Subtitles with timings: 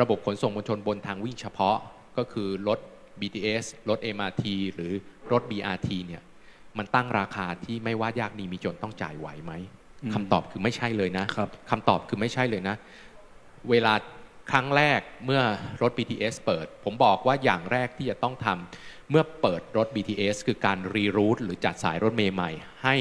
[0.00, 1.76] ระบบขนส่งมวลชนบนทางวิ่งเฉพาะ
[2.16, 2.78] ก็คือรถ
[3.20, 4.92] BTS รถ MRT หรือ
[5.32, 6.22] รถ BRT เนี่ย
[6.78, 9.52] มันตั้งราคาที่ไม่ว่ายากดีมีจนต้องจ่ายไหวไหม
[10.14, 12.76] คำตอบคือไม่ใช่เลยนะครับคำตอบคือไม่ใช่เลยนะ
[13.70, 13.94] เวลา
[14.50, 15.42] ครั้งแรกเมื่อ
[15.82, 22.50] รถ BTS เปิด ผมบอกว่าอย่างแรกที่จะต้องทำเมื่อเปิดรถ BTS คือการรีรูทหรือจัดสายรถเมย์ใหม่
[22.84, 22.96] ให้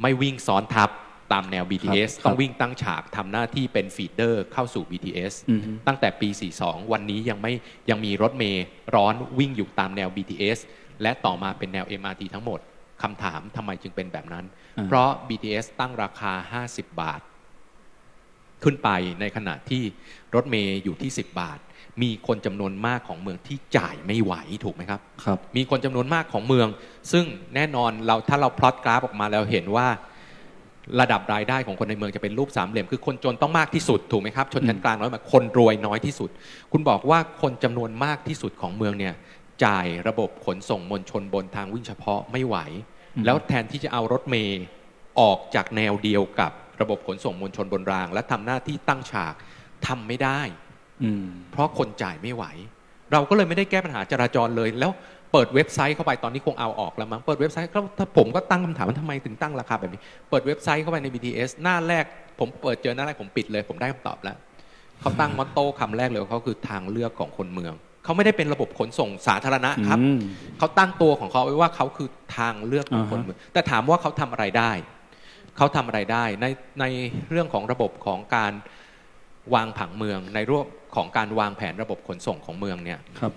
[0.00, 0.90] ไม่วิ่งซ้อนทับ
[1.32, 6.28] ตามแนว BTS ครับต้องวิ่งตั้งฉากทำหน้าที่เป็นฟีดเดอร์เข้าสู่ BTS อือฮึตั้งแต่ปี
[6.60, 7.52] 42 วันนี้ยังไม่
[7.90, 10.58] ยังมีรถเมย์ร้อนวิ่งอยู่ตามแนว BTS
[11.02, 12.60] และต่อมาเป็นแนว MRT ทั้งหมด
[13.02, 14.44] คำถามทำไมจึงเป็นแบบนั้น
[14.78, 17.20] อ่าเพราะ BTS ตั้งราคา 50 บาท
[18.64, 18.88] ขึ้นไป
[19.20, 19.82] ในขณะที่
[20.34, 21.58] รถเมย์อยู่ที่ 10 บาท
[22.02, 26.68] มีคนจำนวนมากของเมืองที่จ่ายไม่ไหวถูกไหมครับครับ มีคนจำนวนมากของเมือง
[27.12, 27.24] ซึ่ง
[27.54, 29.88] แน่นอนเราถ้าเราพลอตกราฟออกมาแล้วเห็นว่า
[31.00, 36.30] ระดับรายได้ของคนในเมืองจะเป็นรูปสามเหลี่ยมคือคนจนต้องมากที่สุดถูกไหมครับ ชนชั้นกลางน้อยมากคนรวยน้อยที่สุด
[36.72, 39.14] คุณบอกว่าคนจำนวนมากที่สุดของเมืองเนี่ย
[39.64, 42.56] จ่ายระบบขนส่งมวลชนบนทางวิ่งเฉพาะไม่ไหว
[43.16, 44.62] อืมแล้วแทนที่จะเอารถเมย์
[45.20, 49.34] ออกจากแนวเดียวกับระบบขนส่งมวลชนบนราง และทำหน้าที่ตั้งฉาก
[49.86, 50.40] ทำไม่ได้
[51.02, 52.44] อืมเพราะคนจ่ายไม่ไหว
[53.12, 54.92] เราก็เลยไม่ได้แก้ปัญหาจราจรเลยแล้ว
[55.32, 62.04] เปิดเว็บไซต์เข้าไปตอนนี้คงเอาออกแล้วมั้งเปิดเว็บไซต์แล้วถ้าผมก็ตั้งคำถามว่าทำไมถึงตั้งราคาแบบนี้ เปิดเว็บไซต์เข้าไปใน BTS หน้าแรก
[62.38, 64.36] ผมเปิดเจอหน้าแรกผมปิดเลย ผมได้คำตอบแล้ว
[65.00, 67.74] เขาตั้งมอตโต้คำแรกเลยว่าเขาคือทางเลือกของคนเมือง
[68.04, 70.18] เขาไม่ได้เป็นระบบขนส่งสาธารณะครับอืม
[70.58, 74.72] เขาตั้งตัวของเขาไว้ว่าเขาคือทางเลือกของคนอ่าฮะเมือง แต่ถามว่าเขาทำอะไรได้
[75.56, 76.46] เขาทำอะไรได้ใน
[76.80, 76.84] ใน
[77.30, 78.52] เรื่องของระบบของการ
[79.54, 83.32] วางผังเมืองในรูปของการวางแผนระบบขนส่งของเมืองเนี่ยครับ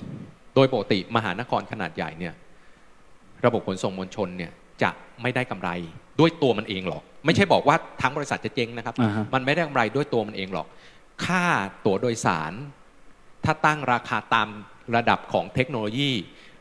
[0.55, 2.33] โดยปกติมหานครขนาดใหญ่เนี่ย
[3.45, 4.51] ระบบขนส่งมวลชนเนี่ย
[4.83, 4.89] จะ
[5.21, 5.69] ไม่ได้กำไร
[6.19, 10.67] ด้วยตัวมันเองหรอก ไม่ใช่บอกว่าทั้งบริษัทจะเจ๊งนะครับอ่าฮะมันไม่ได้กำไรด้วยตัวมันเองหรอก
[11.25, 11.43] ค่า
[11.85, 12.53] ตั๋วโดยสาร
[13.45, 14.47] ถ้าตั้งราคาตาม
[14.95, 16.11] ระดับของเทคโนโลยี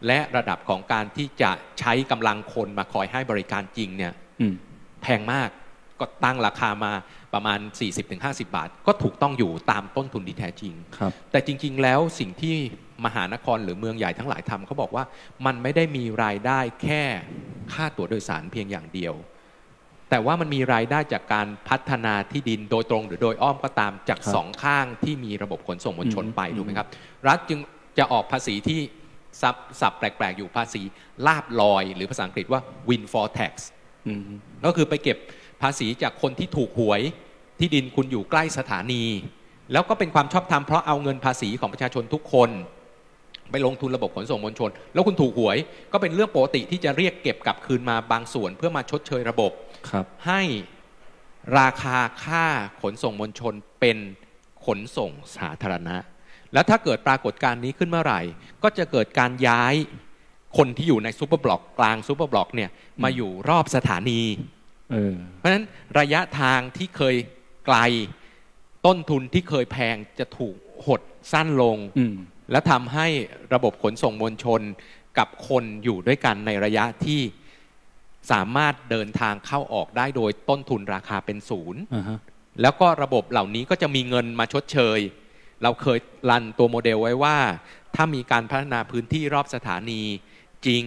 [0.07, 1.51] และระดับของการที่จะ
[1.81, 4.55] ใช้กำลังคนมาคอยให้บริการจริงเนี่ยอืม
[5.03, 5.49] แพงมาก
[6.01, 6.93] ก็ตั้งราคามา
[7.35, 7.59] ประมาณ
[8.07, 12.57] 40-50 บาท ก็ถูกต้องอยู่ตามต้นทุนที่แท้จริงครับแต่จริง ๆ แล้วสิ่งที่
[13.05, 15.05] มหานครหรือเมืองใหญ่ทั้งหลายทำเขาบอกว่า
[15.47, 17.03] มันไม่ได้มีรายได้แค่
[17.73, 19.15] ค่าตั๋วโดยสารเพียงอย่างเดียว
[20.11, 26.89] แต่ว่ามันมีรายได้จากการพัฒนาที่ดินโดยตรง หรือโดยอ้อมก็ตามจากครับสองข้างที่มีระบบขนส่งมวลชนอืมไปถูกไหมครับ
[27.29, 27.59] รัฐจึง
[27.99, 28.81] จะออกภาษีที่
[29.43, 30.83] สับสับแปลกๆ อยู่ภาษี
[31.27, 33.53] ลาบลอย หรือภาษาอังกฤษว่า windfall tax
[34.07, 34.29] อืม
[34.65, 35.19] ก็คือไปเก็บ
[35.63, 37.01] ภาษีจากคนที่ถูกหวย
[37.59, 39.05] ที่ดินคุณอยู่ใกล้สถานี
[39.73, 42.51] แล้วก็เป็นความชอบธรรมเพราะเอาเงินภาษีของประชาชนทุกคน
[43.51, 45.59] ไปลงทุนระบบขนส่งมวลชน แล้วคุณถูกหวย
[45.93, 49.53] ก็เป็นเรื่องปกติที่จะเรียกเก็บกลับคืนมาบางส่วนเพื่อมาชดเชยระบบ
[49.91, 50.43] ครับ ให้
[51.59, 52.47] ราคาค่า
[52.83, 53.99] ขนส่งมวลชนเป็น
[54.67, 55.97] ขนส่งสาธารณะ
[56.53, 58.21] แล้วถ้าเกิดปรากฏการณ์นี้ขึ้นเมื่อไหร่
[58.63, 59.75] ก็จะเกิดการย้าย
[60.57, 62.71] คนที่อยู่ใน superblock กลาง superblock เนี่ย
[63.03, 64.21] มาอยู่รอบสถานี
[64.93, 65.65] เออเพราะฉะนั้น
[65.99, 67.17] ระยะทางที่เคย
[67.67, 67.79] ไกล
[68.87, 70.55] ต้นทุนที่เคยแพงจะถูก
[70.87, 71.01] หด
[71.33, 72.17] สั้นลงอืม
[72.51, 73.07] และทำให้
[73.55, 74.61] ระบบขนส่งมวลชน
[75.19, 77.21] กับคนอยู่ด้วยกันในระยะที่
[78.33, 82.19] สามารถเดินทางเข้าออกได้โดยต้นทุนราคาเป็นศูนย์อ่าฮะ
[82.63, 84.99] แล้วก็ระบบเหล่านี้ก็จะมีเงินมาชดเชย
[85.63, 85.99] เราเคย
[86.31, 87.37] รันตัวโมเดลไว้ว่า
[87.95, 90.03] ถ้ามีการพัฒนาพื้นที่รอบสถานี
[90.67, 90.85] จริง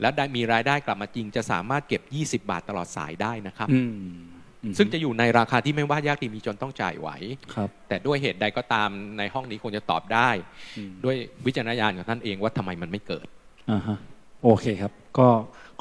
[0.00, 2.02] และได้มีรายได้กลับมาจริง จะสามารถเก็บ
[2.42, 4.35] 20 บาทตลอดสายได้นะครับอืมอืม
[4.78, 7.08] ซึ่งจะอยู่ในราคาที่ไม่ว่ายากดีมีจนต้องจ่ายไหว
[7.54, 10.28] ครับ แต่ด้วยเหตุใดก็ตามในห้องนี้คงจะตอบได้
[10.76, 13.26] อืมด้วยวิจารณญาณของท่านเองว่าทำไมมันไม่เกิด
[13.70, 13.98] อ่าฮะ
[14.44, 15.28] โอเคครับ ก็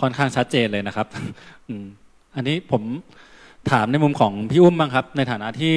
[0.02, 1.08] ค่อนข้างชัดเจนเลยนะครับ
[1.69, 1.86] อืม
[2.36, 2.84] อันนี้ผม
[3.72, 5.74] ถามในมุมของพี่อุ้มบ้างครับ ในฐานะที่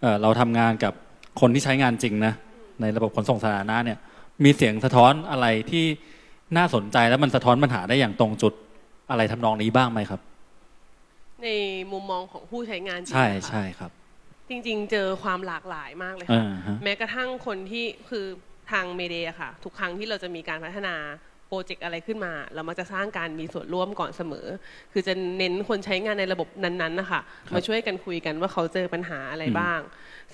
[0.00, 0.92] เอ่อเราทำงานกับ
[1.40, 2.32] คนที่ใช้งานจริงนะ
[2.80, 3.98] ในระบบขนส่งสาธารณะเนี่ย
[4.44, 5.84] มีเสียงสะท้อนอะไรที่
[6.56, 8.52] น่าสนใจแล้วมันสะท้อนปัญหาได้อย่างตรงจุด
[9.10, 10.20] อะไรทำนองนี้บ้างไหมครับ
[11.44, 11.48] ใน
[11.92, 13.90] มุมมองของผู้ใช้งานจริงใช่นะคะใช่ครับ
[14.48, 18.24] จริง ๆ เจอความหลากหลายมากเลยอ่าค่ะฮะแม้กระทั่งคนที่คือ
[18.70, 20.96] ทางเมเดย์ค่ะ ทุกครั้งที่เราจะมีการพัฒนา
[21.48, 24.46] โปรเจกต์อะไรขึ้นมา เรามักจะสร้างการมีส่วนร่วมก่อนเสมอ
[24.92, 27.20] คือจะเน้นคนใช้งานในระบบนั้นๆนะคะ
[27.54, 29.80] มาช่วยกันคุยกันว่าเขาเจอปัญหาอะไรบ้าง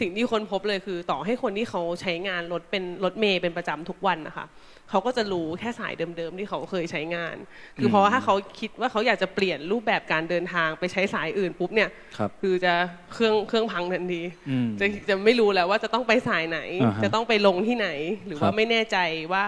[0.01, 4.47] สิ่งที่คนพบเลยคือต่อให้คนที่เขาใช้งานรถเป็นรถเมย์เป็นประจำทุกวันนะคะ
[4.91, 7.37] เขาก็จะรู้แค่สายเดิมๆที่เขาเคยใช้งาน
[7.77, 12.75] คือเพราะว่าถ้าเขาคิดว่าเขาอยากจะเปลี่ยนรูปแบบการเดินทางไปใช้สายอื่นปุ๊บเนี่ยครับคือจะ
[13.13, 17.89] เครื่องเครื่องพังทันทีอืมจะจะไม่รู้แล้วว่าจะต้องไปสายไหนอ่าฮะจะต้องไปลงที่ไหน
[18.27, 18.99] หรือครับว่าไม่แน่ใจ
[19.33, 19.45] ว่า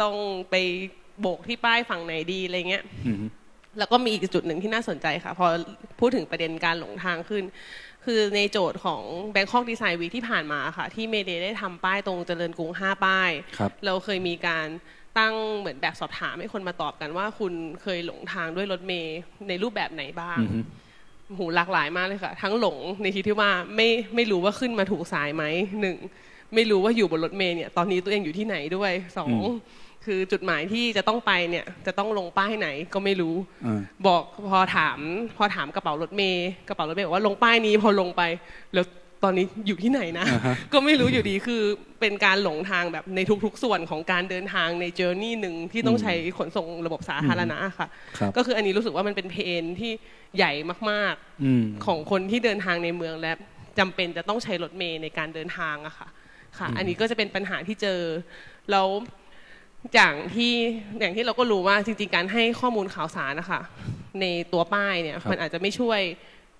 [0.00, 0.14] ต้อง
[0.50, 0.54] ไป
[1.20, 3.16] โบกที่ป้ายฝั่งไหนดีอะไรเงี้ยอืม
[3.78, 5.46] แล้วก็มีอีกจุดหนึ่งที่น่าสนใจค่ะ พอ
[6.00, 7.44] พูดถึงประเด็นการหลงทางขึ้น
[8.04, 9.02] คือในโจทย์ของ
[9.34, 14.66] Bangkok Design Week ที่ผ่านมาค่ะ ที่เมเดได้ทำป้ายตรงเจริญกรุง 5 ป้ายครับเราเคยมีการ
[15.18, 17.52] ตั้งเหมือนแบบสอบถามให้คนมาตอบกันว่า คุณ
[17.82, 19.16] เคยหลงทางด้วยรถเมย์
[19.48, 20.60] ในรูปแบบไหนบ้างอือฮึ
[21.36, 25.44] หูหลากหลายมากเลยค่ะ ทั้งหลงในที่ที่ว่าไม่ไม่รู้ว่าขึ้นมาถูกสายไหม
[25.80, 25.96] หนึ่ง
[26.54, 29.32] ไม่รู้ว่าอยู่บนรถเมล์เนี่ยตอนนี้ตัวเองอยู่ที่ไหนด้วยสอง
[30.04, 33.34] คือจุดหมายที่จะต้องไปเนี่ย จะต้องลงป้ายไหนก็ไม่รู้
[33.66, 34.98] อ่าบอกพอถาม
[35.36, 38.22] พอถามกระเป๋ารถเมย์กระเป๋ารถเมย์บอกว่าลงป้ายนี้พอลงไป
[38.74, 38.84] แล้ว
[39.24, 41.62] ตอนนี้อยู่ที่ไหนนะอ่าฮะก็ไม่รู้อยู่ดีคือ
[42.00, 47.88] เป็นการหลงทางแบบในทุกๆ ส่วนของการเดินทางในเจอร์นี่หนึ่งที่ต้องใช้ขนส่งระบบสาธารณะค่ะ
[48.18, 49.92] ครับก็คืออันนี้รู้สึกว่ามันเป็นเพนที่
[50.36, 50.52] ใหญ่
[50.90, 51.14] มาก
[51.44, 53.32] อืมๆของคนที่เดินทางในเมืองและ
[53.78, 56.08] จำเป็นจะต้องใช้รถเมล์ในการเดินทางอะค่ะ
[56.58, 58.00] ค่ะ อันนี้ก็จะเป็นปัญหาที่เจอ
[58.70, 58.86] แล้ว
[59.94, 60.52] อย่างที่
[61.00, 63.60] อย่างที่เราก็รู้ว่าจริงๆการให้ข้อมูลข่าวสารนะคะ
[64.20, 66.00] ในตัวป้ายเนี่ยครับมันอาจจะไม่ช่วย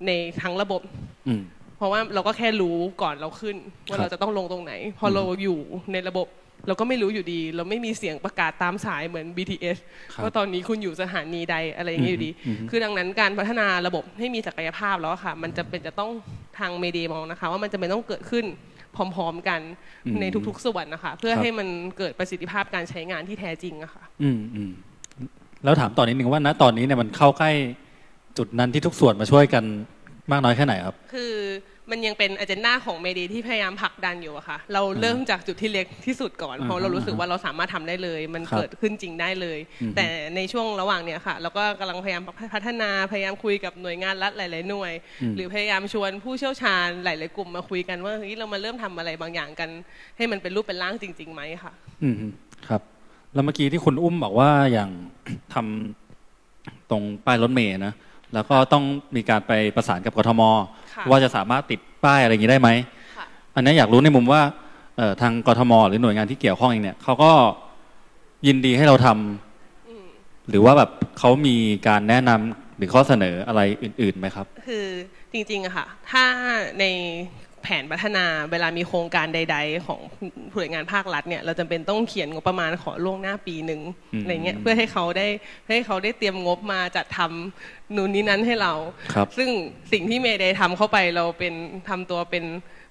[0.07, 0.11] ใน
[0.43, 0.81] ทั้งระบบ
[1.29, 1.43] อืม
[1.77, 3.57] เพราะว่าเราก็แค่รู้ก่อนเราขึ้น
[3.89, 5.59] ว่าครับเราจะต้องลงตรงไหน พอเราอยู่
[5.93, 6.27] ในระบบ
[6.67, 9.79] เราก็ไม่รู้อยู่ดี เราไม่มีเสียงประกาศตามสายเหมือน BTS
[10.13, 16.11] ครับว่าตอนนี้คุณอยู่สถานีใดอะไรอย่างเงี้ยอยู่ดีอืมอืมคือดังนั้นการพัฒนาระบบให้มีศักยภาพแล้วอะค่ะ มันจะเป็นจะต้อง
[16.59, 18.45] ทางเมเดมองนะคะ ว่ามันจะเป็นต้องเกิดขึ้น
[18.97, 19.61] พร้อม ๆ กัน
[20.07, 24.71] อืมในทุก ๆ ส่วนนะคะ เพื่อครับให้มันเกิดประสิทธิภาพการใช้งานที่แท้จริงอะค่ะอืมอืม
[25.65, 27.51] แล้วถามต่อนนิดนึงว่าณตอนนี้เนี่ยมันเข้าใกล้
[28.39, 29.65] จุดนั้นที่ทุกส่วนมาช่วยกัน
[30.33, 31.33] มากน้อยแค่ไหนครับ คือ
[31.91, 40.07] มันยังเป็นอ g e n d a ของเมดีที่พยายามผลักดันอยู่อะค่ะ เราเริ่มจากจุดที่เล็กที่สุดก่อน เพราะเรารู้สึกว่าเราสามารถทำได้เลย มันครับเกิดขึ้นจริงได้เลยอือฮึแต่
[40.37, 42.23] ในช่วงระหว่างเนี้ยค่ะ เราก็กำลังพยายาม
[42.55, 44.93] พัฒนาพยายามคุยกับหน่วยงานรัฐหลาย ๆ หน่วย
[45.23, 49.71] อืมหรือพยายามชวนผู้เชี่ยวชาญหลาย ๆ กลุ่มมาคุยกันว่าเฮ้ยเรามาเริ่มทำอะไรบางอย่างกัน
[50.17, 51.73] ให้มันเป็นรูปเป็นร่างจริงๆไหมค่ะ
[52.03, 52.15] อืม
[52.69, 52.83] ครับ
[53.35, 54.91] แล้วเมื่อกี้ที่คุณอุ้มบอกว่าอย่าง
[55.55, 57.95] ทำตรงป้ายรถเมย์นะ
[58.35, 58.85] แล้วก็ต้อง
[59.17, 60.43] มีการไปประสานกับกทม
[60.95, 62.69] ค่ะว่าจะสามารถติดป้ายอะไรอย่างนี้ได้ไหม
[63.17, 64.43] ค่ะอันนี้อยากรู้ในมุมว่า
[64.97, 67.33] เอ่อทางกทม หรือหน่วยงานที่เกี่ยวข้องเองเนี่ยเขาก็
[68.47, 71.57] ยินดีให้เราทำหรือว่าแบบเขามี
[71.89, 74.87] การแนะนำหรือข้อเสนออะไรอื่นๆไหมครับ คือ
[75.33, 76.25] จริงๆอะค่ะ ถ้า
[76.81, 76.85] ใน
[77.63, 80.01] แผนพัฒนาเวลามีโครงการใด ๆ ของ
[80.55, 83.81] หน่วยงานภาครัฐเนี่ยเราจำเป็นต้องเขียนงบประมาณขอล่วงหน้าปีหนึ่ง
[84.15, 85.27] อืมอะไรเงี้ยเพื่อให้เขาได้
[85.69, 88.73] ให้เขาได้เตรียมงบมาจัดทำนู่นนี้นั้นให้เรา
[89.15, 89.49] ครับซึ่ง
[89.93, 91.55] สิ่งที่เมย์ได้ทำเข้าไปเราเป็น
[91.89, 92.47] ทำตัวเป็น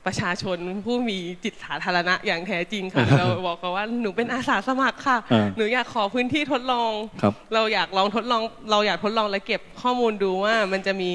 [0.07, 6.91] ประชาชนผู้มีจิตสาธารณะอย่างแท้จริงค่ะเราบอกเขาว่าหนูเป็นอาสาสมัครค่ะอ่าหนูอยากขอพื้นที่ทดลอง
[7.21, 8.41] ครับเราอยากลองทดลอง
[8.71, 11.11] เราอยากทดลองและเก็บข้อมูลดูว่ามันจะมี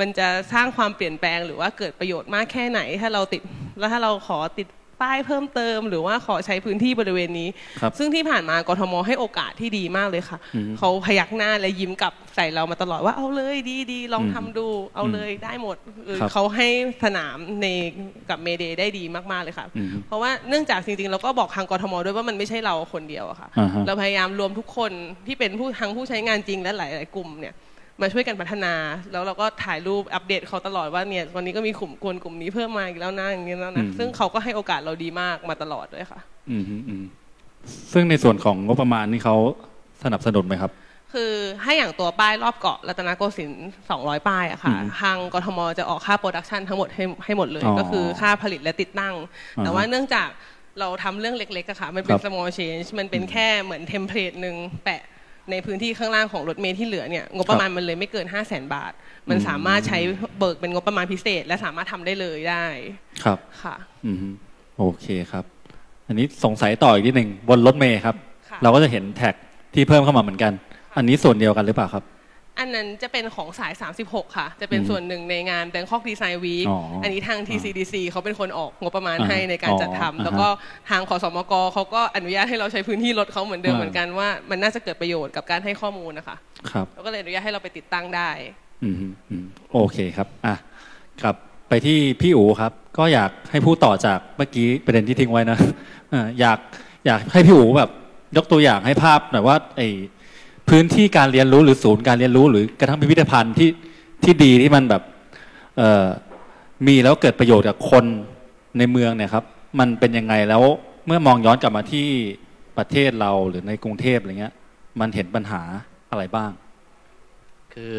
[0.00, 3.42] มันจะสร้างความเปลี่ยนแปลงหรือว่าเกิดประโยชน์มากแค่ไหน ถ้าเราติด
[3.78, 4.68] แล้วถ้าเราขอติด
[5.02, 7.48] ป้ายเพิ่มเติม หรือว่าขอใช้พื้นที่บริเวณนี้
[7.80, 16.68] ครับซึ่งที่ผ่านมากทมให้โอกาสที่ดีมากเลยค่ะอืมเขาพยักหน้าและยิ้มกลับใส่เรามาตลอดว่าเอาเลยดีดีลองทำดูเอาเลยได้หมดเออครับเขาให้
[17.04, 17.66] สนามใน
[18.28, 24.92] กับเมเดได้ดีมากๆเลยค่ะอืมเพราะว่าเนื่องจากจริงๆเราก็บอกทางกทมด้วยว่ามันไม่ใช่เราคนเดียวอะค่ะอ่าฮะเราพยายามรวมทุกคน
[25.26, 27.54] ที่เป็นผู้ทั้งผู้ใช้งานจริงและหลาย ๆ กลุ่มเนี่ย
[28.02, 28.74] มาช่วยกันพัฒนา
[29.12, 36.20] แล้วเราก็ถ่ายรูปอัปเดตเขาตลอดว่าเนี่ยวันนี้ก็มีกลุ่มก๊วนกลุ่มนี้เพิ่มมาอีกแล้วนะอย่างนี้แล้วนะอืมซึ่งเขาก็ให้โอกาสเราดีมากมาตลอดด้วยค่ะ
[36.50, 37.02] อืมอืมอืม
[37.92, 39.36] ซึ่งในส่วนของงบประมาณนี่เขา
[40.04, 40.72] สนับสนุนไหมครับ
[41.12, 41.32] คือ
[41.62, 49.14] ให้อย่างตัวป้ายรอบเกาะรัตนโกสินทร์200 ป้ายอะค่ะอืมทางกทมจะออกค่า production ทั้งหมดให้ให้หมดเลยอ๋อก็คือค่าผลิตและติดตั้ง
[49.58, 50.28] อ่าแต่ว่าเนื่องจาก
[50.80, 55.02] เราทำเรื่องเล็กๆอะค่ะ มันเป็นครับ small change มันเป็นแค่เหมือน template หนึ่งแปะ
[55.50, 58.92] ในพื้นที่ข้างล่างของรถเมล์ที่เหลือเนี่ยงบประมาณมันเลยไม่เกิน 5 0 0แสนบาท
[59.28, 59.98] มันสามารถใช้
[60.38, 62.64] เบิกเป็นงบประมาณพิเศษ และสามารถทำได้เลยได้
[63.24, 64.28] ครับค่ะอืมฮึ
[64.78, 65.44] โอเคครับ
[66.08, 68.16] อันนี้สงสัยต่ออีกนิดหนึ่งบนรถเมล์ครับ
[68.48, 69.34] ค่ะเราก็จะเห็น tag
[69.74, 70.52] ที่เพิ่มเข้ามาเหมือนกัน
[70.96, 72.04] อันนี้ส่วนเดียวกันหรือเปล่าครับ
[72.58, 73.72] อันนั้นจะเป็นของสาย
[74.04, 80.48] 36 ค่ะ จะเป็นอืมส่วนหนึ่งในงาน Bangkok Design Week อ๋ออัอันนี้ทาง TCDC เขาเป็นคนออกงบประมาณอ่าให้ในการจัดอ๋อทำอ่าฮะแล้วก็
[80.90, 86.36] ทางขอสมกเขาก็อนุญาตให้เราใช้พื้นที่รถเขาเหมือนเดิมอ่าเหมือนกันว่ามันน่าจะเกิดประโยชน์กับการให้ข้อมูลนะคะ
[86.70, 88.30] ครับแล้วก็เลยอนุญาตให้เราไปติดตั้งได้
[88.84, 90.54] อืมฮึอืมโอเคครับอะ
[91.22, 91.36] กลับ
[91.68, 95.58] ไปที่พี่อูครับ ก็อยากให้พูดต่อจากเมื่อกี้ประเด็นที่ทิ้งไว้นะ
[96.12, 96.58] อ่าอยาก
[97.06, 97.90] อยากให้พี่อูแบบ
[98.36, 99.80] ยกตัวอย่างให้ภาพหน่อยว่าไอ
[100.76, 103.70] พื้นที่การเรียนรู้หรือศูนย์การเรียนรู้ หรือกระทั่งพิพิธภัณฑ์ที่
[104.24, 105.02] ที่ดีที่มันแบบ
[105.76, 106.06] เอ่อ
[106.86, 108.04] มีแล้วเกิดประโยชน์กับคน
[108.78, 109.44] ในเมืองเนี่ยครับ
[109.80, 110.62] มันเป็นยังไงแล้ว
[111.06, 112.06] เมื่อมองย้อนกลับมาที่
[112.78, 114.54] ประเทศเราหรือในกรุงเทพอะไรเงี้ย
[115.00, 115.62] มันเห็นปัญหา
[116.10, 116.50] อะไรบ้าง
[117.74, 117.96] คือ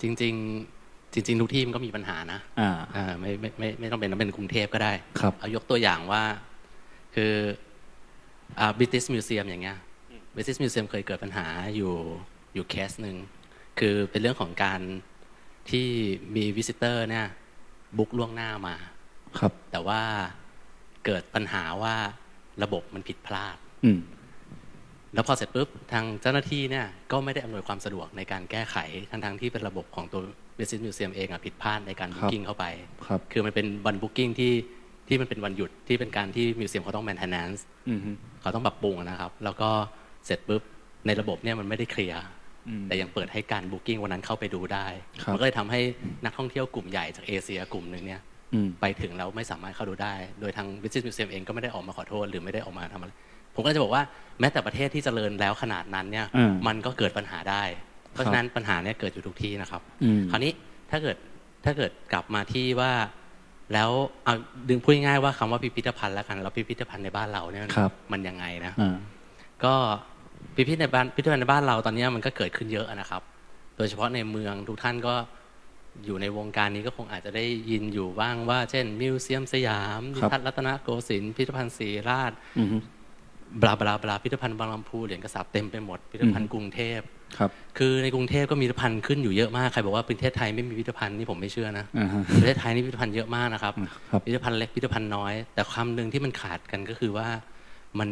[0.00, 0.34] จริง
[0.74, 6.22] ๆ จริง ๆ ทุกที่มันก็มีปัญหานะอ่าอ่าไม่ไม่ไม่ไม่ต้องเป็นต้องเป็นกรุงเทพก็ได้ครับเอายกตัวอย่างว่า
[7.14, 7.32] คือ
[8.58, 9.78] อ่า British Museum อย่างเงี้ย
[10.36, 11.46] British Museum เคยเกิดปัญหา
[11.76, 11.94] อยู่
[12.54, 13.16] อยู่เคสหนึ่ง
[13.78, 14.80] คือเป็นเรื่องของการ
[15.70, 15.88] ที่
[16.36, 17.26] มี visitor เนี่ย
[17.98, 18.76] book ล่วงหน้ามา
[19.38, 20.02] ครับ แต่ว่า
[21.04, 21.94] เกิดปัญหาว่า
[22.62, 24.00] ระบบมันผิดพลาด อืม
[25.14, 28.76] แล้วพอเสร็จปุ๊บทางเจ้าหน้าที่เนี่ยก็ไม่ได้อำนวยความสะดวกในการแก้ไข
[29.10, 30.22] ทั้งๆที่เป็นระบบของตัว
[30.58, 32.64] British Museum เองอะผิดพลาดในการครับ Booking เข้าไป
[33.06, 34.52] ครับคือมันเป็นวัน Booking ที่
[35.08, 38.10] ที่มันเป็นวันหยุดที่เป็นการที่ museum เขาต้อง maintenance อืมฮึ
[38.40, 39.70] เขาต้องปรับปรุงอะนะครับ แล้วก็
[40.00, 40.62] เสร็จปุ๊บ
[41.06, 42.20] ในระบบเนี่ยมันไม่ได้เคลียร์
[42.68, 44.86] อืมแต่ยังเปิดให้การ Booking วันนั้นเข้าไปดูได้
[45.22, 45.80] ครับมันก็เลยทำให้
[46.24, 48.20] นักท่องเที่ยวกลุ่มใหญ่จากเอเชียกลุ่มหนึ่งเนี่ย
[48.54, 53.10] อืมไปถึงแล้วไม่สามารถเข้าดูได้ โดยทาง Business Museum เองก็ไม่ได้ออกมาขอโทษ หรือไม่ได้ออกมาทำอะไร
[53.54, 54.02] ผมก็เลยจะบอกว่า
[54.40, 57.62] แม้แต่ประเทศที่เจริญแล้วขนาดนั้นเนี่ยอืมมันก็เกิดปัญหาได้
[58.12, 60.52] เพราะฉะนั้นปัญหาเนี่ยเกิดอยู่ทุกที่นะครับอืมคราวนี้
[60.90, 61.16] ถ้าเกิด
[61.64, 62.92] ถ้าเกิดกลับมาที่ว่า
[63.74, 63.90] แล้ว
[64.24, 64.34] เอา
[64.68, 68.96] ดึงพูดง่ายๆว่าคำว่าพิพิธภัณฑ์แล้วกัน แล้วพิพิธภัณฑ์ในบ้านเราเนี่ยครับมันยังไงนะอ่า
[69.64, 69.74] ก็
[70.56, 73.22] พิพิธในบ้านพิพิธภัณฑ์ในบ้านเราตอนนี้มันก็เกิดขึ้นเยอะนะครับ
[73.76, 75.14] โดยเฉพาะในเมืองทุกท่านก็
[76.04, 82.76] อยู่ในวงการนี้ก็คงอาจจะได้ยินอยู่บ้างว่า เช่น มิวเซียมสยามครับนิทรรศน์รัตนโกสินทร์พิพิธภัณฑ์ศิริราชอืมฮึ
[83.62, 87.00] blah blah blah พิพิธภัณฑ์บางลำพูเหรียญกษาปณ์เต็มไปหมดพิพิธภัณฑ์กรุงเทพ
[87.38, 93.74] ครับคือในกรุงเทพก็มีพิพิธภัณฑ์ขึ้นอยู่เยอะมากใครบอกว่าประเทศไทยไม่มีพิพิธภัณฑ์นี่ผมไม่เชื่อนะอ่าฮะประเทศไทยนี่พิพิธภัณฑ์เยอะมากนะครับ
[94.10, 97.28] ครับ พิพิธภัณฑ์เล็กพิพิธภัณฑ์น้อย แต่ความหนึ่งที่มันขาดกันก็คือว่า
[97.98, 98.10] มัน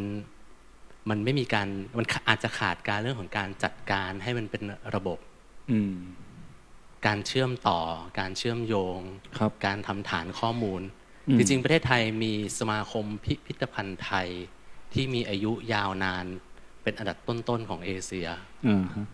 [1.08, 4.62] มันไม่มีการมันอาจจะขาดการเรื่องของการจัดการให้มันเป็น
[4.94, 5.18] ระบบ
[5.72, 5.96] อืม
[7.06, 7.80] การเชื่อมต่อ
[8.20, 8.98] การเชื่อมโยง
[9.38, 10.82] ครับการทำฐานข้อมูล
[11.28, 14.28] อืมจริงๆ ประเทศไทยมีสมาคมพิพิธภัณฑ์ไทย
[14.92, 16.24] ที่มีอายุยาวนาน
[16.82, 18.28] เป็นอันดับต้นๆของเอเชีย
[18.66, 19.06] อ่าฮะ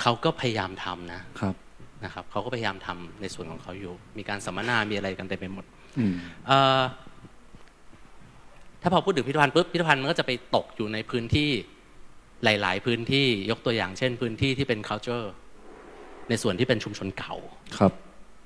[0.00, 1.54] เขาก็พยายามทำนะครับ
[2.04, 5.64] นะครับเขาก็พยายามทำในส่วนของเขาอยู่ มีการสัมมนา มีอะไรกันเต็มไปหมด
[5.98, 6.14] อืม
[6.46, 6.80] เอ่อ
[8.86, 11.50] ถ้าพอพูดถึงพิพิธภัณฑ์ปุ๊บพิพิธภัณฑ์มันก็จะไปตกอยู่ในพื้นที่
[12.44, 15.26] หลาย ๆ พื้นที่ยกตัวอย่างเช่น พื้นที่ที่เป็น culture
[16.28, 17.34] ในส่วนที่เป็นชุมชนเก่า
[17.78, 17.92] ครับ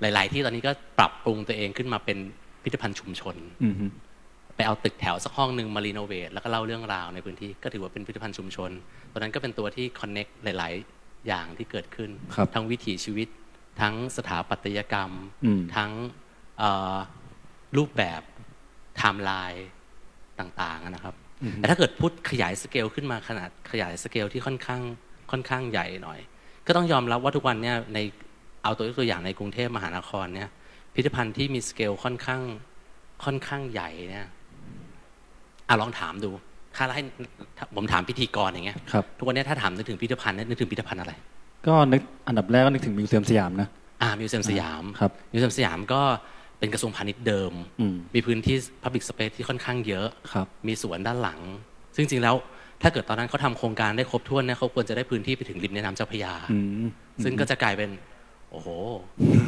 [0.00, 2.18] หลาย ๆ ที่ตอนนี้ก็ปรับปรุงตัวเองขึ้นมาเป็น
[2.62, 3.86] พิพิธภัณฑ์ชุมชนอืมฮึ
[4.56, 8.70] ไปเอาตึกแถวสักห้องหนึ่งมารีโนเวทแล้วก็เล่าเรื่องราวในพื้นที่ก็ถือว่าเป็นพิพิธภัณฑ์ชุมชน
[9.12, 13.28] ตอนนั้นก็เป็นตัวที่ connect หลาย ๆ อย่างที่เกิดขึ้นครับทั้งวิถีชีวิต
[13.80, 15.10] ทั้งสถาปัตยกรรม
[15.44, 15.90] อืมทั้ง
[16.58, 16.96] เอ่อ
[17.76, 19.66] รูปแบบไทม์ไลน์
[20.40, 21.14] ต่างๆนะครับ
[21.56, 24.80] แต่ถ้าเกิดพูดขยายสเกลขึ้นมาขนาดขยายสเกลที่ค่อนข้าง
[25.30, 26.18] ค่อนข้างใหญ่หน่อย
[26.66, 27.98] ก็ต้องยอมรับว่าทุกวันเนี่ยใน
[28.62, 30.48] เอาตัวตัวอย่างในกรุงเทพมหานครเนี่ย
[30.94, 32.40] พิพิธภัณฑ์ที่มีสเกลค่อนข้าง
[33.24, 34.26] ค่อนข้างใหญ่เนี่ย
[35.68, 36.30] อะลองถามดู
[36.76, 37.02] ถ้าให้
[37.76, 41.12] ผมถามพิธีกรอย่างเงี้ยครับทุกวันเนี้ถ้าถามนึกถึงพิพิธภัณฑ์เนี่ยนึกถึงพิพิธภัณฑ์อะไร
[41.66, 43.68] ก็นึกอันดับแรกก็นึกถึงมิวเซียมสยามนะ
[44.02, 46.02] อ่ามิวเซียมสยามครับมิวเซียมสยามก็
[46.60, 51.40] เป็นกระทรวงพาณิชย์เดิมอืมมีพื้นที่ Public Space ที่ค่อนข้างเยอะครับมีสวนด้านหลัง
[51.94, 52.34] ซึ่งจริงๆแล้ว
[52.82, 56.86] ถ้าเกิดตอนนั้นเขาทำโครงการได้ครบถ้วนเนี่ยเขาควรจะได้พื้นที่ไปถึงริมแม่น้ำเจ้าพระยาอืม
[57.22, 57.90] ซึ่งก็จะกลายเป็น
[58.50, 58.68] โอ้โห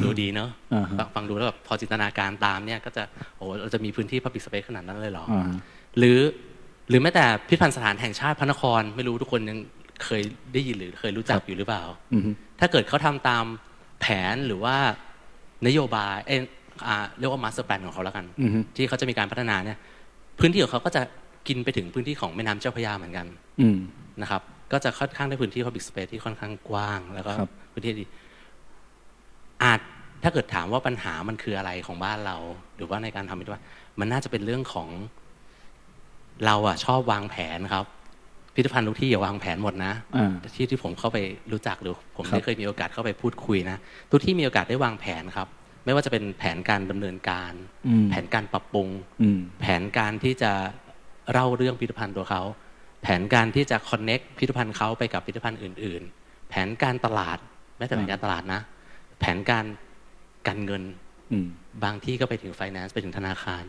[0.03, 3.03] ดูดีเนอะอ่าฮะฟังฟังดูแล้วแบบพอจินตนาการตามเนี่ยก็จะ
[3.37, 5.55] โอ้โหเราจะมีพื้นที่ Public Space ขนาดนั้นเลยเหรออ่าฮะ
[5.97, 6.19] หรือ
[6.89, 9.57] หรือแม้แต่พิพิธภัณฑ์สถานแห่งชาติพระนครไม่รู้ทุกคนยัง
[10.03, 10.21] เคย
[10.53, 12.29] ได้ยินหรือเคยรู้จักอยู่หรือเปล่าอืมฮึ
[12.59, 13.45] ถ้าเกิดเขาทำตาม
[14.01, 14.75] แผนหรือว่า
[15.67, 16.17] นโยบาย
[16.83, 19.77] เอยอ่าเรียกว่ามาสเตอร์แ a นของเขาแล้วกันอืมฮึที่เขาจะมีการพัฒนาเนี่ย
[20.39, 21.01] พื้นที่ของเขาก็จะ
[21.47, 23.27] กินไปถึงพื้นที่ของแม่น้ำเจ้าพระยาเหมือนกัน
[23.61, 23.77] อืม
[24.21, 28.05] นะครับ ก็จะค่อนข้างได้พื้นที่ public space ที่ค่อนข้างกว้าง แล้วก็ครับพื้นที่ดี
[29.63, 29.79] อาจ
[30.23, 32.37] ถ้าเกิดถามว่าปัญหามันคืออะไรของบ้านเรา
[32.75, 33.65] หรือว่าในการทำพิพิธภัณฑ์
[33.99, 34.89] มันน่าจะเป็นเรื่องของ
[36.45, 37.85] เราอะชอบวางแผนครับ
[38.55, 41.17] พิพิธภัณฑ์ทุกที่อย่าวางแผนหมดนะอ่าที่ที่ผมเข้าไป
[41.51, 43.77] รู้จักหรือผมครับได้เคยมีโอกาสเข้าไปพูดคุยนะ
[44.11, 45.47] ทุกที่มีโอกาสได้วางแผนครับ
[45.85, 47.53] ไม่ว่าจะเป็นแผนการดำเนินการ
[47.87, 48.87] อืมแผนการปรับปรุง
[49.21, 50.51] อืมแผนการที่จะ
[51.31, 52.41] เล่าเรื่องพิพิธภัณฑ์ตัวเขา
[53.03, 57.37] แผนการที่จะคอนเน็กพิพิธภัณฑ์เขาไปกับพิพิธภัณฑ์อื่น ๆ แผนการตลาด
[57.77, 58.61] แม้แต่แผนการตลาดนะ
[59.19, 59.65] แผนการ
[60.47, 60.83] การเงิน
[61.31, 61.47] อืม
[61.83, 63.63] บางที่ก็ไปถึงไฟแนนซ์ไปถึงธนาคาร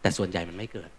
[0.00, 0.90] แต่ส่วนใหญ่มันไม่เกิด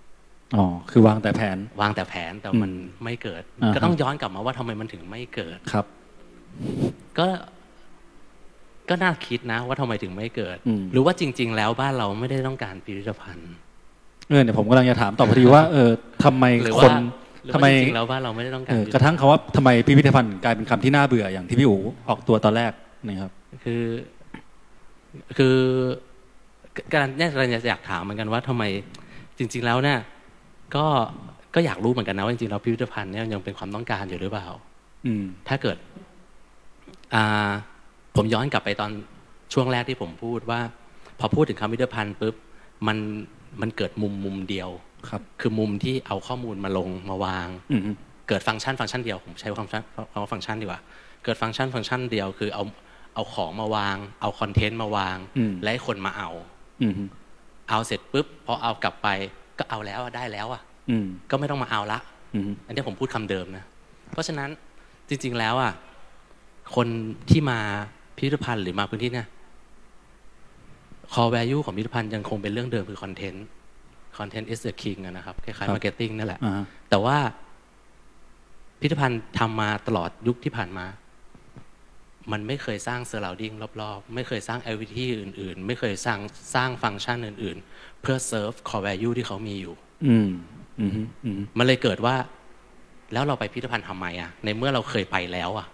[0.55, 5.85] อ๋อคือวางแต่แผนวางแต่แผนแต่มันอืมไม่เกิดอ่าฮะก็ต้องย้อนกลับมาว่าทำไมมันถึงไม่เกิดครับ
[7.19, 7.27] ก็
[8.89, 13.51] ก็น่าคิดนะ ว่าทำไมถึงไม่เกิดอืมหรือว่าจริง ๆ แล้วบ้านเราไม่ได้ต้องการพิพิธภัณฑ์
[14.29, 15.89] เออเนี่ยผมกำลังจะถามต่อพอดีว่า เออ
[16.23, 17.03] ทำไมหรือคว่าน
[17.43, 21.79] หรือทำว่าไมจริงๆแล้วบ้านเราไม่ได้ต้องกาเอรอพิพิธกระทั่งคำว่าทำไมพิพิธภัณฑ์กลายเป็นคำที่น่าเบื่ออย่างที่พี่อู๋
[22.09, 22.71] ออกตัวตอนแรก
[23.07, 23.31] นะครับ
[23.63, 23.83] คือ
[25.37, 25.55] คือ
[26.93, 28.63] การเนี่ยเราอยากถามเหมือนกันว่าทำไม
[29.37, 29.99] จริง ๆ แล้วเนี่ย
[30.75, 30.85] ก็
[31.55, 34.47] ก็อยากรู้เหมือนกันนะว่าจริงๆแล้วพิพิธภัณฑ์เนี่ยยังเป็นความต้องการอยู่หรือเปล่า
[35.05, 35.77] อืมถ้าเกิด
[37.15, 37.49] อ่า
[38.17, 38.91] ผมย้อนกลับไปตอน
[39.53, 40.59] ช่วงแรกที่ผมพูดว่า
[41.19, 42.35] พอพูดถึงคำพิพิธภัณฑ์ปุ๊บ
[42.87, 42.97] มัน
[43.61, 44.69] มันเกิดมุมมุมเดียว
[45.09, 47.91] ครับ คือมุมที่เอาข้อมูลมาลงมาวางอืมฮึ
[48.27, 49.81] เกิดฟังก์ชันฟังก์ชันเดียวผมใช้ฟังก์ชัน
[50.11, 50.79] คำว่าฟังก์ชันดีกว่า
[51.23, 52.63] เกิดฟังก์ชันฟังก์ชันเดียวคือเอา
[53.15, 56.29] เอาของมาวาง เอาคอนเทนต์มาวางอืมและให้คนมาเอา
[56.81, 56.93] อืม
[57.69, 59.07] เอาเสร็จปุ๊บพอเอากลับไป
[59.59, 61.99] ก็เอาแล้วอะได้แล้วอะอืมก็ไม่ต้องมาเอาละ
[62.33, 63.63] อืมอันนี้ผมพูดคำเดิมนะ
[64.11, 64.49] เพราะฉะนั้น
[65.09, 65.73] จริง ๆแล้วอะ
[66.75, 66.87] คน
[67.29, 67.59] ที่มา
[68.17, 69.27] พิพิธภัณฑ์หรือมาพื้นที่เนี่ย
[71.13, 73.39] core value ของพิพิธภัณฑ์ยังคงเป็นเรื่องเดิมคือ content
[74.17, 77.17] content is the king อะนะครับคล้ายๆ marketing นั่นแหละอ่าแต่ว่า
[78.79, 80.85] พิพิธภัณฑ์ทำมาตลอดยุคที่ผ่านมา
[82.31, 86.19] มันไม่เคยสร้าง surrounding รอบๆ ไม่เคยสร้าง activity อื่น ๆ ไม่เคยสร้าง
[86.55, 89.75] สร้างฟังก์ชันอื่น ๆ เพื่อ serve core value ที่เขามีอยู่
[90.07, 90.29] อืม
[90.79, 90.91] อืม
[91.25, 92.15] อืมมันเลยเกิดว่า
[93.13, 95.67] แล้วเราไปพิพิธภัณฑ์ทำไมอะ ในเมื่อเราเคยไปแล้วอะ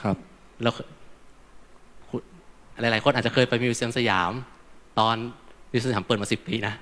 [0.00, 0.16] ครับ
[0.62, 0.86] เราเคคุณ
[2.80, 4.32] หลายๆคนอาจจะเคยไปมิวเซียมสยาม
[4.98, 5.16] ตอน
[5.70, 6.74] มิวเซียมสยามเปิดมาสิบปีนะ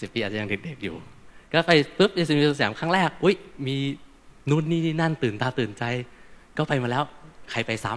[0.00, 0.96] สิบปีอาจจะยังเด็กๆอยู่
[1.50, 3.76] ก็ไปปุ๊บมิวเซียมสยามครั้งแรกอุ้ยมี
[4.50, 5.84] นู่นนี่นี่นั่นตื่นตาตื่นใจ
[6.56, 7.02] ก็ไปมาแล้ว
[7.50, 7.92] ใครไปซ้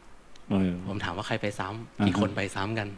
[0.00, 2.88] ำเออผมถามว่าใครไปซ้ำอ่าฮะกี่คนไปซ้ำกัน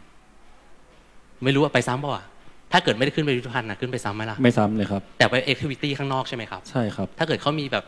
[1.43, 2.25] ไม่รู้ว่าไปซ้ำเปล่าอะ
[2.71, 7.85] ถ้าเกิดไม่ได้ขึ้นไปพิพิธภัณฑ์นะขึ้นไปซ้ำไหมล่ะไม่ซ้ำเลยครับ แต่ไป activity ข้างนอกใช่ไหมครับ ใช่ครับ ถ้าเกิดเขามีแบบ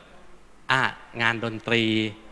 [0.71, 0.81] อ่า
[1.21, 1.83] งานดนตรี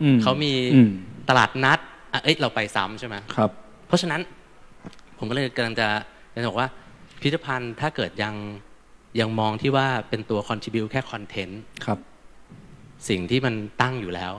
[0.02, 0.90] อืมเขามีอืม
[1.28, 1.88] ตลาดนัดอะ
[2.22, 3.50] เอ้ยเราไปซ้ำใช่ไหมครับ
[3.86, 4.20] เพราะฉะนั้น
[5.18, 5.88] ผมก็เลยกำลังจะ
[6.34, 6.68] จะบอกว่า
[7.20, 8.34] พิพิธภัณฑ์ถ้าเกิดยัง
[9.20, 11.98] ยังมองที่ว่าเป็นตัวคอน tribute แค่คอนเทนต์ครับ
[13.08, 14.32] สิ่งที่มันตั้งอยู่แล้ว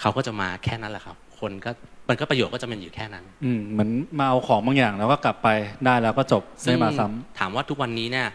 [0.00, 1.70] เขาก็จะมาแค่นั้นแหละครับ คนก็
[2.08, 5.48] มันก็ประโยชน์ก็จะเป็นอยู่แค่นั้น อืมเหมือนมาเอาของบางอย่างแล้วก็กลับไป
[5.84, 8.28] ได้แล้วก็จบไม่มาซ้ำถามว่าทุกวันนี้เนี่ย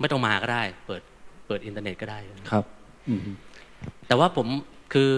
[0.00, 1.02] ไม่ต้องมาก็ได้ เปิด
[1.46, 2.18] เปิดอินเทอร์เน็ตก็ได้
[2.50, 2.64] ครับ
[3.08, 3.20] อืม
[4.06, 4.46] แต่ว่าผม
[4.92, 5.10] คือ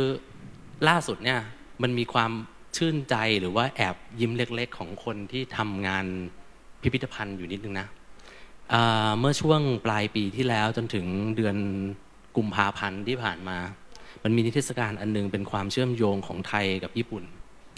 [0.89, 1.41] ล่าสุดเนี่ย
[1.83, 2.33] มันมีความ
[2.77, 6.07] ชื่นใจหรือว่าแอบยิ้มเล็ก ๆ ของคนที่ทำงาน
[6.83, 7.87] พิพิธภัณฑ์อยู่นิดนึงนะ
[8.73, 11.57] อ่าเมื่อช่วงปลายปีที่แล้วจนถึงเดือน
[12.37, 13.59] กุมภาพันธ์ที่ผ่านมา
[14.25, 17.23] มันมีนิทรรศการอันนึงเป็นความเชื่อมโยงของไทยกับญี่ปุ่น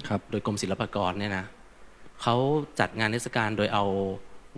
[0.09, 1.45] ครับโดยกรมศิลปากรเนี่ยนะ
[2.23, 2.37] เขา
[2.81, 3.85] จัดงานเทศกาลโดยเอา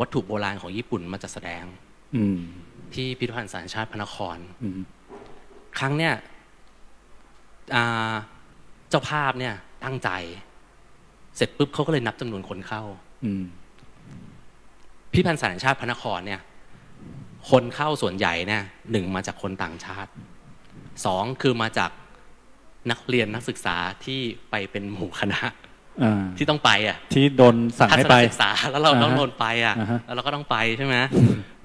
[0.01, 1.64] วัตถุโบราณของญี่ปุ่นมาจัดแสดง
[2.16, 2.38] อืม
[2.95, 4.81] ที่พิพิธภัณฑ์สารชาติพระนครอืม
[5.79, 6.14] ครั้งเนี่ย
[7.75, 8.12] อ่า
[8.90, 10.11] เจ้าภาพเนี่ยตั้งใจ
[11.37, 12.83] เสร็จปุ๊บเขาก็เลยนับจำนวนคนเข้า
[13.25, 13.44] อืม
[15.12, 16.40] พิพิธภัณฑ์สารชาติพระนครเนี่ย
[17.51, 20.11] คนเข้าส่วนใหญ่เนี่ยหนึ่งมาจากคนต่างชาติ
[21.07, 21.90] สองคือมาจาก
[22.90, 24.20] นักเรียนนักศึกษาที่
[24.51, 25.40] ไปเป็นหมู่คณะ
[26.03, 30.97] อ่าที่ต้องไปอะ ที่โดนสั่งทัให้ศไปนศึกษาแล้วเราอ่าฮะต้องโดนไปอะอ่าฮะแล้วเราก็ต้องไปใช่ไหม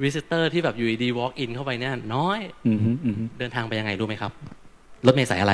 [0.02, 4.32] วิสิเตอร์ที่แบบอยู่ดี walk in เข้าไปเนี่ย น้อยอืมฮึอืมฮึเดินทางไปยังไงรู้ไหมครับ
[5.06, 5.54] รถเมล์สายอะไร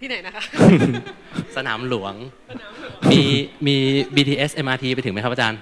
[0.00, 0.44] ที่ไหนนะคะ
[1.56, 2.14] สนามหลวง
[3.10, 3.20] มี
[3.66, 3.76] มี
[4.14, 5.58] BTS MRT ไปถึงไหมครับอาจารย์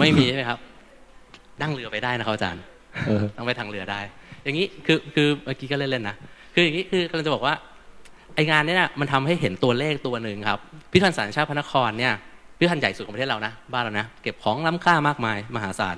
[0.00, 0.58] ไม่มีใช่ไหมครับ
[1.62, 2.62] นั่งเรือไปได้นะครับอาจารย์
[3.06, 4.00] เออต้องไปทางเรือได้
[4.42, 6.16] อย่างนี้คือคือเมื่อกี้ก็เล่นๆนะ
[6.54, 7.54] คืออย่างนี้คือกำลังจะบอกว่า
[8.34, 10.58] ไองานเนี้นะมันทำให้เห็นตัวเลขตัวหนึ่งครับ
[10.90, 12.12] พิพิธภัณฑ์สารชาติพระนครเนี่ย
[12.58, 15.96] พิพิธภัณฑ์ใหญ่สุดของประเทศเรานะ บ้านเรานะ เก็บของล้ำค่ามากมาย มหาศาล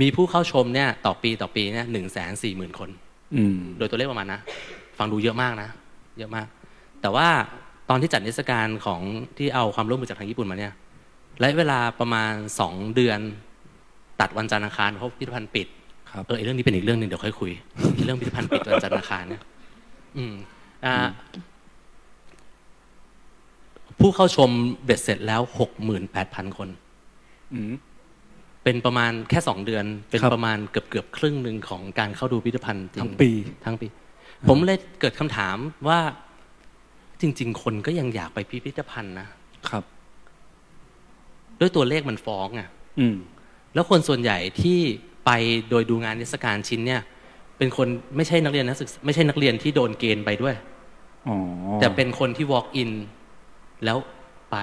[0.00, 2.90] มีผู้เข้าชมเนี่ยต่อปีต่อปีเนี่ยหนึ่งแสนสี่หมื่นคน
[3.34, 4.40] อืมโดยตัวเลขประมาณนะ
[4.98, 5.68] ฟังดูเยอะมากนะ
[6.18, 6.46] เยอะมาก
[7.02, 7.28] แต่ว่า
[7.90, 9.00] ตอนที่จัดนิทรรศการของ
[9.38, 10.72] ที่เอาความร่วมมือจากทางญี่ปุ่นมาเนี่ย
[11.40, 13.20] ระยะเวลาประมาณสองเดือน
[14.20, 15.66] ตัดวันจันทร์อังคารเพราะพิพิธภัณฑ์ปิด
[16.10, 17.52] ครับเออไอ้เรื่องนี้เป็นอีกเรื่องหนึ่งเดี๋ยวค่อยคุย
[18.04, 19.42] เรื่องพิพิธภัณฑ์ปิดวันจันทร์อังคารเนี่ย
[20.16, 20.34] อืม
[20.84, 20.94] อ่า
[24.00, 24.50] ผู้เข้าชม
[24.84, 26.68] เบ็ดเสร็จแล้วหกหมื่นแปดพันคน
[27.52, 27.72] อืม
[28.64, 33.30] เป็นประมาณแค่สองเดือน เป็นครับประมาณเกือบเกือบๆครึ่งหนึ่งของการเข้าดูพิพิธภัณฑ์จริทั้งปี
[33.64, 33.86] ทั้งปี
[34.48, 35.56] ผมเลยเกิดคำถาม
[35.88, 35.98] ว่า
[37.20, 39.26] จริง ๆ คนก็ยังอยากไปพิพิธภัณฑ์นะ
[39.68, 39.84] ครับ
[41.60, 42.68] ด้วยตัวเลขมันฟ้องอะ
[43.00, 43.16] อืม
[43.74, 44.78] แล้วคนส่วนใหญ่ที่
[45.26, 45.30] ไป
[45.70, 47.02] โดยดูงานนิทรรศการชิ้นเนี่ย
[47.58, 50.54] เป็นคนไม่ใช่นักเรียนนักศึกษาไม่ใช่นักเรียนที่โดนเกณฑ์ไปด้วย
[51.28, 51.36] อ๋อ
[51.80, 52.90] แต่เป็นคนที่ walk in
[53.84, 53.98] แล้ว
[54.50, 54.56] ไป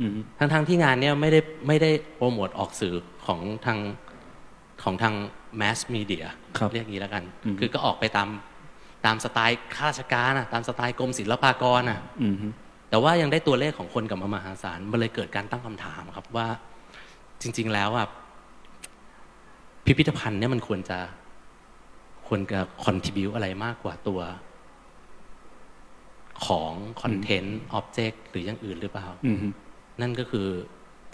[0.00, 2.94] อืมทั้งๆที่งานเนี่ยไม่ได้ไม่ได้โปรโมทออกสื่อ
[3.26, 3.78] ของทาง
[4.82, 5.14] ของทาง
[5.60, 6.24] mass media
[6.58, 8.28] ครับเรียกอย่างนี้แล้วกันอืมคือก็ออกไปตาม
[9.06, 12.48] ตามสไตล์ข้าราชการนะตามสไตล์กรมศิลปากรนะอืมฮึ
[12.90, 16.46] แต่ว่ายังได้ตัวเลขของคนกลับมามหาศาลมันเลยเกิดการตั้งคำถามครับว่า
[17.42, 18.06] จริง ๆ แล้วอะ
[19.84, 20.98] พิพิธภัณฑ์เนี่ยมันควรจะ
[22.28, 24.20] ควรจะคอนทิบิวอะไรมากกว่าตัว
[26.46, 29.46] ของคอนเทนต์ออบเจกต์หรืออย่างอื่นหรือเปล่าอืมฮึ
[30.00, 30.46] นั่นก็คือ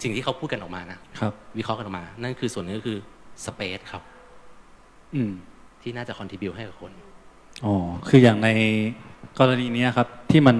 [0.03, 2.97] สิ่งที่เขาพูดกันออกมานะครับ วิเคราะห์กันออกมา นั่นคือส่วนหนึงก็คือ
[3.45, 4.03] สเปซครับ
[5.15, 5.31] อืม
[5.81, 6.91] ที่น่าจะคอนทิบิวให้กับคน
[7.65, 7.73] อ๋อ
[8.07, 8.49] คืออย่างใน
[9.39, 10.57] กรณีเนี้ยครับที่มัน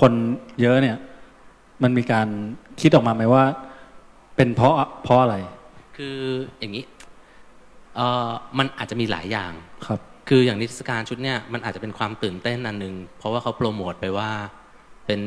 [0.00, 0.12] คน
[0.60, 0.96] เยอะเนี่ย
[1.82, 2.28] มันมีการ
[2.80, 3.44] คิดออกมาไหมว่า
[4.36, 5.36] เป็นเพราะเพราะอะไร
[5.96, 6.16] คือ
[6.58, 6.84] อย่างนี้
[7.96, 9.52] เอ่อมันอาจจะมีหลายอย่าง
[9.86, 14.30] ครับ คืออย่างนิทรรศการชุดเนี่ยมันอาจจะเป็นความตื่นเต้นอันหนึ่งเพราะว่าเขาโปรโมทไปว่า
[15.06, 15.20] เป็น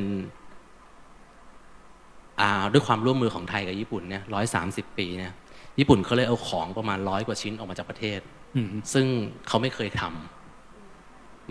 [2.41, 5.33] อ่าด้วยความร่วมมือของไทยกับญี่ปุ่นเนี่ยร้อยสามสิบปีเนี่ย
[5.79, 8.19] ญี่ปุ่นเขาเลยเอาของประมาณร้อยกว่าชิ้นออกมาจากประเทศ
[8.55, 9.05] อืมซึ่ง
[9.47, 10.40] เขาไม่เคยทำ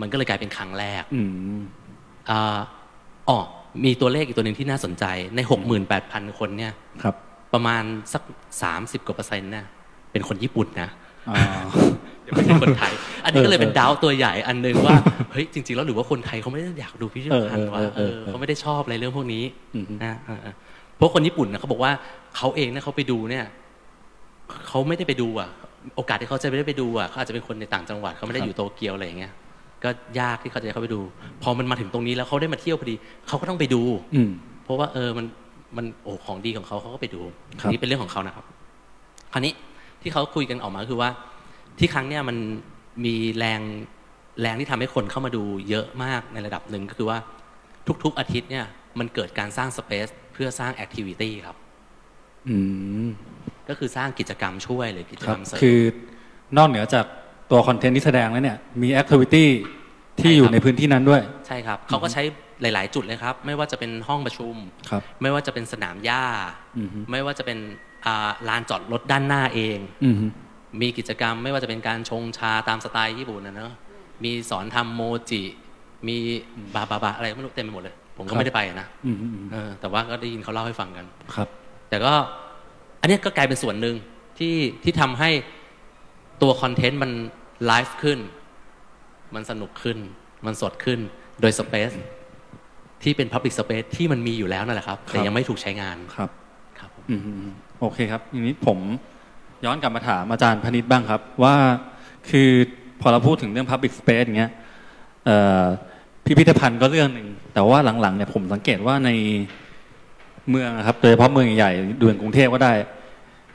[0.01, 1.21] มันก็เลยกลายเป็นครั้งแรกอื
[1.57, 1.59] ม
[2.29, 2.59] อ่า
[3.29, 3.37] อ๋อ
[3.85, 6.73] มีตัวเลขอีกตัวหนึ่งที่น่าสนใจในหกหมื่นแปดพันคนเนี่ย
[7.03, 7.15] ครับ
[7.53, 8.23] ประมาณสัก
[8.61, 9.65] สามสิบกว่าเปอร์เซ็นต์เนี่ย
[10.11, 10.89] เป็นคนญี่ปุ่นนะ
[11.37, 11.45] อ่า
[12.25, 14.97] ยังไม่ใช่คนไทย อันนี้ก็เลยเป็นเออดาวตัวใหญ่อันหนึงว่า
[15.31, 19.43] เฮ้ยจริง ๆ แล้วหรือว่าคนไทยเขาไม่ได้อยากดูพิพิธภัณฑ์เออวะเออเอเอออเออเขาไม่ได้ชอบอะไรเรื่องพวกนี้
[19.75, 20.53] อืมนะเออเออ
[20.95, 21.91] เพราะคนญี่ปุ่นนะเขาบอกว่า
[22.37, 23.45] เขาเองเนี่ยเขาไปดูเนี่ย
[24.67, 25.49] เขาไม่ได้ไปดูอะ
[25.95, 29.33] โอกาสที่เขาจะไม่ได้ไปดูอะเขาอาจจะเป็นคนในต่างจังหวัดเขาไม่ได้อยู่โตเกียวอะไรอย่างเงี้ย
[29.83, 29.89] ก็
[30.19, 31.01] ยากที่เขาจะเข้าไปดู
[31.43, 32.95] พอมันมาถึงตรงนี้แล้วเขาได้มาเที่ยวพอดี
[33.27, 33.81] เขาก็ต้องไปดู
[34.15, 34.29] อืม
[34.63, 35.25] เพราะว่าเออมัน
[35.77, 37.21] มันโอ้ของดีของเขาเขาก็ไปดู
[37.61, 38.45] ครับอันนี้เป็นเรื่องของเขานะครับ
[39.33, 39.53] คราวนี้
[40.01, 41.09] ที่เขาคุยกันออกมาคือว่า
[41.79, 42.37] ที่ครั้งเนี้ยมัน
[43.05, 43.61] มีแรง
[44.41, 47.17] แรงที่ทำให้คนเข้ามาดูเยอะมากในระดับหนึ่งก็คือว่า
[48.03, 48.65] ทุก ๆ อาทิตย์เนี่ย
[48.99, 51.57] มันเกิดการสร้าง space เพื่อสร้าง activity ครับ
[52.49, 52.55] อื
[53.05, 53.07] ม
[53.69, 55.79] ก็คือสร้างกิจกรรมช่วยหรือกิจกรรมเสริมครับคือ
[56.57, 57.05] นอกเหนือจาก
[57.51, 59.49] ตัว content ที่แสดงแล้วเนี่ยมี activity
[60.19, 62.21] ที่ใช่ครับอยู่ในพื้นที่นั้นด้วย ใช่ครับเขาก็ใช้
[62.61, 64.55] หลาย ๆ จุดเลยครับ ไม่ว่าจะเป็นห้องประชุม
[64.89, 66.23] ครับไม่ว่าจะเป็นสนามหญ้า
[66.77, 67.57] อืมไม่ว่าจะเป็น
[68.05, 70.15] อ่าลานจอดรถด้านหน้าเองอืม
[70.81, 73.73] มีกิจกรรมไม่ว่าจะเป็นการชงชาตามสไตล์ญี่ปุ่นนะเนอะ
[74.23, 75.41] มีสอนทำโมจิ
[76.07, 76.17] มี
[76.75, 81.47] บาบาบาอะไรไม่รู้เต็มไปหมดเลย ผมก็ไม่ได้ไปนะอืมอืมเออแต่ว่าก็ได้ยินเขาเล่าให้ฟังกันครับ
[81.89, 82.13] แต่ก็
[83.01, 83.95] อันเนี้ยก็กลายเป็นส่วนหนึ่ง
[84.39, 85.29] ที่ที่ทำให้
[86.41, 87.11] ตัวคอนเทนต์มัน
[87.65, 88.19] ไลฟ์ขึ้น
[89.35, 89.97] มันสนุกขึ้น
[90.45, 90.99] มันสดขึ้น
[91.41, 91.91] โดยสเปซ
[93.03, 96.29] ที่เป็น Public Space ที่มันมีอยู่แล้วนั่นแหละครับ แต่ครับยังไม่ถูกใช้งานครับ
[96.79, 98.77] ครับผมอืมอืมอืมโอเคครับทีนี้ผม
[99.65, 101.55] ย้อนกลับมาถามอาจารย์พนิษฐ์บ้างครับ ว่า
[102.29, 102.49] คือ
[103.01, 104.51] พอเราพูดถึงเรื่อง Public Space อย่างเงี้ย
[105.25, 105.63] เอ่อ
[106.25, 109.09] พิพิธภัณฑ์ก็เรื่องหนึ่งแต่ว่าหลังๆเนี่ยผมสังเกตว่าใน
[110.49, 112.73] เมืองอะครับโดยเฉพาะเมืองใหญ่ๆดูอย่างกรุงเทพก็ได้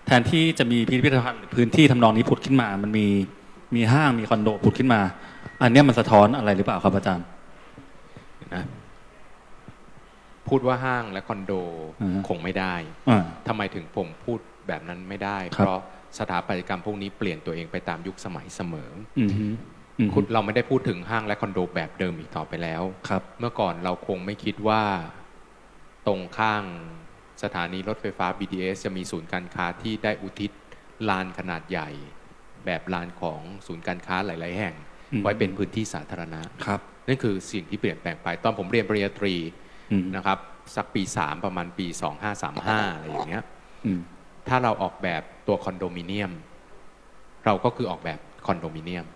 [0.06, 3.06] แทนที่จะมีพิพิธภัณฑ์หรือพื้นที่ทำนองนี้ผุดขึ้นมา มันมี
[3.74, 5.00] มีห้างมีคอนโดผุดขึ้นมา
[5.62, 7.26] อันเนี้ยมันสะท้อนอะไรหรือเปล่าครับอาจารย์
[8.54, 8.64] นะ
[10.48, 11.52] พูดว่าห้างและคอนโด
[12.00, 12.74] อือฮะคงไม่ได้
[13.10, 15.80] อ่าทำไมถึงผมพูดแบบนั้นไม่ได้ครับเพราะ
[16.18, 19.46] สถาปัตยกรรมพวกนี้เปลี่ยนตัวเองไปตามยุคสมัยเสมออืมฮึ
[19.98, 24.82] อืมฮึคุณเราไม่ได้พูดถึงห้างและคอนโดแบบเดิมอีกต่อไปแล้วครับ เมื่อก่อนเราคงไม่คิดว่า
[26.06, 26.62] ตรงข้าง
[27.42, 30.50] สถานีรถไฟฟ้า BTS จะมีศูนย์การค้าที่ได้อุทิศ
[31.08, 31.88] ลานขนาดใหญ่
[32.66, 34.74] แบบลานของศูนย์การค้าหลาย ๆ แห่ง
[35.12, 39.34] อืมไว้เป็นพื้นที่สาธารณะครับนั่นคือสิ่งที่เปลี่ยนแปลงไปตอนผมเรียนปริญญาตรี
[39.92, 40.38] อืมนะครับ
[40.76, 41.86] สักปี3ประมาณปี
[42.40, 43.44] 2535อะไรอย่างเงี้ย
[43.86, 44.00] อืม
[44.48, 46.32] ถ้าเราออกแบบตัวคอนโดมิเนียม
[47.44, 49.06] เราก็คือออกแบบคอนโดมิเนียม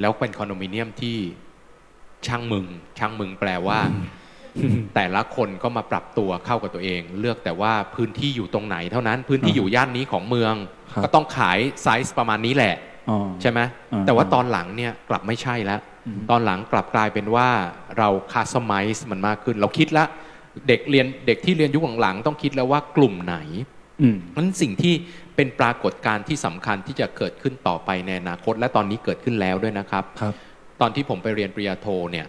[0.00, 1.18] แล้วเป็นคอนโดมิเนียมที่
[2.26, 2.66] ช่างมึง
[2.98, 3.80] ช่างมึงแปลว่า
[4.94, 12.74] แต่ละคนก็มาปรับตัวเข้ากับตัวเอง เลือกแต่ว่าพื้นที่อยู่ตรงไหน เท่านั้นพื้นที่อยู่ย่านนี้ของเมืองครับ ก็ต้องขายไซส์ประมาณนี้แหละ
[13.10, 13.60] อ๋อใช่ไหม
[13.92, 17.48] อ่าแต่ว่าตอนหลังเนี่ยกลับไม่ใช่แล้วอืมตอนหลังกลับกลายเป็นว่า
[17.98, 20.08] เราคาสตอมไมซ์มันมากขึ้น เราคิดแล้ว
[20.68, 23.36] เด็กเรียนเด็กที่เรียนยุคหลังๆต้องคิดแล้วว่ากลุ่มไหน
[24.00, 24.94] อืมนั้นสิ่งที่
[25.36, 30.34] เป็นปรากฏการณ์ที่สำคัญที่จะเกิดขึ้นต่อไปในอนาคต และตอนนี้เกิดขึ้นแล้วด้วยนะครับครับ
[30.80, 32.26] ตอนที่ผมไปเรียนปริญญาโทเนี่ย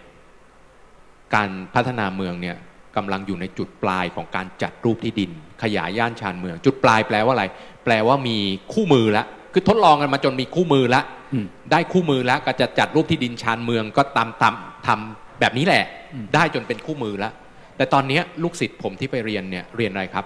[1.34, 2.56] การพัฒนาเมืองเนี่ย
[2.96, 5.30] กำลังอยู่ในจุดปลายของการจัดรูปที่ดิน
[5.62, 7.44] ขยายย่านชานเมือง จุดปลายแปลว่าอะไร
[7.84, 8.36] แปลว่ามี
[8.72, 14.54] คู่มือแล้วคือทดลองกันมาจนมีคู่มือแล้วอืมได้คู่มือแล้วก็จะจัดรูปที่ดินชานเมืองก็ตามตาม
[14.86, 17.32] ทำแบบนี้แหละอืมได้จนเป็นคู่มือแล้ว
[17.76, 20.24] แต่ตอนเนี้ยลูกศิษย์ผมที่ไปเรียนเนี่ยเรียนอะไรครับ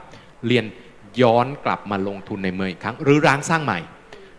[0.49, 0.64] เรียน
[1.23, 3.81] ย้อนกลับมาลงทุนในเมืองอีกครั้ง หรือร้างสร้างใหม่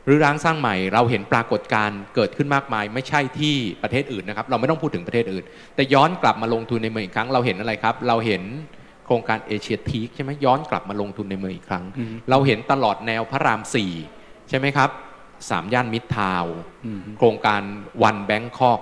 [0.06, 8.44] หรือร้างสร้างใหม่เราเห็นปรากฏการณ์เกิดขึ้นมากมาย ไม่ใช่ที่ประเทศอื่นนะครับ เราไม่ต้องพูดถึงประเทศอื่น แต่ย้อนกลับมาลงทุนในเมืองอีกครั้ง เราเห็นอะไรครับ เราเห็น
[9.06, 13.92] โครงการเอเชียทีคใช่ไหมย้อนกลับมาลงทุนในเมืองอีกครั้งอืมเราเห็นตลอดแนวพระรามสี่
[14.50, 14.90] ใช่ไหมครับ
[15.50, 17.62] สามย่านมิตรทาวน์อืมโครงการ
[18.04, 18.80] One Bangkok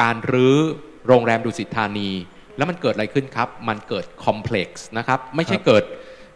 [0.00, 0.58] การรื้อ
[1.06, 2.10] โรงแรมดุสิตธานี
[2.56, 5.84] แล้วมันเกิดอะไรขึ้นครับ มันเกิด complex นะครับ ไม่ใช่ครับเกิด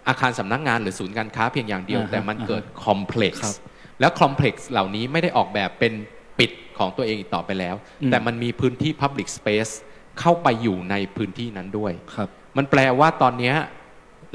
[0.08, 3.62] อาคารสำนักงานหรือศูนย์การค้าเพียงอย่างเดียวอ่าฮะแต่มันเกิด complex ครับ
[4.00, 5.92] แล้ว complex เหล่านี้ไม่ได้ออกแบบเป็น
[6.38, 9.72] ปิดของตัวเองอีกต่อไปแล้วอืมแต่มันมีพื้นที่ Public Space
[10.20, 13.54] เข้าไปอยู่ในพื้นที่นั้นด้วยครับ มันแปลว่าตอนเนี้ย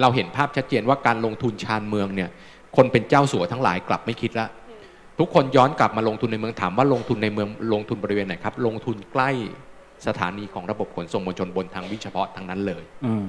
[0.01, 2.29] เราเห็นภาพชัดเจนว่าการลงทุนชานเมืองเนี่ย
[2.75, 4.47] คนเป็นเจ้าสัวทั้งหลายกลับไม่คิดละ
[5.19, 9.31] ทุกคนย้อนกลับมาลงทุนในเมืองถามว่าลงทุนในเมืองลงทุนบริเวณไหนครับ ลงทุนใกล้
[10.07, 13.27] สถานีของระบบขนส่งมวลชนบนทางวิ่งเฉพาะทางนั้นเลยอืม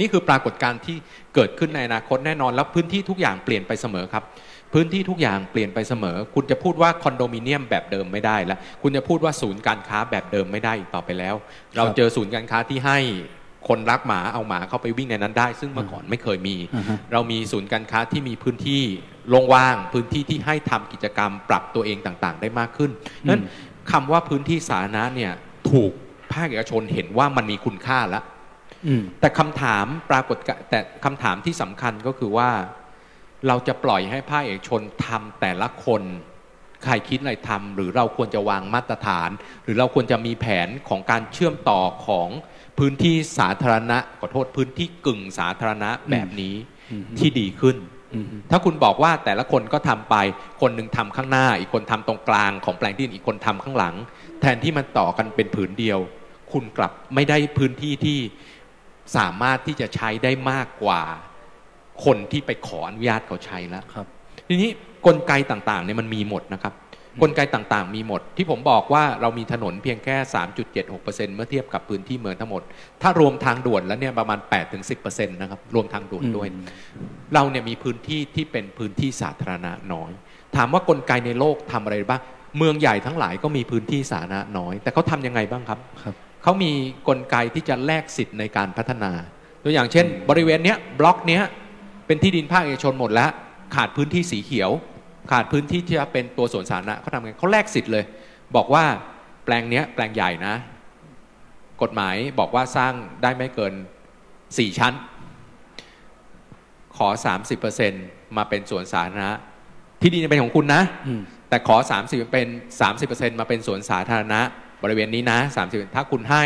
[0.00, 0.96] นี่คือปรากฏการณ์ที่
[1.34, 4.24] เกิดขึ้นในอนาคตแน่นอนแล้วพื้นที่ทุกอย่างเปลี่ยนไปเสมอครับ
[4.72, 11.34] พื้นที่ทุกอย่างเปลี่ยนไปเสมอ คุณจะพูดว่าคอนโดมิเนียมแบบเดิมไม่ได้แล้ว คุณจะพูดว่าศูนย์การค้าแบบเดิมไม่ได้อีกต่อไปแล้ว
[11.76, 12.98] เราเจอศูนย์การค้าที่ให้
[13.68, 18.82] คนรักหมาเอาหมาเข้าไปวิ่งในนั้นได้ ซึ่งเมื่อก่อนไม่เคยมีอ่าฮะเรามีศูนย์การค้าที่มีพื้นที่
[19.28, 22.90] โล่งว่าง พื้นที่ที่ให้ทำกิจกรรมปรับตัวเองต่างๆ ได้มากขึ้น
[23.28, 23.42] นั้น
[23.92, 25.32] คำว่าพื้นที่สาธารณะเนี่ย
[25.70, 25.92] ถูก
[26.32, 28.24] ภาคเอกชนเห็นว่ามันมีคุณค่าแล้ว
[28.86, 32.50] อืมแต่คำถามปรากฏกะแต่คำถามที่สำคัญก็คือว่า
[33.48, 36.02] เราจะปล่อยให้ภาคเอกชนทำแต่ละคน
[36.84, 39.30] ใครคิดอะไรทำหรือเราควรจะวางมาตรฐาน
[39.64, 42.28] หรือเราควรจะมีแผนของการเชื่อมต่อของ
[42.78, 46.54] พื้นที่สาธารณะขอโทษพื้นที่กึ่งสาธารณะแบบนี้
[46.92, 47.76] อืมที่ดีขึ้น
[48.14, 50.16] อืมถ้าคุณบอกว่าแต่ละคนก็ทำไป
[50.60, 53.94] คนหนึ่งทำข้างหน้า อีกคนทำตรงกลางของแปลงที่ดินอีกคนทำข้างหลัง
[54.40, 55.98] แทนที่มันต่อกันเป็นผืนเดียว
[56.52, 58.18] คุณกลับไม่ได้พื้นที่ที่
[59.16, 61.02] สามารถที่จะใช้ได้มากกว่า
[62.04, 64.06] คนที่ไปขออนุญาตเขาใช้แล้วครับ
[64.48, 64.70] ทีนี้
[65.06, 66.74] กลไกต่างๆเนี่ยมันมีหมดนะครับ
[67.22, 70.16] กลไกต่างๆ มีหมด ที่ผมบอกว่าเรามีถนนเพียงแค่
[70.76, 72.62] 3.76%เมื่อเทียบกับพื้นที่เมืองทั้งหมด
[73.02, 74.38] ถ้ารวมทางด่วนแล้วเนี่ยประมาณ
[74.86, 76.48] 8-10%นะครับรวมทางด่วนด้วย
[77.34, 80.10] เราเนี่ยมีพื้นที่ที่เป็นพื้นที่สาธารณะน้อย
[80.56, 82.20] ถามว่ากลไกในโลกทำอะไรบ้าง
[82.58, 86.72] เมืองใหญ่ทั้งหลายก็มีพื้นที่สาธารณะน้อย แต่เขาทำยังไงบ้างครับครับเขามี
[87.08, 89.12] กลไกที่จะแลกสิทธิ์ในการพัฒนา
[89.64, 91.42] ตัวอย่างเช่น บริเวณเนี้ยบล็อกเนี้ย
[92.06, 93.30] เป็นที่ดินภาคเอกชนหมดแล้ว
[93.74, 94.70] ขาดพื้นที่สีเขียว
[95.30, 98.04] ขาดพื้นที่ที่จะเป็นตัวสวนสาธารณะเขาทำไงเขาแลกสิทธิ์เลย
[98.56, 98.84] บอกว่า
[99.44, 100.54] แปลงเนี้ยแปลงใหญ่นะ
[101.82, 103.74] กฎหมายบอกว่าสร้างได้ไม่เกิน
[104.26, 104.92] 4 ชั้น
[106.96, 107.08] ขอ
[107.72, 109.32] 30%มาเป็นสวนสาธารณะ
[110.00, 112.48] ที่ดินเป็นของคุณนะอืมแต่ขอ 30 เป็น
[112.92, 114.40] 30%มาเป็นสวนสาธารณะ
[114.82, 116.44] บริเวณนี้นะ 30 ถ้าคุณให้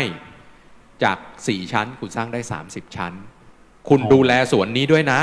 [1.03, 3.13] จาก 4 ชั้น คุณสร้างได้ 30 ชั้น
[3.89, 5.19] คุณอ๋อดูแลสวนนี้ด้วยนะ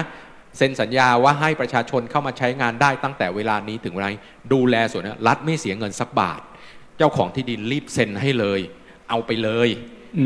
[0.57, 4.21] เซ็นสัญญาว่าให้ประชาชนเข้ามาใช้งานได้ตั้งแต่เวลานี้ถึงเวลานี้
[4.53, 6.41] ดูแลสวนนี้รัฐไม่เสียเงินสักบาท
[6.99, 8.61] เจ้าของที่ดินรีบเซ็นให้เลย
[9.11, 9.69] เอาไปเลย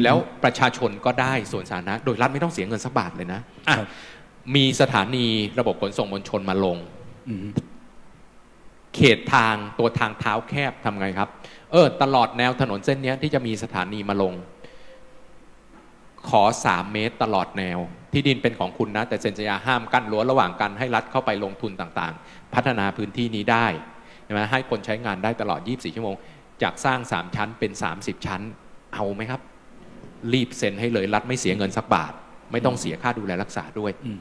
[0.03, 3.89] แล้วประชาชนก็ได้สวนสาธารณะ โดยรัฐไม่ต้องเสียเงินสักบาทเลยนะอะครับ
[4.55, 5.27] มีสถานี
[5.59, 6.77] ระบบขนส่งมวลชนมาลง
[7.29, 7.47] อืม
[8.95, 11.29] เขตทางตัวทางเท้าแคบทำไงครับ
[11.73, 14.35] เออ ตลอดแนวถนนเส้นเนี้ยที่จะมีสถานีมาลง
[16.29, 17.79] ขอสามเมตรตลอดแนว
[18.13, 23.67] ที่ดินเป็นของคุณนะ แต่เซ็นสัญญาห้ามกั้นรั้วระหว่างกันให้รัฐเข้าไปลงทุนต่างๆ พัฒนาพื้นที่นี้ได้
[24.25, 26.15] ใช่ไหมให้คนใช้งานได้ตลอด 24 ชั่วโมง
[26.63, 28.43] จากสร้าง 3 ชั้นเป็น 30 ชั้น
[28.95, 29.41] เอาไหมครับ
[30.33, 32.13] รีบเซ็นให้เลยรัฐไม่เสียเงินสักบาท
[32.53, 34.19] ไม่ต้องเสียค่าดูแลรักษาด้วยอืม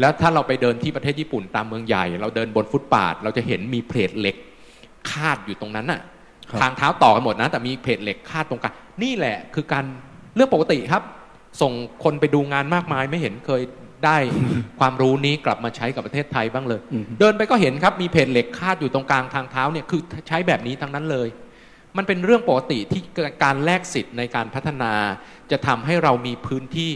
[0.00, 4.36] แล้วถ้าเราไปเดินที่ประเทศญี่ปุ่นตามเมืองใหญ่ เราเดินบนฟุตบาทเราจะเห็นมีเพลทเหล็ก
[5.10, 6.00] คาดอยู่ตรงนั้นน่ะ
[6.50, 9.84] ครับทางเท้าต่อกันหมดนะ แต่มีเพลทเหล็กคาดตรงกลางนี่แหละคือการ
[10.34, 11.02] เรื่องปกติครับ
[11.60, 11.72] ส่ง
[12.04, 13.62] คนไปดูงานมากมายไม่เห็นเคย
[14.04, 14.18] ได้
[14.78, 21.28] ความรู้นี้กลับมาใช้กับประเทศไทยบ้างเลยอืมเดินไปก็เห็นครับมีเพลทเหล็กคาดอยู่ตรงกลางทางเท้าเนี่ยคือใช้แบบนี้ทั้งนั้นเลย
[21.96, 23.02] มันเป็นเรื่องปกติที่
[23.44, 24.92] การแลกสิทธิ์ในการพัฒนา
[25.50, 26.90] จะทำให้เรามีพื้นที่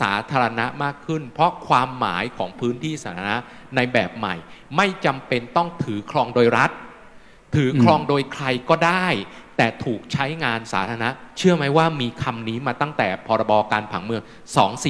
[0.00, 3.38] สาธารณะมากขึ้น เพราะความหมายของพื้นที่สาธารณะ
[3.76, 4.34] ในแบบใหม่
[4.76, 6.70] ไม่จำเป็นต้องถือครองโดยรัฐ
[7.54, 9.06] ถือครองโดยใครก็ได้
[9.56, 14.22] แต่ถูกใช้งานสาธารณะ เชื่อไหมว่ามีคำนี้มาตั้งแต่พรบการผังเมือง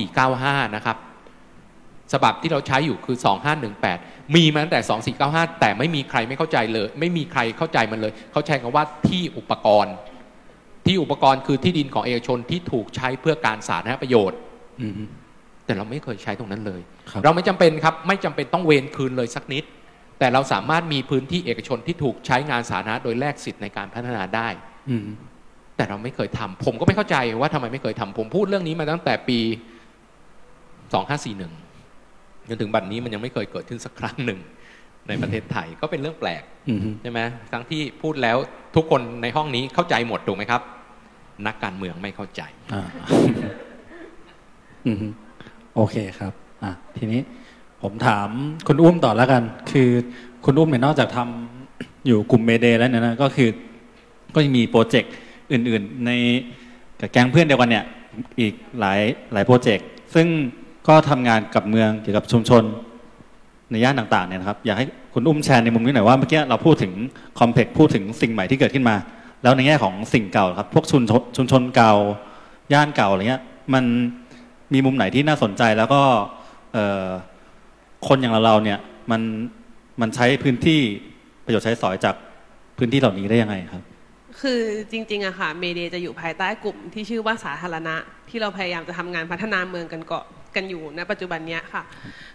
[0.05, 0.97] 2495 นะครับ
[2.13, 3.17] ฉบับที่เราใช้อยู่คือ
[3.75, 4.81] 2518 มีมาตั้งแต่
[5.21, 9.95] 2495 แต่ไม่มีใครไม่เข้าใจเลย ไม่มีใครเข้าใจมันเลย เขาใช้คำว่าที่อุปกรณ์
[10.87, 14.39] ที่อุปกรณ์คือที่ดินของเอกชนที่ถูกใช้เพื่อการสาธารณประโยชน์
[14.81, 14.93] อืม
[15.65, 19.65] แต่เราไม่เคยใช้ตรงนั้นเลยครับเราไม่จำเป็นครับ ไม่จำเป็นต้องเวนคืนเลยสักนิด
[20.19, 24.49] แต่เราสามารถมีพื้นที่เอกชนที่ถูกใช้งานสาธารณะโดยแลกสิทธิ์ในการพัฒนาได้
[24.91, 25.07] อืม
[25.77, 29.39] แต่เราไม่เคยทำผมก็ไม่เข้าใจว่าทำไมไม่เคยทำผมพูดเรื่องนี้มาตั้งแต่ปี
[31.09, 34.41] 2541จนถึงบัดนี้มันยังไม่เคยเกิดขึ้นสักครั้งหนึ่ง
[35.09, 37.21] ในประเทศไทยก็เป็นเรื่องแปลกอืมใช่ไหม
[37.53, 38.37] ทั้งที่พูดแล้ว
[38.77, 40.63] ทุกคนในห้องนี้เข้าใจหมดถูกไหมครับ
[41.47, 42.43] นักการเมืองไม่เข้าใจ
[42.75, 42.83] อ่า
[44.87, 44.97] อืม
[45.77, 47.21] โอเคครับ อะทีนี้
[47.85, 48.29] ผมถาม
[48.67, 49.43] คุณอุ้มต่อแล้วกัน
[49.73, 49.91] คือ
[50.45, 53.49] คุณอุ้มเนี่ยนอกจากทำอยู่กลุ่มเมเดแล้วเนี่ยนะก็คือ
[54.35, 55.13] ก็ยังมีโปรเจกต์
[55.53, 56.11] อื่น ๆ ใน
[57.01, 57.85] กับแก๊งเพื่อนเดียวกันเนี่ย
[58.41, 59.01] อีกหลาย
[59.33, 60.27] หลายโปรเจกต์ซึ่ง
[60.89, 62.63] ก็ทำงานกับเมืองเกี่ยวกับชุมชน
[63.71, 66.93] ในย่านต่างๆเนี่ยนะครับอยากให้คุณอุ้มแชร์ในมุมนี้หน่อยว่าเมื่อกี้เราพูดถึง
[67.39, 68.97] คอมเพล็กพูดถึงสิ่งใหม่ที่เกิดขึ้นมา
[69.43, 71.95] แล้วในแง่ของสิ่งเก่าครับ พวกชุมชนชุมชนเก่า
[72.73, 73.43] ย่านเก่าอะไรเงี้ย
[73.75, 73.85] มัน
[74.73, 76.03] มีมุมไหนที่น่าสนใจแล้วก็
[78.09, 78.79] คนอย่างเราเราเนี่ย
[79.11, 79.23] มัน
[80.01, 80.81] มันใช้พื้นที่
[81.45, 82.15] ประโยชน์ใช้สอยจาก
[82.79, 83.83] พื้นที่เหล่านี้ได้ยังไงครับ
[84.41, 87.97] คือจริงๆอะค่ะเมเดจะอยู่ภายใต้กลุ่มที่ชื่อว่าสาธารณะ
[88.29, 91.83] ที่เราพยายามจะทำงานพัฒนาเมืองกันก่อนกันอยู่ณปัจจุบันเนี้ยค่ะ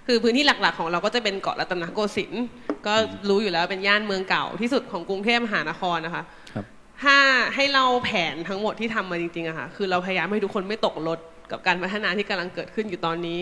[0.07, 2.45] คือพื้นที่หลักๆ ของเราก็จะเป็นเกาะรัตนโกสินทร์
[2.87, 2.93] ก็
[3.29, 6.65] รู้อยู่แล้วเป็นย่านเมืองเก่าที่สุดของกรุงเทพมหานครนะคะครับ
[7.03, 7.17] ถ้า
[7.55, 11.19] ให้เล่าแผนทั้งหมดที่ทำมาจริงๆอะค่ะคือเราพยายามให้ทุกคนไม่ตกรถ
[11.51, 13.39] กับการพัฒนาที่กำลังเกิดขึ้นอยู่ตอนนี้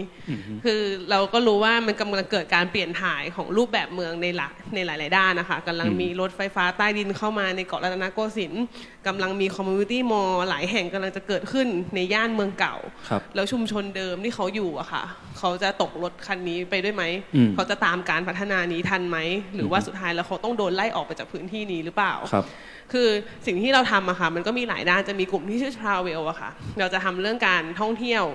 [0.65, 8.63] คือเราก็รู้ว่ามันกำลังเกิดการเปลี่ยนถ่ายของรูปแบบเมืองในหลักในหลาย ๆ ด้านนะคะกำลังมีรถไฟฟ้าใต้ดินเข้ามาในเกาะรัตนโกสินทร์
[9.07, 12.75] กำลังมีคอมมูนิตี้มอลล์หลายแห่งกำลังจะเกิดขึ้นในย่านเมืองเก่า
[13.09, 15.03] ครับแล้วชุมชนเดิมที่เขาอยู่อะค่ะ
[15.37, 17.03] เขาจะตกรถคันนี้ไปด้วยไหม
[17.35, 19.17] อืมเขาจะตามการพัฒนานี้ทันไหม
[19.55, 22.45] หรือว่าสุดท้ายแล้วเขาต้องโดนไล่ออกไปจากพื้นที่นี้หรือเปล่าครับ
[22.91, 23.09] คือ
[23.45, 28.25] สิ่งที่เราทำอะค่ะมันก็มีหลายด้านจะมีกลุ่มที่ชื่อ Travel อะค่ะ เราจะทำเรื่องการท่องเที่ยว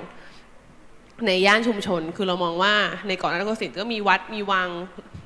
[1.26, 2.74] ในย่านชุมชน คือเรามองว่า
[3.08, 4.68] ในเกาะนครศิลป์ก็มีวัดมีวัง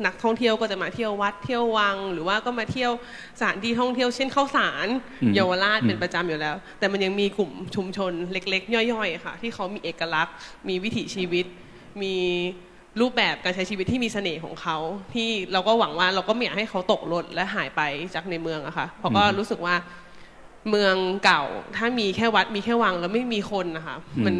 [0.07, 2.93] นักท่องเที่ยวก็จะมาเที่ยววัดเที่ยววัง หรือว่าก็มาเที่ยว
[3.39, 4.87] สถานที่ท่องเที่ยวเช่นข้าวสาร
[5.35, 10.35] เยาวราชเป็นประจำอยู่แล้ว แต่มันยังมีกลุ่มชุมชนเล็ก ๆ ย่อยๆค่ะ ที่เขามีเอกลักษณ์
[10.69, 11.47] มีวิถีชีวิต
[12.03, 12.15] มี
[13.01, 14.77] รูปแบบการใช้ชีวิตที่มีเสน่ห์ของเขา
[15.15, 17.81] ที่เราก็หวังว่าเราก็ไม่อยากให้เขาตกรถและหายไป
[18.15, 19.75] จากในเมืองอะค่ะเพราะก็รู้สึกว่า
[20.71, 21.43] เมืองเก่า
[21.77, 24.35] ถ้ามีแค่วัดมีแค่วังแล้วไม่มีคนนะคะอืมมัน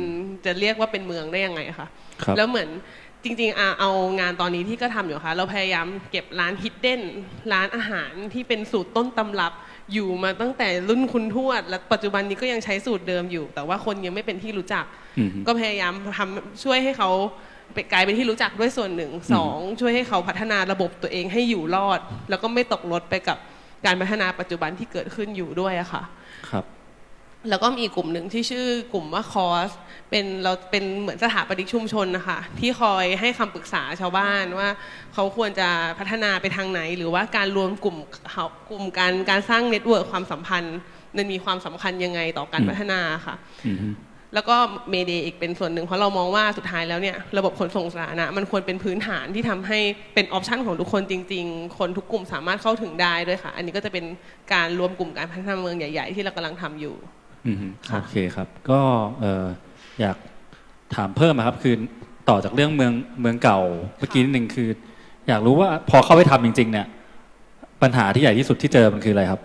[0.45, 1.89] จะเรียกว่าเป็นเมืองได้ยังไงอะคะ
[2.23, 2.69] ครับแล้วเหมือน
[3.25, 3.91] จริงๆอะเอา
[4.21, 7.01] งานตอนนี้ที่ก็ทำอยู่ค่ะ เราพยายามเก็บร้านฮิดเด้น
[7.53, 9.53] ร้านอาหารที่เป็นสูตรต้นตำรับ
[9.93, 14.85] อยู่มาตั้งแต่รุ่นคุณทวด และปัจจุบันนี้ก็ยังใช้สูตรเดิมอยู่ แต่ว่าคนยังไม่เป็นที่รู้จัก
[15.19, 17.56] อืมก็พยายามทำช่วยให้เขาไป
[17.93, 23.39] กลายเป็นที่รู้จักด้วยส่วนหนึ่งสองช่วยให้เขาพัฒนาระบบตัวเองให้อยู่รอด แล้วก็ไม่ตกรถไปกับ
[23.85, 26.03] การพัฒนาปัจจุบันที่เกิดขึ้นอยู่ด้วยอะค่ะ
[26.51, 26.65] ครับ
[27.51, 29.71] แล้วก็มีอีกกลุ่มหนึ่งที่ชื่อกลุ่มว่าคอส
[30.11, 34.69] เป็นเราเป็นเหมือนสถาปนิกชุมชนนะคะที่คอยให้คำปรึกษาชาวบ้านว่า
[35.15, 37.97] เขาควรจะพัฒนาไปทางไหน หรือว่าการรวมกลุ่ม
[38.33, 40.79] เขากลุ่มการการสร้าง network ความสัมพันธ์
[41.17, 43.35] มันมีความสำคัญยังไงต่อการอืมพัฒนาค่ะ
[43.67, 43.77] อืม
[44.35, 44.57] แล้วก็
[44.91, 49.79] Mayday อีกเป็นส่วนหนึ่งเพราะเรามองว่าสุดท้ายแล้วเนี่ยระบบขนส่งสาธารณะมันควรเป็นพื้นฐานที่ทำให้
[50.15, 54.05] เป็น option ของทุกคนจริง ๆ คนทุกกลุ่มสามารถเข้าถึงได้ด้วยค่ะ อันนี้ก็จะเป็น
[54.53, 56.95] การรวมกลุ่มการพัฒนาเมืองใหญ่ ๆ ที่เรากำลังทำอยู่
[57.47, 57.57] อืม
[57.89, 58.81] ค่ะโอเคครับ ก็
[59.21, 59.45] เอ่อ
[60.01, 60.17] อยาก
[60.95, 61.75] ถามเพิ่มอะครับคือ
[62.29, 63.61] ต่อจากเรื่องเมืองเมืองเก่า
[63.99, 64.69] เมื่อกี้นิดนึงคือ
[65.29, 66.87] อยากรู้ว่าพอเข้าไปทำจริง ๆ เนี่ย
[67.83, 69.41] ปัญหาที่ใหญ่ที่สุดที่เจอมันคืออะไรครับ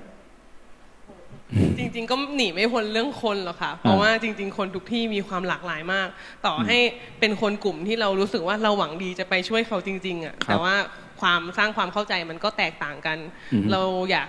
[1.77, 6.07] จริง ๆ ก็หนีไม่พ้นเรื่องคนหรอกค่ะ เพราะว่าจริง ๆ คนทุกที่มีความหลากหลายมาก
[6.45, 6.77] ต่อให้
[7.19, 10.75] เป็นคนกลุ่มที่เรารู้สึกว่าเราหวังดีจะไปช่วยเขาจริง ๆอะครับแต่ว่า
[11.21, 13.17] ความสร้างความเข้าใจมันก็แตกต่างกัน
[13.53, 14.27] อือฮึเราอยาก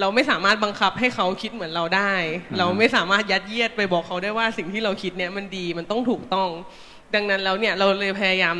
[0.00, 2.12] เราไม่สามารถบังคับให้เขาคิดเหมือนเราได้
[2.50, 6.48] อ่าเราไม่สามารถยัดเยียดไปบอกเขาได้ว่าสิ่งที่เราคิดเนี่ยมันดีมันต้องถูกต้อง
[7.14, 8.56] ดังนั้นแล้วเนี่ยเราเลยพยายาม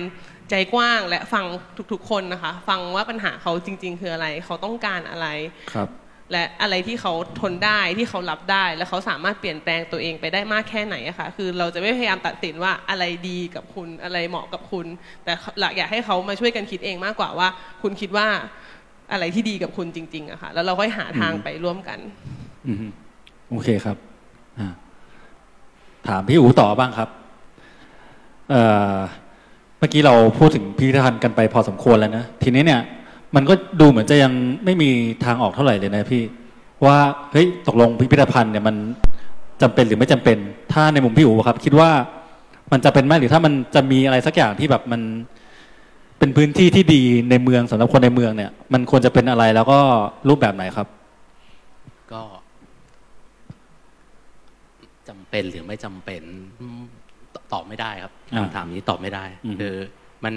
[0.50, 1.44] ใจกว้างและฟัง
[1.92, 5.26] ทุกๆ คนนะคะ ฟังว่าปัญหาเขาจริง ๆ คืออะไร เขาต้องการอะไร
[5.72, 5.88] ครับ
[6.32, 14.86] และอะไรที่เขาทนได้ที่เขารับได้ และเขาสามารถเปลี่ยนแปลงตัวเองไปได้มากแค่ไหนอะค่ะคือเราจะไม่พยายามตัดสินว่าอะไรดีกับคุณอะไรเหมาะกับคุณ
[15.24, 17.48] แต่หลักอยากให้เขามาช่วยกันคิดเองมากกว่าว่า
[17.82, 18.28] คุณคิดว่า
[19.12, 21.98] อะไรที่ดีกับคุณจริงๆอะค่ะแล้วเราค่อยหาทางไปร่วมกัน
[22.66, 22.68] อ
[23.50, 23.96] โอเคครับ
[26.08, 27.08] ถามพี่อูต่อบ้างครับ
[28.50, 28.62] เอ่
[28.94, 28.96] อ
[29.78, 32.80] เมื่อกี้เราพูดถึงพิพิธภัณฑ์กันไปพอสมควรแล้วนะทีนี้เนี่ย
[33.37, 34.33] มันก็ดูเหมือนจะยัง
[34.64, 34.90] ไม่มี
[35.25, 36.22] ทางออกเท่าไหร่เลยนะพี่
[36.85, 36.99] ว่า
[37.33, 38.77] เฮ้ยตกลงพิพิธภัณฑ์เนี่ยมัน
[39.62, 40.38] จำเป็นหรือไม่จำเป็น
[40.72, 41.90] ถ้าในมุมพี่อูครับ คิดว่า
[42.72, 45.01] มันจะเป็นไหมหรือถ้ามันจะมีอะไรสักอย่างที่แบบมัน
[46.18, 49.79] เป็นพื้นที่ที่ดีในเมืองสำหรับคนในเมืองเนี่ย มันควรจะเป็นอะไรแล้วก็
[50.29, 50.88] รูปแบบไหนครับ
[52.12, 52.22] ก็
[55.09, 56.22] จำเป็นหรือไม่จำเป็น
[56.61, 56.81] อืม
[57.35, 59.75] ตตอบไม่ได้ครับอ่าคำถามนี้ตอบไม่ได้อืมคือ
[60.25, 60.35] มัน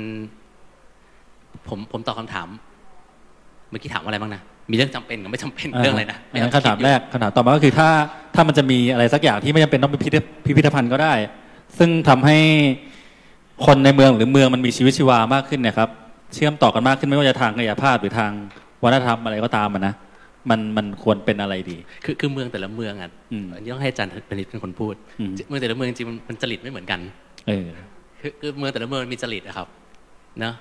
[1.67, 2.47] ผมผมตอบคำถาม
[3.69, 7.89] เมื่อกี้ถามว่าอะไรบ้างนะมีเรื่องจำเป็นกับไม่จำเป็นเรื่องอะไรนะอันนั้นคำถามแรกคำถามต่อมาก็คือถ้า
[8.35, 11.13] ถ้ามันจะมีอะไรสักอย่างที่ไม่จำเป็นต้องเป็นพิพิธพิพิธภัณฑ์ก็ได้
[11.77, 12.37] ซึ่งทำให้
[13.65, 15.89] คนในเมืองหรือเมืองมันมีชีวิตชีวามากขึ้นเนะครับ
[16.33, 18.31] เชื่อมต่อกันมากขึ้นไม่ว่าจะทางกายภาพหรือทาง
[18.83, 19.93] วัฒนธรรมอะไรก็ตามอะนะ
[20.49, 26.99] มันมันควรเป็นอะไรดี คือคือเมืองแต่ละเมืองอะอืมอันนี้ต้องให้อาจารย์เป็นเป็นคนพูดอืมเมืองแต่ละเมืองจริงๆมันมันจริตไม่เหมือนกัน
[27.47, 27.67] เออ
[28.21, 29.67] คือคือเมืองแต่ละเมืองมีจริตอะครับ
[30.39, 30.53] เนอะ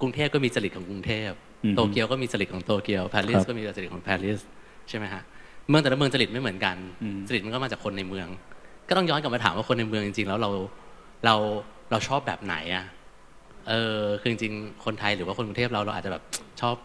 [0.00, 4.40] กรุงเทพก็มีจริตของกรุงเทพอืม โตเกียวก็มีจริตของโตเกียวปารีคสรับก็มีจริตของปารีส
[4.88, 5.22] ใช่ไหมฮะ
[5.68, 8.28] เมืองแต่ละเมืองจริตไม่เหมือนกันอืมจริตมันก็มาจากคนในเมือง
[8.88, 10.50] ก็ต้องย้อนกลับมาถามว่าคนในเมืองจริงๆ แล้วเรา
[11.24, 11.34] เรา
[11.90, 12.84] เราชอบแบบไหนอะ
[13.68, 16.22] เออคือจริงๆคนไทยหรือว่าคนกรุงเทพเราเราอาจจะแบบ
[16.60, 16.76] ชอบ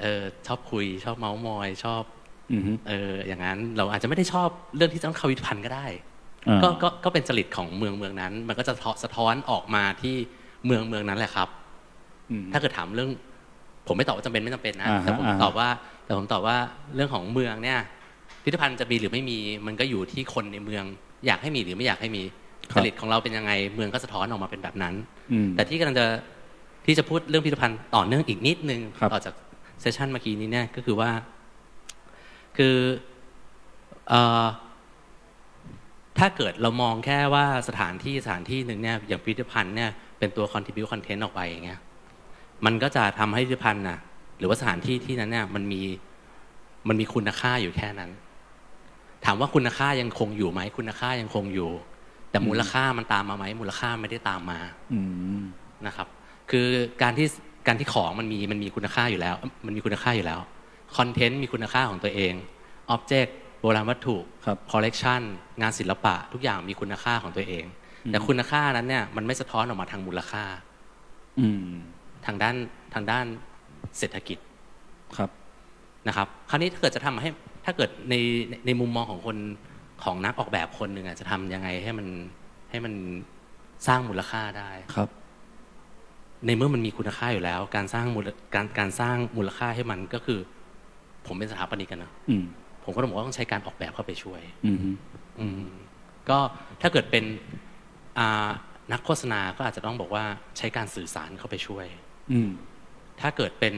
[0.00, 2.02] เออชอบคุยชอบเมาส์มอยชอบ
[2.52, 5.86] อืมฮึเอออย่างนั้นเราอาจจะไม่ได้ชอบเรื่องที่จะต้องเข้าวิพันธ์ก็ได้
[6.48, 10.16] อ่าก็ก็ก็เป็นจริตของเมืองเมืองนั้น มันก็จะสะท้อนออกมาที่
[10.66, 11.48] เมืองเมืองนั้นแหละครับ
[12.30, 13.10] อืมถ้าเกิดถามเรื่อง
[13.86, 15.68] ผมไม่ตอบว่าจำเป็นไม่จำเป็นนะอ่าฮะแต่ผมอ่าฮะตอบว่า
[16.04, 16.56] แต่ผมตอบว่า
[16.94, 17.78] เรื่องของเมืองเนี่ย
[18.42, 20.84] พิพิธภัณฑ์จะมีหรือไม่มีมันก็อยู่ที่คนในเมือง
[21.26, 22.22] อยากให้มีหรือไม่อยากให้มี
[22.72, 24.94] ครัจบริตของเราเป็นยังไงเมืองก็สะท้อนออกมาเป็นแบบนั้น
[25.32, 26.06] อืมแต่ที่กำลังจะ
[26.86, 29.34] ที่จะพูดเรื่องพิพิธภัณฑ์ต่อเนื่องอีกนิดนึงครับต่อจาก
[29.80, 31.10] เซสชันเมื่อกี้นี้เนี่ยก็คือว่า
[32.56, 32.76] คือ
[34.08, 34.44] เอ่อ
[36.18, 41.80] ถ้าเกิดเรามองแค่ว่าสถานที่สถานที่หนึ่งเนี่ยอย่างพิพิธภัณฑ์เนี่ยเป็นตัว contribute content ออกไปอย่างเงี้ย
[42.64, 43.98] มันก็จะทำให้พิพิธภัณฑ์นะ
[44.38, 45.82] หรือว่าสถานที่ที่นั้นเนี่ยมันมี
[46.88, 48.10] มันมีคุณค่าอยู่แค่นั้น
[49.24, 51.70] ถามว่าคุณค่ายังคงอยู่ไหมคุณค่ายังคงอยู่
[52.30, 54.60] แต่มูลค่ามันตามมาไหมมูลค่าไม่ได้ตามมา
[54.92, 55.00] อื
[55.40, 55.42] ม
[55.86, 56.08] นะครับ
[56.50, 56.66] คือ
[57.02, 57.26] การที่
[57.66, 59.34] การที่ของมันมีมันมีคุณค่าอยู่แล้ว
[59.66, 60.40] มันมีคุณค่าอยู่แล้ว
[60.96, 62.34] คอนเทนต์มีคุณค่าของตัวเอง
[62.90, 65.20] ออบเจกต์โบราณวัตถุครับคอลเลกชัน
[65.60, 67.64] งานศิลปะ ทุกอย่างมีคุณค่าของตัวเอง
[68.06, 70.44] แต่คุณค่านั้นเนี่ยมันไม่สะท้อนออกมาทางมูลค่า
[71.40, 71.72] อืม
[72.26, 72.56] ทางด้าน
[72.94, 73.26] ทางด้าน
[73.98, 74.38] เศรษฐกิจ
[75.16, 75.30] ครับ
[76.08, 77.28] นะครับ คราวนี้ถ้าเกิดจะทำให้
[77.64, 78.14] ถ้าเกิดใน
[78.48, 79.36] ในในมุมมองของคน
[80.04, 82.06] ของนักออกแบบคนหนึ่งอะจะทำยังไงให้มัน
[82.70, 82.94] ให้มัน
[83.86, 85.08] สร้างมูลค่าได้ครับ
[86.46, 90.38] ในเมื่อมันมีคุณค่าอยู่แล้ว การสร้างมูลการการสร้างมูลค่าให้มันก็คือ
[91.26, 92.44] ผมเป็นสถาปนิกกันนะอืม
[92.84, 94.78] ผมก็ต้องบอกว่าต้องใช้การออกแบบเข้าไปช่วยอืม
[95.40, 95.60] อืม
[96.28, 96.38] ก็
[96.82, 97.24] ถ้าเกิดเป็น
[98.18, 98.48] อ่า
[98.92, 100.24] นักโฆษณาก็อาจจะต้องบอกว่า
[100.58, 101.86] ใช้การสื่อสารเข้าไปช่วย
[102.30, 102.48] อืม
[103.20, 103.74] ถ้าเกิดเป็น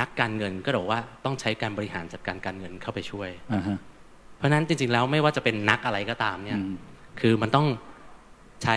[0.00, 3.78] นักการเงินก็บอกว่าต้องใช้การบริหารจัดการการเงินเข้าไปช่วยอ่าฮะ
[4.36, 6.74] เพราะฉะนั้นจริง ๆ แล้วไม่ว่าจะเป็นนักอะไรก็ตามเนี่ยอืม
[7.20, 7.66] คือมันต้อง
[8.62, 8.76] ใช้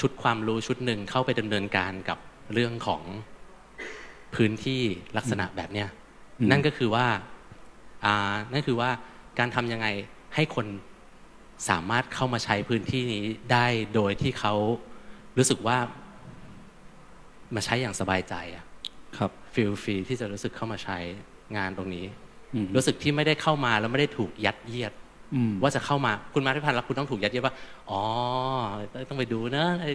[0.00, 2.18] ชุดความรู้ชุดหนึ่งเข้าไปดำเนินการกับ
[2.54, 3.02] เรื่องของ
[4.34, 4.82] พื้นที่
[5.16, 5.88] ลักษณะแบบเนี้ย
[6.40, 7.06] อืมนั่นก็คือว่า
[8.04, 8.90] อ่านั่นคือว่า
[9.38, 9.86] การทำยังไง
[10.34, 10.66] ให้คน
[11.68, 14.54] สามารถเข้ามาใช้พื้นที่นี้ได้โดยที่เขา
[15.38, 15.78] รู้สึกว่า
[17.54, 18.64] มาใช้อย่างสบายใจอะ
[19.18, 20.98] ครับฟีลฟรีที่จะรู้สึกเข้ามาใช้
[21.56, 22.04] งานตรงนี้
[22.54, 24.92] อืมรู้สึกที่ไม่ได้เข้ามาแล้วไม่ได้ถูกยัดเยียด
[25.34, 27.54] อืมว่าจะเข้ามาคุณมาพิพิธภัณฑ์แล้วคุณต้องถูกยัดเยียดว่า
[27.90, 28.00] อ๋อ
[29.08, 29.92] ต้องไปดูนะไอ้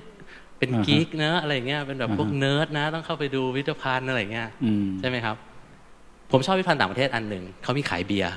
[0.60, 5.36] เป็นอ่าฮะ geek นะอะไรเงี้ยเป็นแบบพวกอ่าฮะเนิร์ดนะ ต้องเข้าไปดูพิพิธภัณฑ์อะไรเงี้ยอืมใช่ไหมครับ
[6.32, 8.32] ผมชอบพิพิธภัณฑ์ต่างประเทศอันหนึ่งเขามีขายเบียร์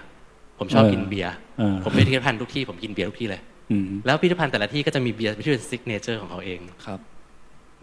[0.58, 3.40] ผมชอบเออกินเบียร์เออผมไปพิพิธภัณฑ์ทุกที่ผมกินเบียร์ทุกที่เลย
[3.70, 7.00] อืมแล้วพิพิธภัณฑ์แต่ละที่ก็จะมีเบียร์ที่เป็น signature ของเขาเองครับ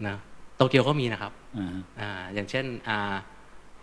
[0.06, 0.16] นะ
[0.58, 3.14] โตเกียวก็มีนะครับอ่าอ่าอย่างเช่นอ่า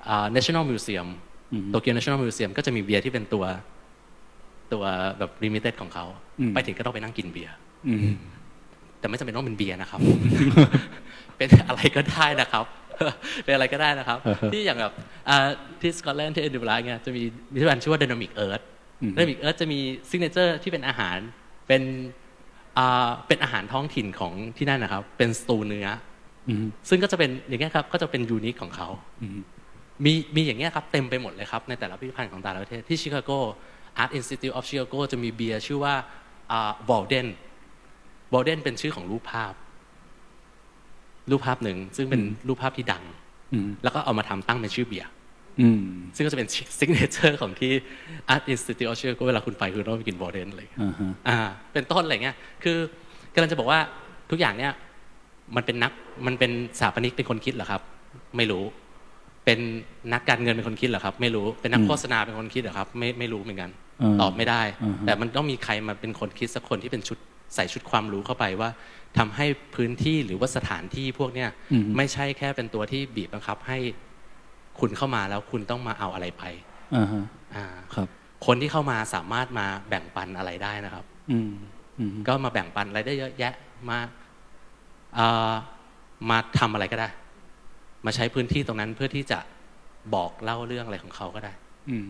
[0.07, 1.07] อ่า National Museum
[1.53, 3.45] อืมโตเกียว National Museum ก็จะมีเบียร์ที่เป็นตัว
[4.73, 4.83] ตัว
[5.17, 6.05] แบบ limited ของเขา
[6.39, 7.53] อืมไปถึงก็ต้องไปนั่งกินเบียร์
[7.87, 7.99] อืม
[8.99, 9.99] แต่ไม่จำเป็นต้องเป็นเบียร์นะครับ
[11.37, 12.65] เป็นอะไรก็ได้นะครับ
[13.43, 14.93] เป็นอะไรก็ได้นะครับอ่าฮะที่อย่างแบบ
[15.29, 15.47] อ่า
[15.81, 17.23] ที่สกอตแลนด์ที่เอดินบะระเนี่ยจะมี
[17.53, 18.63] พิพิธภัณฑ์ชื่อว่า Dynamic Earth
[19.01, 21.17] อืม Dynamic Earth จะมี signature ที่เป็นอาหาร
[21.67, 21.81] เป็น
[22.77, 26.14] อ่าเป็นอาหารท้องถิ่นของที่นั่นนะครับ เป็นสตูเนื้ออืม
[26.89, 28.87] ซึ่งก็จะเป็นอย่างเงี้ยครับก็จะเป็น unique ของเขา
[29.21, 29.39] อืม
[30.05, 33.31] มีมีอย่างเงี้ยครับเต็มไปหมดเลยครับ ในแต่ละพิพิธภัณฑ์ของแต่ละประเทศที่ชิคาโก
[34.01, 35.93] Art Institute of Chicago จะมีเบียร์ชื่อว่า
[36.51, 37.27] อ่าวอลเดน
[38.33, 39.53] วอลเดนเป็นชื่อของรูปภาพ
[41.29, 43.03] รูปภาพหนึ่ง ซึ่งเป็นอืมรูปภาพที่ดัง
[43.53, 45.09] อืมแล้วก็เอามาทำตั้งเป็นชื่อเบียร์
[45.61, 45.83] อืม
[46.15, 47.71] ซึ่งก็จะเป็น signature ของที่
[48.33, 51.37] Art Institute of Chicago เวลาคุณไปคุณต้องไปกินวอลเดนอะไรอย่างเงี้ยอ่าฮะอ่า
[51.73, 52.77] เป็นต้นอะไรเงี้ยคือ
[53.33, 53.79] กำลังจะบอกว่า
[54.31, 54.71] ทุกอย่างเนี่ย
[55.55, 55.91] มันเป็นนัก
[56.25, 57.81] มันเป็นสถาปนิกเป็นคนคิดเหรอครับ
[58.37, 58.63] ไม่รู้
[59.45, 59.59] เป็น
[60.13, 63.71] นักการเงินเป็นคนคิดเหรอครับ ไม่รู้เป็นนักอืมโฆษณาเป็นคนคิดเหรอครับ ไม่ไม่รู้เหมือนกัน
[64.01, 67.17] อ่าตอบไม่ได้อ่าฮะแต่มันต้องมีใครมาเป็นคนคิดสักคนที่เป็นชุด
[67.55, 68.69] ใส่ชุดความรู้เข้าไปว่า
[69.17, 73.77] ทำให้พื้นที่หรือว่าสถานที่พวกเนี้ยอืมไม่ใช่แค่เป็นตัวที่บีบบังคับ ให้
[74.79, 76.43] คุณเข้ามาแล้วคุณต้องมาเอาอะไรไป
[76.95, 77.23] อ่าฮะ
[77.55, 77.65] อ่า
[77.95, 78.07] ครับ
[78.45, 81.51] คนที่เข้ามาสามารถมาแบ่งปันอะไรได้นะครับ อืม
[81.99, 83.53] อืมก็มาแบ่งปันอะไรได้เยอะแยะ
[83.89, 84.24] มาเอ่อ
[86.29, 87.09] มาทำอะไรก็ได้
[88.05, 89.39] มาใช้พื้นที่ตรงนั้นเพื่อที่จะ
[90.15, 91.53] บอกเล่าเรื่องอะไรของเขาก็ได้
[91.89, 92.03] อืม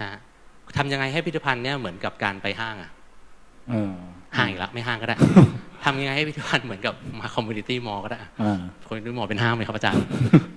[0.00, 0.18] นะฮะ
[0.76, 2.90] ทำยังไงให้พิพิธภัณฑ์เนี่ยเหมือนกับการไปห้างอะ
[3.70, 3.94] เออ
[4.36, 5.16] ห้างอีกแล้วไม่ห้างก็ได้
[5.84, 10.02] ทำยังไงให้พิพิธภัณฑ์เหมือนกับมาคอมมูนิตี้มอลล์ก็ได้อ่าคอมมูนิตี้มอลล์เป็นห้างไหมครับอาจารย์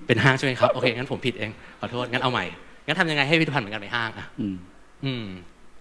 [0.07, 2.45] เป็นห้างใช่ไหมครับ โอเค งั้นผมผิดเอง ขอโทษ งั้นเอาใหม่
[2.85, 4.55] งั้นทำยังไงให้พิพิธภัณฑ์เหมือนกันไปห้างอะอืม
[5.05, 5.25] อืม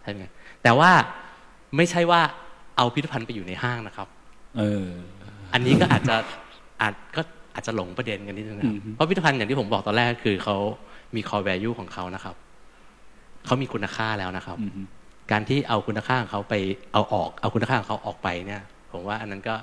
[0.02, 0.24] ใช่ไหม
[0.62, 0.90] แต่ว่า
[1.76, 2.20] ไม่ใช่ว่า
[2.76, 4.08] เอาพิพิธภัณฑ์ไปอยู่ในห้างนะครับ
[4.58, 4.88] เออ
[5.52, 6.16] อันนี้ก็อาจจะ
[6.82, 7.22] อาจก็
[7.54, 10.56] อาจจะหลงประเด็นกันนิดนึงนะครับอืมเพราะพิพิธภัณฑ์อย่างที่ผมบอกตอนแรกคือเขา
[11.16, 12.34] มี core value ของเขานะครับ
[13.46, 14.86] เขามีคุณค่าแล้วนะครับอืม
[15.32, 16.54] การที่เอาคุณค่าของเขาไป
[16.92, 19.54] เอาออกเอาคุณค่าของเขาออกไปเนี่ย ผมว่าอันนั้นก็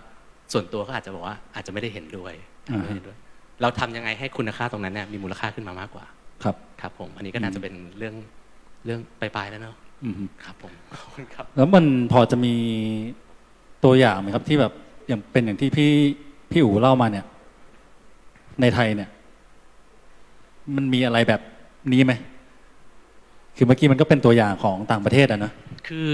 [0.54, 2.34] ส่วนตัวก็อาจจะบอกว่าอาจจะไม่ได้เห็นด้วย
[2.70, 3.18] อ่าฮะไม่ได้เห็นด้วย
[3.62, 6.06] เราทำยังไงให้คุณค่าตรงนั้นเนี่ยมีมูลค่าขึ้นมามากกว่า
[6.44, 8.16] ครับ ครับ ผม อันนี้ก็น่าจะเป็นเรื่อง
[8.86, 12.54] เรื่องปลายๆแล้วเนอะอืมครับผมขอบคุณครับ แล้วมันพอจะมี
[13.84, 14.74] ตัวอย่างไหมครับที่แบบ
[15.08, 15.92] อย่างเป็นอย่างที่พี่
[16.52, 17.26] พี่อู๋เล่ามาเนี่ย
[18.62, 19.10] ในไทยเนี่ย
[20.76, 21.42] มันมีอะไรแบบ
[21.94, 22.14] นี้ไหม
[23.56, 25.52] คือเมื่อกี้มันก็เป็นตัวอย่างของต่างประเทศอะนะ
[25.88, 26.08] คือ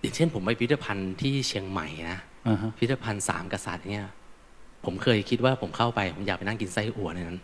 [0.00, 2.18] อย่างเช่น ผมไปพิพิธภัณฑ์ที่เชียงใหม่นะ
[2.48, 4.06] อ่าฮะพิพิธภัณฑ์สามกษัตริย์เนี่ย
[4.84, 7.38] ผมเคยคิดว่าผมเข้าไปผมอยากไปนั่งกินไส้อั่วในนั้น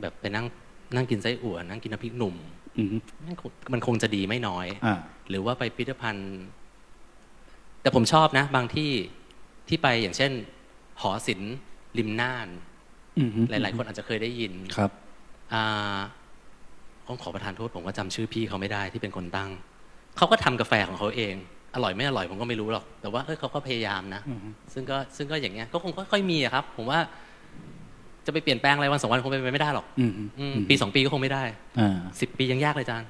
[0.00, 0.46] แบบไปนั่ง
[0.94, 2.34] นั่งกินไส้อั่วนั่งกินน้ำพริกหนุ่ม
[2.76, 2.88] อืม
[3.26, 4.94] มันคงมันคงจะดีไม่น้อยอ่า
[5.28, 6.30] หรือว่าไปพิพิธภัณฑ์
[7.84, 8.90] แต่ผมชอบนะ บางที่
[9.68, 10.32] ที่ไปอย่างเช่น
[11.00, 11.54] หอศิลป์
[11.98, 12.48] ริมน่าน
[13.18, 14.90] อืมหลาย ๆ คนอาจจะเคยได้ยินครับ
[15.52, 15.98] อ่า
[17.06, 19.50] ต้องขอประทานโทษผมว่าจำชื่อพี่เขาไม่ได้ที่เป็นคนตั้ง
[20.16, 21.34] เขาก็ทำกาแฟของเขาเอง
[21.74, 24.38] อร่อยไม่อร่อยผมก็ไม่รู้หรอก แต่ว่าเอ้ยเขาก็พยายามนะอืม
[24.72, 26.98] ซึ่งก็ซึ่งก็อย่างเงี้ยก็คงค่อยๆมีอะครับ ผมว่า
[28.26, 31.42] จะไปเปลี่ยนแปลงอะไรวันสองวันคงเป็นไปไม่ได้หรอกอืมอืมปีสองปีก็คงไม่ได้
[31.80, 33.08] อ่าสิบปียังยากเลยอาจารย์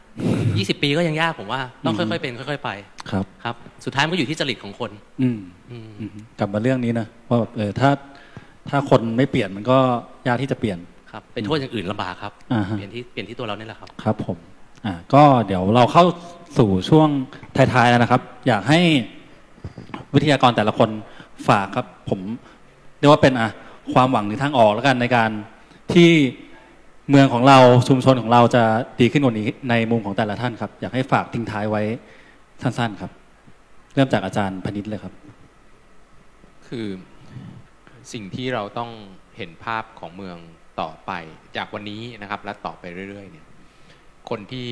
[0.59, 2.71] ยี่สิบปีก็ยังยากผมว่า ต้องค่อยๆเป็นค่อย ๆ ไป
[3.11, 3.55] ครับครับ
[3.85, 4.91] สุดท้ายมันก็อยู่ที่จริตของคน
[5.23, 5.39] อืม
[5.71, 7.91] อืมอืมกลับมาเรื่องนี้นะว่าแบบเออถ้า
[8.69, 9.79] ถ้าคนไม่เปลี่ยนมันก็
[10.29, 10.79] ยากที่จะเปลี่ยน
[11.13, 14.37] ครับไปโทษอย่างอื่นลำบากครับอ่าฮะเปลี่ยนที่เปลี่ยนที่ตัวเรานี่แหละครับครับ ผม
[14.87, 16.05] อ่า ก็เดี๋ยวเราเข้า
[16.59, 17.09] สู่ช่วง
[17.57, 18.81] ท้ายๆแล้วนะครับ อยากให้
[20.15, 20.89] วิทยากรแต่ละคน
[21.49, 22.21] ฝากครับ ผม
[22.99, 23.51] เรียกว่าเป็นอะ
[23.93, 25.31] ความหวังหรือทางออกแล้วกันในการ
[25.95, 26.11] ที่
[27.11, 27.59] เมืองของเรา
[27.89, 28.63] ชุมชนของเราจะ
[29.01, 31.83] ดีขึ้นกว่านี้ในมุมของแต่ละท่านครับ อยากให้ฝากทิ้งท้ายไว้
[32.63, 33.11] สั้นๆครับ
[33.95, 35.15] เริ่มจากอาจารย์พนิษฐ์เลยครับ
[36.69, 36.87] คือ
[38.13, 38.91] สิ่งที่เราต้อง
[39.37, 40.39] เห็นภาพของเมือง
[40.81, 41.13] ต่อไป
[41.57, 43.47] จากวันนี้นะครับ และต่อไปเรื่อยๆเนี่ย
[44.31, 44.71] คนที่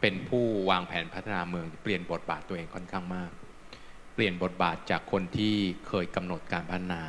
[0.00, 3.30] เป็นผู้วางแผนพัฒนาเมือง เปลี่ยนบทบาทตัวเองค่อนข้างมาก
[4.14, 5.54] เปลี่ยนบทบาทจากคนที่
[5.88, 7.02] เคยกำหนดการพัฒนา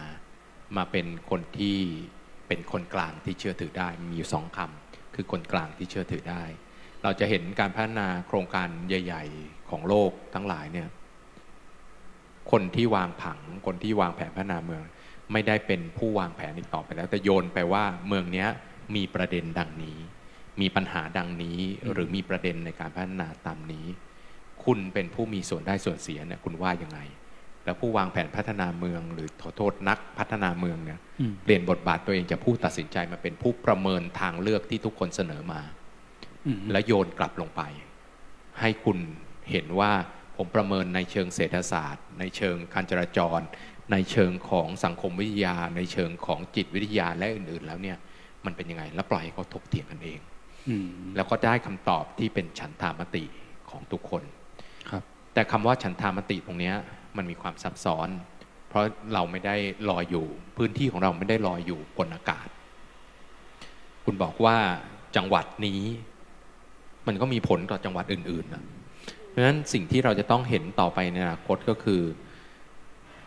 [0.78, 1.78] มาเป็นคนที่
[2.48, 6.44] เป็นคนกลางที่เชื่อถือได้มีอยู่สองคำคือคนกลางที่เชื่อถือได้
[7.04, 10.90] เราจะเห็นการพัฒนาโครงการใหญ่ ๆ ของโลกทั้งหลายเนี่ย
[12.52, 14.84] คนที่วางผังคนที่วางแผนพัฒนาเมือง
[15.32, 18.46] ไม่ได้เป็นผู้วางแผนอีกต่อไปแล้ว แต่โยนไปว่าเมืองนี้
[18.96, 19.98] มีประเด็นดังนี้
[20.62, 21.60] มีปัญหาดังนี้
[21.92, 23.86] หรือมีประเด็นในการพัฒนาตามนี้
[24.64, 27.00] คุณเป็นผู้มีส่วนได้ส่วนเสียเนี่ยคุณว่ายังไง
[27.66, 35.62] แล้วผู้วางแผนพัฒนาเมือง หรือขอโทษนักพัฒนาเมืองเนี่ยอืมเปลี่ยนบทบาทตัวเองจากผู้ตัดสินใจมาเป็นผู้ประเมินทางเลือกที่ทุกคนเสนอมา
[36.48, 37.62] อืมและโยนกลับลงไป
[38.60, 38.98] ให้คุณ
[39.52, 39.92] เห็นว่า
[40.38, 43.40] ผมประเมินในเชิงเศรษฐศาสตร์ ในเชิงการจราจร
[43.92, 47.98] ในเชิงของสังคมวิทยา ในเชิงของจิตวิทยาและอื่น ๆ แล้วเนี่ย
[48.46, 50.20] มันเป็นยังไง แล้วปล่อยให้เขาถกเถียงกันเอง
[50.70, 53.24] อืมแล้วก็ได้คำตอบที่เป็นฉันทามติ
[53.70, 54.24] ของทุกคน
[54.90, 55.04] ครับ
[55.34, 56.76] แต่คำว่าฉันทามติตรงเนี้ย
[57.18, 58.10] มันมีความซับซ้อน
[58.70, 58.84] เพราะ
[59.14, 59.56] เราไม่ได้
[59.90, 62.48] ลอยอยู่ พื้นที่ของเราไม่ได้ลอยอยู่บนอากาศ
[64.06, 64.58] คุณบอกว่า
[65.16, 65.82] จังหวัดนี้
[67.08, 68.64] มันก็มีผลต่อจังหวัดอื่นๆนะ
[69.28, 72.02] เพราะฉะนั้นสิ่งที่เราจะต้องเห็นต่อไปในอนาคตก็คือ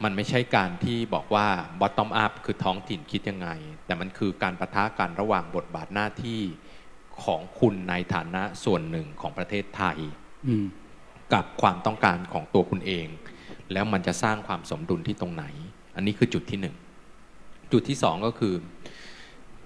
[0.04, 1.46] มันไม่ใช่การที่บอกว่า
[1.80, 3.48] bottom up คือท้องถิ่นคิดยังไง
[3.86, 6.40] แต่มันคือการประทะกันระหว่างบทบาทหน้าที่
[7.24, 9.98] ของคุณในฐานะส่วนหนึ่งของประเทศไทย
[10.48, 10.66] อืม
[11.34, 13.06] กับความต้องการของตัวคุณเอง
[13.72, 15.44] แล้วมันจะสร้างความสมดุลที่ตรงไหน
[15.96, 16.76] อันนี้คือจุดที่หนึ่ง
[17.72, 18.54] จุดที่สองก็คือ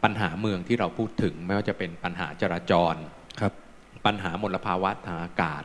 [0.05, 2.95] ปัญหาเมืองที่เราพูดถึง ไม่ว่าจะเป็นปัญหาจราจร
[3.41, 3.53] ครับ
[4.07, 5.63] ปัญหามลภาวะทางอากาศ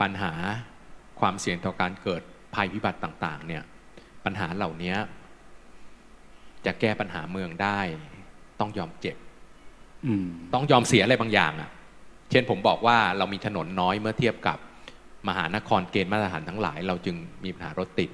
[0.00, 0.32] ปัญหา
[1.20, 2.22] ความเสี่ยงต่อการเกิด
[2.54, 3.62] ภัยพิบัติต่างๆ เนี่ย
[4.24, 4.94] ปัญหาเหล่านี้
[6.66, 7.80] จะแก้ปัญหาเมืองได้
[8.60, 9.16] ต้องยอมเจ็บ
[10.06, 11.70] อืมต้องยอมเสียอะไรบางอย่างอะ่ะ
[12.30, 14.58] เช่นผมบอกว่าเรามีถนนน้อยเมื่อเทียบกับ
[15.28, 18.10] มหานครเกณฑ์มาตรฐานทั้งหลาย เราจึงมีปัญหารถติด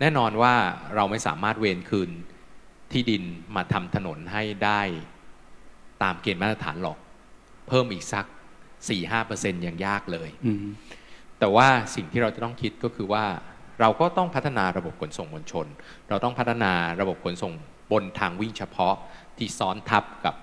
[0.00, 0.54] แน่นอนว่า
[0.94, 2.10] เราไม่สามารถเวนคืน
[2.92, 3.22] ที่ดิน
[3.56, 4.80] มาทำถนนให้ได้
[6.02, 6.98] ตามเกณฑ์มาตรฐานหรอก
[7.68, 8.26] เพิ่มอีกสัก
[8.96, 10.66] 4-5%ยังยากเลยอืม
[11.38, 13.24] แต่ว่าสิ่งที่เราจะต้องคิดก็คือว่า
[13.80, 15.66] เราก็ต้องพัฒนาระบบขนส่งมวลชน
[16.08, 17.52] เราต้องพัฒนาระบบขนส่ง
[17.92, 18.94] บนทางวิ่งเฉพาะ
[19.38, 20.34] ที่ซ้อนทับกับ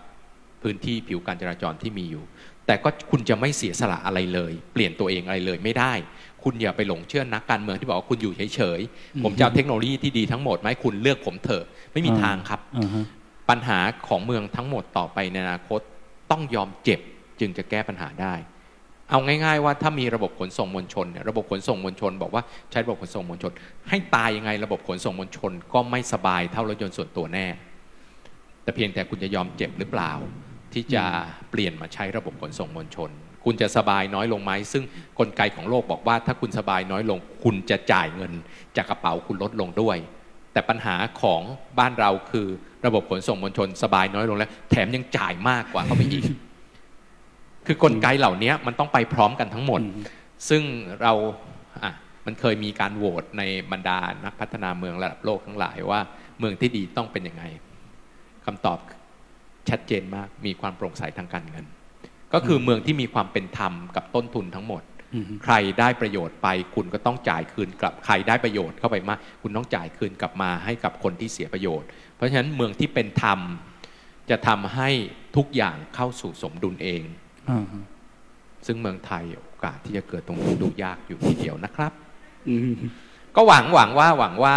[0.66, 2.24] พื้นที่ผิวการจราจรที่มีอยู่
[2.68, 5.94] แต่ก็คุณจะไม่เสียสละอะไรเลย เปลี่ยนตัวเองอะไรเลยไม่ได้
[6.44, 13.04] คุณอย่าไปหลงเชื่อนักการเมืองที่บอกว่าคุณอยู่เฉยๆผมจะเอาเทคโนโลยีที่ดีทั้งหมดไหมาให้คุณเลือกผมเถอะไม่มีอ่าทางครับอ่าฮะ
[13.50, 15.80] ปัญหาของเมืองทั้งหมดต่อไปในอนาคต
[16.32, 17.00] ต้องยอมเจ็บ
[17.40, 18.34] จึงจะแก้ปัญหาได้
[19.10, 23.52] เอาง่าย ๆ ว่าถ้ามีระบบขนส่งมวลชนเนี่ยระบบขนส่งมวลชน บอกว่าใช้ระบบขนส่งมวลชน
[23.90, 27.48] ให้ตายยังไงระบบขนส่งมวลชน ก็ไม่สบายเท่ารถยนต์ส่วนตัวแน่
[28.64, 30.12] แต่เพียงแต่คุณจะยอมเจ็บหรือเปล่า
[30.76, 31.04] ที่จะ
[31.52, 33.10] เปลี่ยนมาใช้ระบบขนส่งมวลชน
[33.46, 34.84] คุณจะสบายน้อยลงไหมซึ่ง
[35.20, 38.32] กลไกของโลกบอกว่าถ้าคุณสบายน้อยลง คุณจะจ่ายเงิน
[38.76, 39.98] จากกระเป๋าคุณลดลงด้วย
[40.54, 41.42] แต่ปัญหาของ
[41.80, 42.48] บ้านเราคือ
[42.86, 46.26] ระบบขนส่งมวลชน สบายน้อยลงแล้ว แถมยังจ่ายมากกว่าเข้าไปอีก
[47.66, 49.82] คือกลไกเหล่านี้มันต้องไปพร้อมกันทั้งหมด
[50.50, 50.64] ซึ่ง
[51.02, 51.14] เรา
[51.84, 51.92] อะ
[52.26, 56.00] มันเคยมีการโหวตในบรรดานักพัฒนาเมืองระดับโลกทั้งหลายว่า
[56.40, 57.44] เมืองที่ดีต้องเป็นยังไง
[58.46, 58.80] คำตอบ
[59.70, 61.66] ชัดเจนมากมีความโปร่งใสทางการเงิน
[62.34, 73.40] ก็คือเมืองที่มีความเป็นธรรมกับต้นทุนทั้งหมดอืมใครได้ประโยชน์ไป คุณก็ต้องจ่ายคืนกลับใครได้ประโยชน์เข้าไปมาก คุณต้องจ่ายคืนกลับมาให้กับคนที่เสียประโยชน์ เพราะฉะนั้นเมืองที่เป็นธรรม
[74.30, 74.90] จะทำให้
[75.38, 77.04] ทุกอย่างเข้าสู่สมดุลเอง
[77.50, 77.66] อ่า
[78.66, 81.94] ซึ่งเมืองไทยโอกาสที่จะเกิดตรงนี้ดูยากอยู่ทีเดียวนะครับ
[82.50, 82.74] อืม
[83.36, 84.56] ก็หวังหวังว่าหวังว่า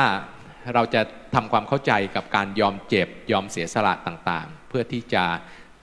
[0.75, 1.01] เราจะ
[1.35, 5.25] ทำความเข้าใจกับการยอมเจ็บยอมเสียสละต่างๆ เพื่อที่จะ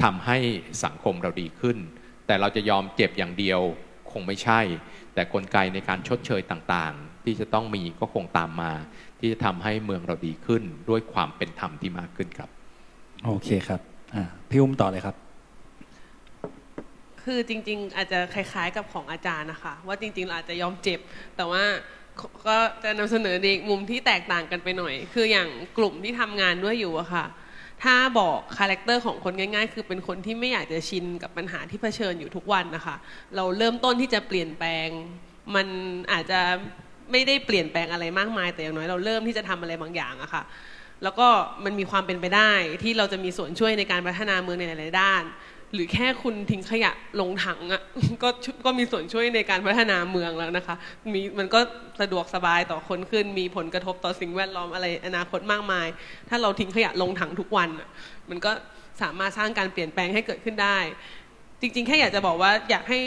[0.03, 0.37] ทำให้
[0.83, 1.77] สังคมเราดีขึ้น
[2.25, 3.59] แต่เราจะยอมเจ็บอย่างเดียว
[4.11, 4.61] คงไม่ใช่
[5.13, 8.73] แต่กลไกในการชดเชยต่างๆ ที่จะต้องมีก็คงตามมา
[9.19, 12.49] ที่จะทำให้เมืองเราดีขึ้น ด้วยความเป็นธรรมที่มากขึ้นครับ
[13.25, 13.81] โอเคครับ
[14.15, 15.15] อ่าพี่อุ้มต่อเลยครับ
[17.23, 20.99] คือจริง ๆ อาจจะคล้ายๆกับของอาจารย์นะคะ ว่าจริงๆเราอาจจะยอมเจ็บ
[21.37, 21.63] แต่ว่า
[22.47, 27.25] ก็จะนำเสนอในอีกมุมที่แตกต่างกันไปหน่อย คืออย่างกลุ่มที่ทำงานด้วยอยู่อะค่ะ
[27.83, 32.95] ถ้าบอก character ของคนง่ายๆ คือเป็นคนที่ไม่อยากจะชินกับปัญหาที่เผชิญอยู่ทุกวันนะคะ
[33.35, 34.87] เราเริ่มต้นที่จะเปลี่ยนแปลง
[35.55, 35.67] มัน
[36.11, 36.39] อาจจะ
[37.11, 40.43] ไม่ได้เปลี่ยนแปลงอะไรมากมาย แต่อย่างน้อยเราเริ่มที่จะทำอะไรบางอย่างอะค่ะ
[41.03, 41.27] แล้วก็
[41.65, 42.51] มันมีความเป็นไปได้
[42.83, 45.23] ที่เราจะมีส่วนช่วยในการพัฒนาเมืองในหลายๆด้าน
[45.75, 47.81] หรือแค่คุณทิ้งขยะลงถังอะ
[48.23, 48.29] ก็
[48.65, 50.75] ก็มีส่วนช่วยในการพัฒนาเมืองแล้วนะคะ
[51.13, 51.59] มีมันก็
[52.01, 55.87] สะดวกสบายต่อคนขึ้น มีผลกระทบต่อสิ่งแวดล้อมอะไรอนาคตมากมาย
[56.29, 57.69] ถ้าเราทิ้งขยะลงถังทุกวัน
[58.29, 58.51] มันก็
[59.01, 60.77] สามารถสร้างการเปลี่ยนแปลงให้เกิดขึ้นได้
[61.61, 62.99] จริงๆแค่อยากจะบอกว่าอยากให้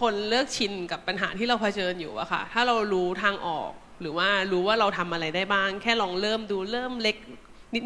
[0.00, 7.16] คนเลิกชินกับปัญหาที่เราเผชิญอยู่อะค่ะ ถ้าเรารู้ทางออกหรือว่ารู้ว่าเราทำอะไรได้บ้าง แค่ลองเริ่มดูเริ่มเล็ก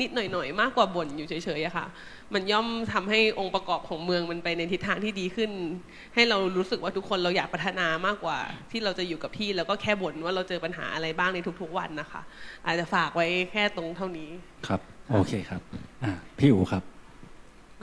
[0.02, 1.86] นิดๆหน่อยๆมากกว่าบ่นอยู่เฉยๆอะค่ะ
[2.34, 5.50] มันย่อมทำให้องค์ประกอบของเมืองมันไปในทิศทางที่ดีขึ้น
[6.14, 8.38] ให้เรารู้สึกว่าทุกคนเราอยากพัฒนามากกว่า
[8.70, 12.22] ที่เราจะอยู่กับที่แล้วก็แค่บ่นว่าเราเจอปัญหาอะไรบ้างในทุกๆวันนะคะ
[12.66, 14.28] อาจจะฝากไว้แค่ตรงเท่านี้
[14.68, 14.80] ครับ
[15.10, 15.62] โอเคครับ
[16.02, 16.82] อ่าพี่อูครับ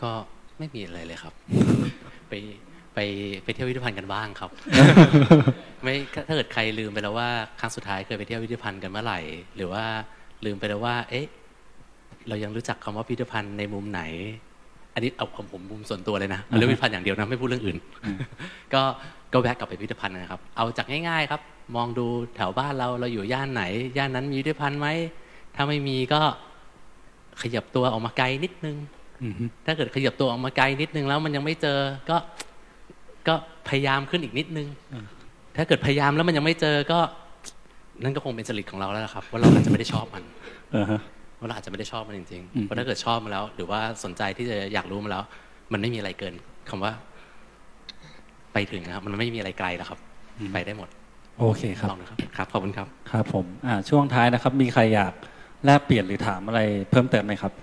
[0.02, 0.12] ก็
[0.58, 1.34] ไม่มีอะไรเลยครับ
[2.30, 2.34] ไป
[2.96, 3.00] ไป
[3.44, 4.50] ไปเที่ยวพิพิธภัณฑ์กันบ้างครับ
[5.84, 5.96] ไม่
[6.28, 7.30] ถ้าเกิดใครลืมไปแล้วว่า
[7.60, 9.20] ครั้งสุดท้ายเคยไปเที่ยวพิพิธภัณฑ์กันเมื่อไหร่
[9.56, 9.86] หรือว่า
[10.46, 11.28] ลืมไปแล้วว่า เอ๊ะ
[12.30, 14.02] เรายังรู้จักคำว่าพิพิธภัณฑ์ในมุมไหน
[14.94, 17.78] อันนี้เอาเอาผมมุมส่วนตัวเลยนะเอาเรื่องพิพิธภัณฑ์อย่างเดียวนะไม่พูดเรื่องอื่น
[18.74, 18.82] ก็
[19.34, 21.42] ก็แวะกลับไปพิพิธภัณฑ์นะครับ เอาจากง่ายๆครับ
[21.76, 22.06] มองดู
[22.36, 23.64] แถวบ้านเราเราอยู่ย่านไหน
[23.98, 24.88] ย่านนั้นมีพิพิธภัณฑ์ไหม
[25.56, 26.22] ถ้าไม่มีก็
[27.42, 28.76] ขยับตัวออกมาไกลนิดนึง
[29.22, 29.34] อืม
[29.66, 32.18] ถ้าเกิดขยับตัวออกมาไกลนิดนึงแล้วมันยังไม่เจอก็
[33.28, 33.36] ก็
[33.70, 34.68] พยายามขึ้นอีกนิดนึง
[35.58, 37.00] ถ้าเกิดพยายามแล้วมันยังไม่เจอก็
[38.04, 40.24] นั่นก็คงเป็นจริตของเราแล้วล่ะครับ ว่าเราอาจจะไม่ได้ชอบมัน
[40.76, 41.00] อ่าฮะ
[41.40, 45.24] ว่าเราอาจจะไม่ได้ชอบมันจริงอืๆมเพราะถ้าเกิดชอบมันแล้ว หรือว่าสนใจที่จะอยากรู้มันแล้ว
[45.74, 46.34] มันไม่มีอะไรเกิน
[46.70, 46.92] คำว่า
[48.54, 50.00] ไปถึงนะครับ มันไม่มีอะไรไกลแล้วครับ
[50.54, 50.90] ไปได้หมด
[51.40, 55.14] โอเคครับลองนะครับครับขอบคุณครับ ครับ ผมอ่าช่วงท้ายนะครับ มีใครอยาก
[55.66, 56.62] แลกเปลี่ยนหรือถามอะไร
[56.92, 57.54] เพิ่มเติมไหมครับ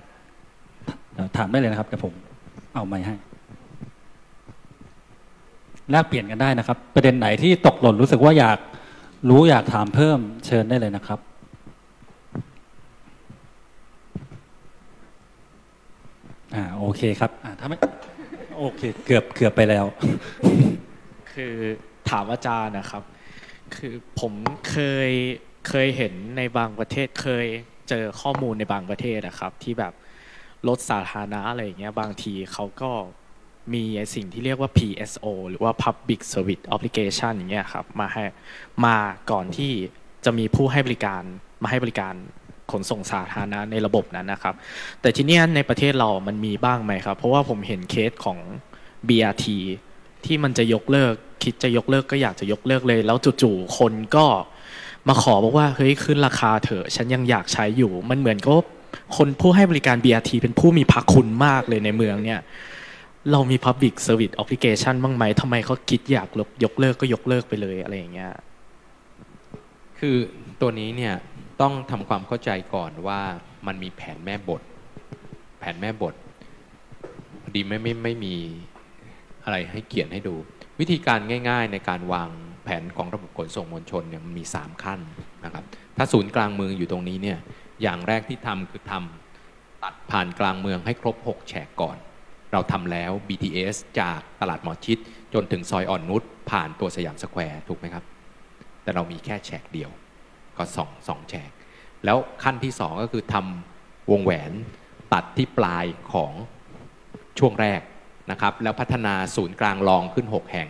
[1.13, 2.13] เดี๋ยวถามได้เลยนะครับเดี๋ยวผม
[2.75, 3.15] เอาไม้ให้
[5.91, 8.59] แลกเปลี่ยนกันได้นะครับ ประเด็นไหนที่ตกหล่นรู้สึกว่าอยาก
[9.29, 11.19] รู้อยากถามเพิ่มเชิญได้เลยนะครับ
[16.57, 17.77] อ่าโอเคครับอ่าถ้าไม่
[18.59, 19.85] โอเคเกือบเกือบไปแล้ว
[21.33, 21.55] คือ
[22.11, 23.03] ถามอาจารย์นะครับ
[23.77, 24.33] คือผม
[24.71, 24.77] เค
[25.09, 25.11] ย
[25.69, 27.47] เคยเห็นในบางประเทศเคย
[27.89, 29.93] เจอข้อมูลในบางประเทศนะครับ ที่แบบ
[30.69, 32.91] รถสาธารณะอะไรอย่างเงี้ยบางทีเขาก็
[33.75, 33.85] มี
[34.15, 38.23] สิ่งที่เรียกว่า PSO หรือว่า Public Service Obligation อย่างเงี้ยครับมาให้
[38.87, 38.97] มา
[39.31, 39.73] ก่อนที่
[40.25, 41.23] จะมีผู้ให้บริการ
[41.63, 42.15] มาให้บริการ
[42.73, 44.55] ขนส่งสาธารณะในระบบนั้นนะครับ
[45.01, 48.39] แต่ทีนี้ในประเทศเรามันมีบ้างไหมครับ เพราะว่าผมเห็นเคสของ
[49.09, 49.47] BRT
[50.25, 54.27] ที่มันจะยกเลิก คิดจะยกเลิกก็อยากจะยกเลิกเลย แล้วจู่ๆคนก็
[55.09, 58.55] มาขอบอกว่าเฮ้ยขึ้นราคาเถอะ ฉันยังอยากใช้อยู่ มันเหมือนก็
[59.17, 62.41] คนผู้ให้บริการ BRT เป็นผู้มีพระคุณมากเลยในเมืองเนี่ย
[63.33, 66.29] เรามี Public Service Obligation บ้างไหมทำไมเขาคิดอยาก
[66.65, 68.33] ยกเลิกก็ยกเลิกไปเลยอะไรอย่างเงี้ย
[69.99, 70.17] คือ
[70.61, 71.15] ตัวนี้เนี่ย
[71.61, 73.21] ต้องทำความเข้าใจก่อนว่า
[73.67, 74.63] มันมีแผนแม่บท
[75.59, 76.15] แผนแม่บท
[77.43, 78.35] พอดีไม่ไม่ไม่มี
[79.45, 80.35] อะไรให้เขียนให้ดู
[80.81, 82.31] วิธีการง่าย ๆ ในการวาง
[82.65, 85.01] แผนของระบบขนส่งมวลชนเนี่ยมันมี 3 ขั้น
[85.45, 85.65] นะครับ
[85.97, 87.39] ถ้าศูนย์กลางเมืองอยู่ตรงนี้เนี่ย
[87.83, 91.97] อย่างแรกที่ทำคือทำตัดผ่านกลางเมืองให้ครบ 6 แฉกก่อน
[92.53, 94.99] เราทำแล้ว BTS จากตลาดหมอชิต
[95.35, 98.05] จนถึงซอยอ่อนนุชผ่านตัวสยามสแควร์ถูกไหมครับ
[98.83, 99.91] แต่เรามีแค่แฉกเดียว
[100.59, 101.51] ก็สองสองแฉก
[102.05, 104.53] แล้วขั้นที่สองก็คือทำวงแหวน
[105.13, 106.33] ตัดที่ปลายของ
[107.39, 107.81] ช่วงแรก
[108.31, 110.69] นะครับ แล้วพัฒนาศูนย์กลางรองขึ้น 6 แห่ง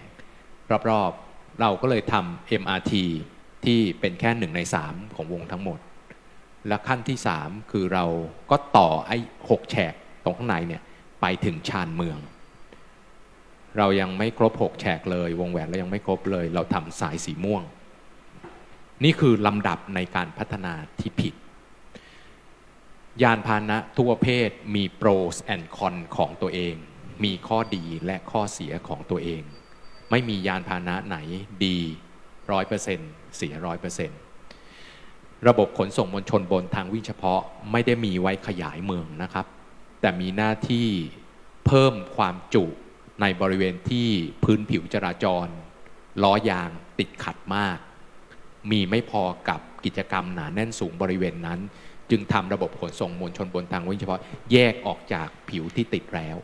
[0.90, 2.92] รอบๆ เราก็เลยทำ MRT
[3.64, 5.78] ที่เป็นแค่หนึ่งใน 3 ของวงทั้งหมด
[6.68, 8.04] และขั้นที่ 3 คือเรา
[8.50, 9.18] ก็ต่อไอ้
[9.50, 10.82] หกแฉกตรงข้างในเนี่ย
[11.20, 12.18] ไปถึงชานเมือง
[13.78, 17.62] เรายังไม่ครบหกแฉกเลย วงแหวนเรายังไม่ครบเลย เราทำสายสีม่วง
[19.04, 21.34] นี่คือลำดับในการพัฒนาที่ผิด
[23.22, 26.74] ยานพาหนะทุกประเภทมีโปรสแอนคอนของตัวเอง
[27.24, 29.42] มีข้อดีและข้อเสียของตัวเอง
[30.10, 31.16] ไม่มียานพาหนะไหน
[31.64, 31.78] ดี
[32.52, 33.00] ร้อยเปอร์เซ็น
[33.36, 34.10] เสียร้อยเปอร์เซ็น
[35.48, 37.40] ระบบขนส่งมวลชนบนทางวิ่งเฉพาะ
[37.72, 39.46] ไม่ได้มีไว้ขยายเมืองนะครับ
[40.00, 40.88] แต่มีหน้าที่
[41.66, 42.64] เพิ่มความจุ
[43.20, 44.08] ในบริเวณที่
[44.44, 45.46] พื้นผิวจราจร
[46.22, 47.78] ล้อยางติดขัดมาก
[48.70, 51.60] มีไม่พอกับกิจกรรมหนาแน่นสูงบริเวณนั้น
[52.10, 54.20] จึงทำระบบขนส่งมวลชนบนทางวิ่งเฉพาะ
[54.52, 56.36] แยกออกจากผิวที่ติดแล้ว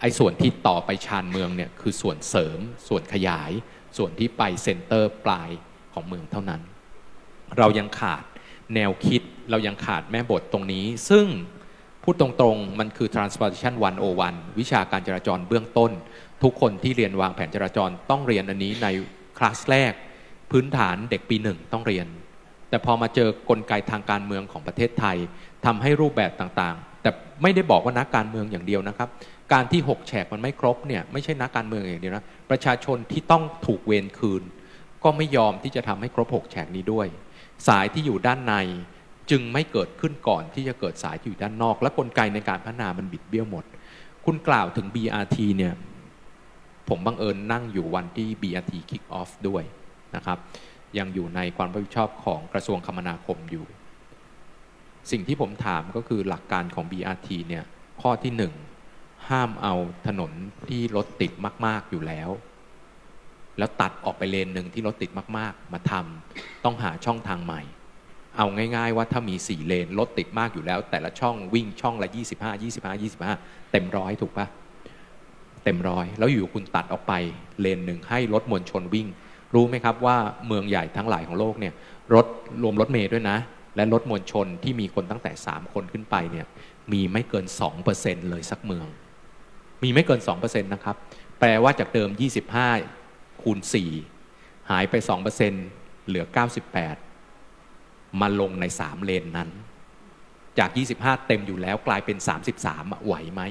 [0.00, 3.50] ไอ้ส่วนที่ต่อไปชานเมืองเนี่ยคือส่วนเสริม ส่วนขยาย
[3.96, 5.50] ส่วนที่ไปเซ็นเตอร์ปลาย
[5.92, 6.62] ของเมืองเท่านั้น
[7.58, 8.24] เรายังขาด
[8.74, 11.26] แนวคิดเรายังขาดแม่บทตรงนี้ ซึ่ง
[12.02, 13.74] พูดตรงๆ มันคือ transportation
[14.16, 15.90] 101 วิชาการจราจรเบื้องต้น
[16.42, 18.86] ทุกคนที่เรียนวางแผนจราจรต้องเรียนอันนี้ใน
[19.38, 19.92] คลาสแรก
[20.50, 22.06] พื้นฐานเด็กปีหนึ่งต้องเรียน
[22.68, 25.16] แต่พอมาเจอกลไกทางการเมืองของประเทศไทย
[25.66, 27.10] ทำให้รูปแบบต่างๆ แต่
[27.42, 29.08] ไม่ได้บอกว่านักการเมืองอย่างเดียวนะครับ
[29.52, 34.42] การที่หกแฉกมันไม่ครบเนี่ยไม่ใช่นักการเมืองอย่างเดียวนะประชาชนที่ต้องถูกเวรคืน
[35.04, 37.06] ก็ไม่ยอมที่จะทำให้ครบหกแฉกนี้ด้วย
[37.68, 38.54] สายที่อยู่ด้านใน
[39.30, 43.64] จึงไม่เกิดขึ้นก่อนที่จะเกิดสายที่อยู่ด้านนอก และกลไกในการพัฒนามันบิดเบี้ยวหมด
[44.24, 45.74] คุณกล่าวถึง BRT เนี่ย
[46.88, 49.62] ผมบังเอิญนั่งอยู่วันที่ BRT kick off ด้วย
[50.16, 50.38] นะครับ
[50.98, 53.66] ยังอยู่ในความรับผิดชอบของกระทรวงคมนาคมอยู่
[55.10, 57.64] สิ่งที่ผมถามก็คือหลักการของ BRT เนี่ย
[58.02, 58.52] ข้อที่หนึ่ง
[59.28, 59.74] ห้ามเอา
[60.06, 60.32] ถนน
[60.68, 61.32] ที่รถติด
[61.66, 62.30] มาก ๆอยู่แล้ว
[63.58, 67.62] แล้วตัดออกไปเลนหนึ่งที่รถติดมาก ๆ มาทำต้องหาช่องทางใหม่
[68.36, 68.46] เอา
[68.76, 74.46] ง่ายๆว่าถ้ามีสี่เลนรถติดมากอยู่แล้ว แต่ละช่องวิ่งช่องละ 25 25 25 เต็มร้อยถูกปะ
[75.64, 77.12] เต็มร้อยแล้วอยู่คุณตัดออกไป
[77.60, 79.06] เลนหนึ่งให้รถมวลชนวิ่ง
[79.54, 81.74] รู้ไหมครับว่าเมืองใหญ่ทั้งหลายของโลกเนี่ย
[82.14, 82.26] รถ
[82.62, 83.38] รวมรถเมย์ด้วยนะ
[83.76, 86.46] และรถมวลชนที่มีคนตั้งแต่ 3 คนขึ้นไปเนี่ย
[86.92, 87.46] มีไม่เกิน
[87.88, 88.86] 2%เลยสักเมือง
[89.82, 90.96] มีไม่เกิน 2%นะครับ
[91.38, 92.10] แปลว่าจากเดิม
[92.74, 93.58] 25 คูณ
[94.14, 94.94] 4 หายไป
[95.50, 96.24] 2%เหลือ
[97.42, 99.50] 98 มาลงใน 3 เลนนั้น
[100.58, 102.16] จาก 25 เต็มอยู่แล้วกลายเป็น
[102.62, 103.42] 33 ไหวไหม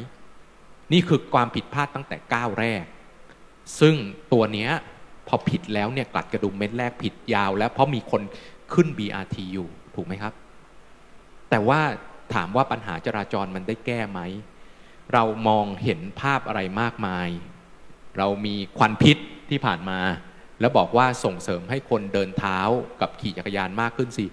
[0.94, 2.84] นี่คือความผิดพลาดตั้งแต่ก้าวแรก
[3.80, 3.96] ซึ่ง
[4.34, 4.72] ตัวเนี้ย
[5.28, 8.22] พอผิดแล้วเนี่ยกลัดกระดุมเม็ดแรกผิดยาว แล้วเพราะมีคน
[8.74, 10.34] ขึ้น BRT อยู่ถูกไหมครับ
[11.50, 11.82] แต่ว่า
[12.34, 14.20] ถามว่าปัญหาจราจรมันได้แก้ไหม
[15.14, 17.30] เรามองเห็นภาพอะไรมากมาย
[18.18, 19.18] เรามีควันพิษ
[19.50, 20.00] ที่ผ่านมา
[20.60, 22.60] แล้วบอกว่าส่งเสริมให้คนเดินเท้า
[23.02, 24.26] กับขี่จักรยานมากขึ้นสิ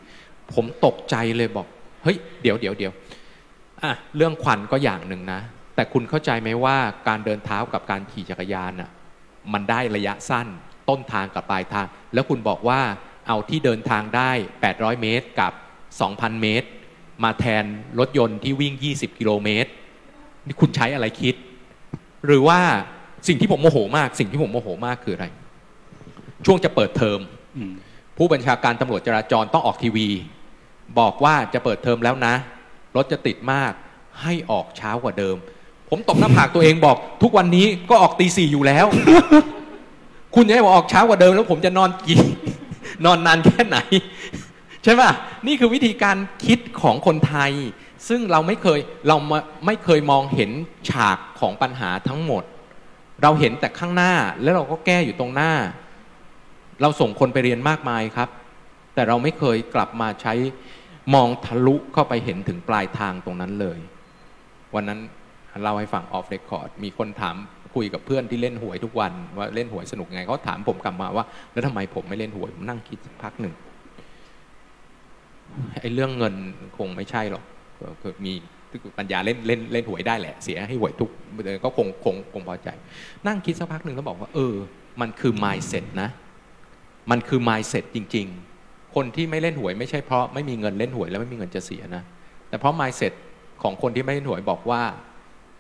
[0.53, 1.67] ผมตกใจเลยบอก
[2.03, 2.93] เฮ้ย เดี๋ยวเดี๋ยวเดี๋ยว
[3.83, 5.41] อะเรื่องควันก็อย่างหนึ่งนะ
[5.75, 6.77] แต่คุณเข้าใจไหมว่า
[7.09, 8.91] การเดินเท้ากับการขี่จักรยานอะ
[9.53, 10.49] มันได้ระยะสั้น
[10.89, 12.81] ต้นทางกับปลายทาง แล้วคุณบอกว่า
[13.29, 14.31] เอาที่เดินทางได้
[14.67, 15.53] 800 เมตรกับ
[15.97, 16.69] 2,000 เมตร
[17.25, 17.65] มาแทน
[17.99, 19.71] รถยนต์ที่วิ่ง 20 กิโลเมตร
[20.47, 21.35] นี่คุณใช้อะไรคิด
[22.27, 22.61] หรือว่า
[23.29, 25.27] สิ่งที่ผมโมโหมาก สิ่งที่ผมโมโหมากคืออะไร
[26.47, 27.21] ช่วงจะเปิดเทอม
[27.57, 27.73] อืม
[28.17, 30.09] ผู้บัญชาการตำรวจจราจรต้องออกทีวี
[30.99, 32.35] บอกว่าจะเปิดเทอมแล้วนะ
[32.97, 33.73] รถจะติดมาก
[34.23, 35.37] ให้ออกเช้ากว่าเดิม
[35.91, 38.87] ผมตบหน้าผากตัวเองบอก ทุกวันนี้ก็ออกตีสี่อยู่แล้ว
[40.35, 42.21] คุณจะให้ผมออกเช้ากว่าเดิมแล้วผมจะนอนกี่
[43.05, 43.79] นอนนานแค่ไหน
[44.85, 45.11] ใช่ป่ะ
[45.47, 46.17] นี่คือวิธีการ
[46.47, 47.53] คิดของคนไทย
[48.09, 48.79] ซึ่งเราไม่เคย
[49.09, 50.51] เรามาไม่เคยมองเห็น
[50.91, 52.45] ฉากของปัญหาทั้งหมด
[53.23, 54.13] เราเห็นแต่ข้างหน้า
[54.43, 55.53] แล้วเราก็แก้อยู่ตรงหน้า
[56.81, 58.29] เราส่งคนไปเรียนมากมายครับ
[58.95, 60.35] แต่เราไม่เคยกลับมาใช้
[61.15, 63.79] มองทะลุเข้าไปเห็นถึงปลายทางตรงนั้นเลย
[64.75, 65.01] วันนั้น
[65.63, 67.37] เล่าให้ฟังออฟเรคคอร์ดมีคนถาม
[67.75, 73.55] คุยกับเพื่อนที่เล่นหวยทุกวันว่าเล่นหวยสนุกไงเขาถามผมกลับมาว่า แล้วทำไมผมไม่เล่นหวยผมนั่งคิดสักพักหนึ่ง
[75.81, 76.35] ไอ้เรื่องเงิน
[76.79, 77.45] คงไม่ใช่หรอก
[77.81, 78.33] ก็ก็มี
[78.99, 81.11] ปัญญาเล่นเล่นเล่นหวยได้แหละ เสียให้หวยทุก
[81.65, 82.69] ก็คงคงคงพอใจ
[83.27, 84.55] นั่งคิดสักพักหนึ่งแล้วบอกว่า เออ
[85.01, 86.09] มันคือ mindset นะ
[87.11, 88.27] มันคือ mindset จริง
[88.61, 92.03] ๆ คนที่ไม่เล่นหวยไม่ใช่เพราะไม่มีเงินเล่นหวยแล้วไม่มีเงินจะเสียนะ
[92.49, 93.13] แต่เพราะ mindset
[93.63, 94.83] ของคนที่ไม่เล่นหวยบอกว่า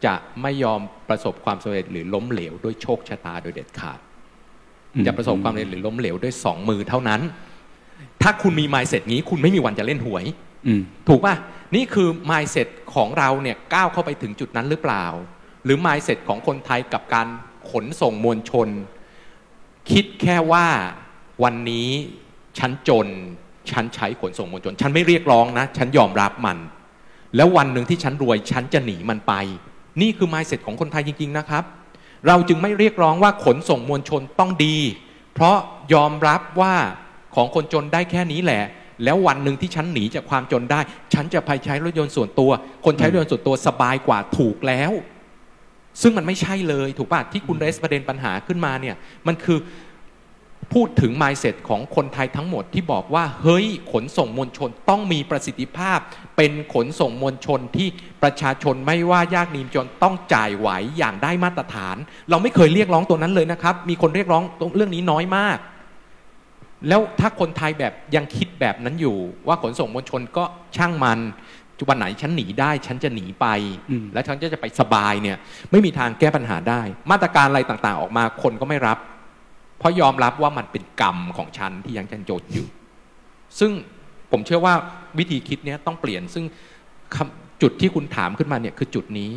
[0.04, 3.98] จะไม่ยอมประสบความสำเร็จหรือล้มเหลวด้วยโชคชะตาโดยเด็ดขาด
[5.06, 7.20] จะประสบความสำเร็จหรือล้มเหลวด้วยสองมือเท่านั้น
[8.22, 10.24] ถ้าคุณมี mindset นี้ คุณไม่มีวันจะเล่นหวย
[10.66, 11.34] อืมถูกป่ะ
[11.74, 15.06] นี่คือ mindset ของเราเนี่ยก้าวเข้าไปถึงจุดนั้นหรือเปล่า
[15.64, 17.26] หรือ mindset ของคนไทยกับการ
[17.70, 18.68] ขนส่งมวลชน
[19.90, 20.66] คิดแค่ว่า
[21.44, 21.88] วันนี้
[22.58, 23.06] ฉันจน
[23.70, 26.58] ฉันใช้ขนส่งมวลชน ฉันไม่เรียกร้องนะ ฉันยอมรับมัน
[27.36, 29.34] แล้ววันหนึ่งที่ฉันรวย ฉันจะหนีมันไป
[30.00, 31.64] นี่คือ mindset ของคนไทยจริง ๆ นะครับ
[32.26, 34.76] เราจึงไม่เรียกร้องว่าขนส่งมวลชนต้องดี
[35.34, 35.56] เพราะ
[35.94, 36.74] ยอมรับว่า
[37.34, 38.64] ของคนจนได้แค่นี้แหละ
[39.04, 40.80] แล้ววันหนึ่งที่ฉันหนีจากความจนได้
[41.14, 42.50] ฉันจะไปใช้รถยนต์ส่วนตัว
[42.84, 44.92] คนใช้รถยนต์ส่วนตัวสบายกว่าถูกแล้ว
[46.02, 49.58] ซึ่งมันไม่ใช่เลยถูกป่ะที่คุณเรสประเด็นปัญหาขึ้นมาเนี่ยมันคือ
[50.72, 55.98] พูดถึง mindset ของคนไทยทั้งหมดที่บอกว่า เฮ้ย ขนส่งมวลชนต้องมีประสิทธิภาพ
[56.36, 57.88] เป็นขนส่งมวลชนที่
[58.24, 60.68] ประชาชนไม่ว่ายากนีมจนต้องจ่ายไหว
[60.98, 61.96] อย่างได้มาตรฐาน
[62.30, 64.42] เราไม่เคยเรียกร้องตัวนั้นเลยนะครับ มีคนเรียกร้อง
[64.76, 65.58] เรื่องนี้น้อยมาก
[66.88, 69.16] แล้วถ้าคนไทยแบบยังคิดแบบนั้นอยู่
[69.48, 70.44] ว่าขนส่งมวลชนก็
[70.76, 71.20] ช่างมัน
[71.88, 73.46] วันไหนฉันหนีได้ฉันจะหนีไป
[73.90, 75.36] อืมแล้วฉันจะไปสบายเนี่ย
[75.70, 78.98] ไม่มีทางแก้ปัญหาได้ มาตรการอะไรต่างๆ ออกมาคนก็ไม่รับ
[79.78, 82.66] เพราะยอมรับว่ามันเป็นกรรมของฉันที่ยังจันโจทย์อยู่
[83.58, 83.70] ซึ่ง
[84.30, 84.74] ผมเชื่อว่า
[85.18, 86.44] วิธีคิดเนี้ยต้องเปลี่ยนซึ่ง
[87.16, 89.32] คำ จุดที่คุณถามขึ้นมาเนี่ยคือจุดนี้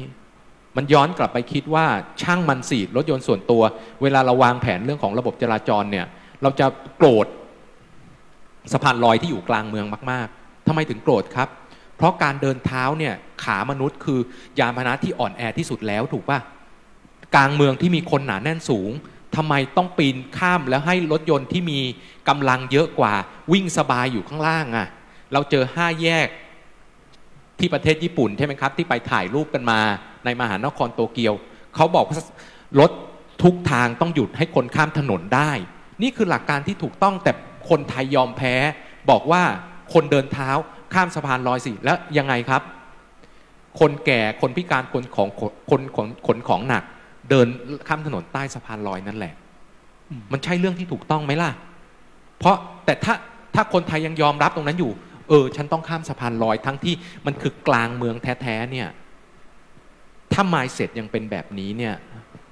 [0.78, 1.86] มันย้อนกลับไปคิดว่า
[2.22, 3.62] ช่างมันสีรถยนต์ส่วนตัว
[4.02, 6.06] เวลาเราวางแผนเรื่องของระบบจราจรเนี่ย
[6.42, 6.66] เราจะ
[6.98, 7.28] โกรธ
[8.74, 11.50] สะพานลอยที่อยู่กลางเมืองมาก ๆทำไมถึงโกรธครับ
[11.98, 13.14] เพราะการเดินเท้าเนี่ย
[13.44, 14.20] ขามนุษย์คือ
[14.60, 16.40] ยานพาหนะที่อ่อนแอที่สุดแล้วถูกปะ
[17.36, 18.92] กลางเมืองที่มีคนหนาแน่นสูง
[19.36, 21.80] ทำไมต้องปีนข้ามแล้วให้รถยนต์ที่มี
[22.30, 23.14] กำลังเยอะกว่า
[23.52, 24.88] วิ่งสบายอยู่ข้างล่างอะ่ะ
[25.34, 26.28] เราเจอห้าแยก
[27.60, 29.80] ที่ประเทศญี่ปุ่นใช่ไหมครับ ที่ไปถ่ายรูปกันมา
[30.26, 31.34] ในมหานครโตเกียว
[31.76, 32.18] เขาบอกว่า
[32.80, 32.92] รถ
[33.44, 35.52] ทุกทางต้องหยุดให้คนข้ามถนนได้
[36.02, 37.32] นี่คือหลักการที่ถูกต้องแต่
[37.70, 38.54] คนไทยยอมแพ้
[39.10, 39.44] บอกว่า
[39.94, 40.50] คนเดินเท้า
[40.94, 42.62] ข้ามสะพานลอยสิแล้วยังไงครับ
[43.80, 45.30] คนแก่คนพิการคนของ
[45.70, 46.84] คนขนขนของหนัก
[47.30, 47.48] เดิน
[47.88, 49.34] ข้ามถนนใต้สะพานลอยนั่นแหละ
[50.32, 51.52] มันใช่เรื่องที่ถูกต้องไหมล่ะ
[52.40, 52.56] เพราะ
[52.86, 53.14] แต่ถ้า
[53.56, 54.92] ถ้าคนไทยยังยอมรับตรงนั้นอยู่
[55.30, 56.94] เออ ฉันต้องข้ามสะพานลอยทั้งที่
[57.26, 58.90] มันคือกลางเมืองแท้ๆเนี่ย
[60.34, 61.96] ถ้า mindset ยังเป็นแบบนี้เนี่ย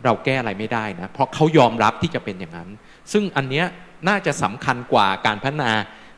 [0.04, 2.70] เราแก้อะไรไม่ได้นะ เพราะเขายอมรับที่จะเป็นอย่างนั้น
[3.12, 3.66] ซึ่งอันเนี้ย
[4.08, 5.72] น่าจะสำคัญกว่าการพัฒนา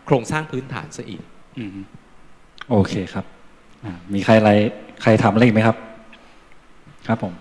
[0.05, 1.24] โครงสร้างพื้นฐานซะอีก
[1.60, 1.78] อืม
[2.70, 3.26] โอเคครับ
[3.86, 4.51] อ่ามีใครอะไร
[5.01, 5.78] ใครถามอะไรอีกไหมครับ
[7.08, 7.34] ครับผม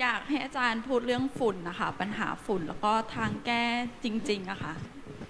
[0.00, 3.64] อยากให้อาจารย์พูดเรื่องฝุ่นนะคะ ปัญหาฝุ่นแล้วก็ทางแก้
[4.04, 4.74] จริงๆอะค่ะ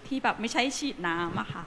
[0.09, 1.63] ที่แบบไม่ใช่ฉีดน้ำอะค่ะ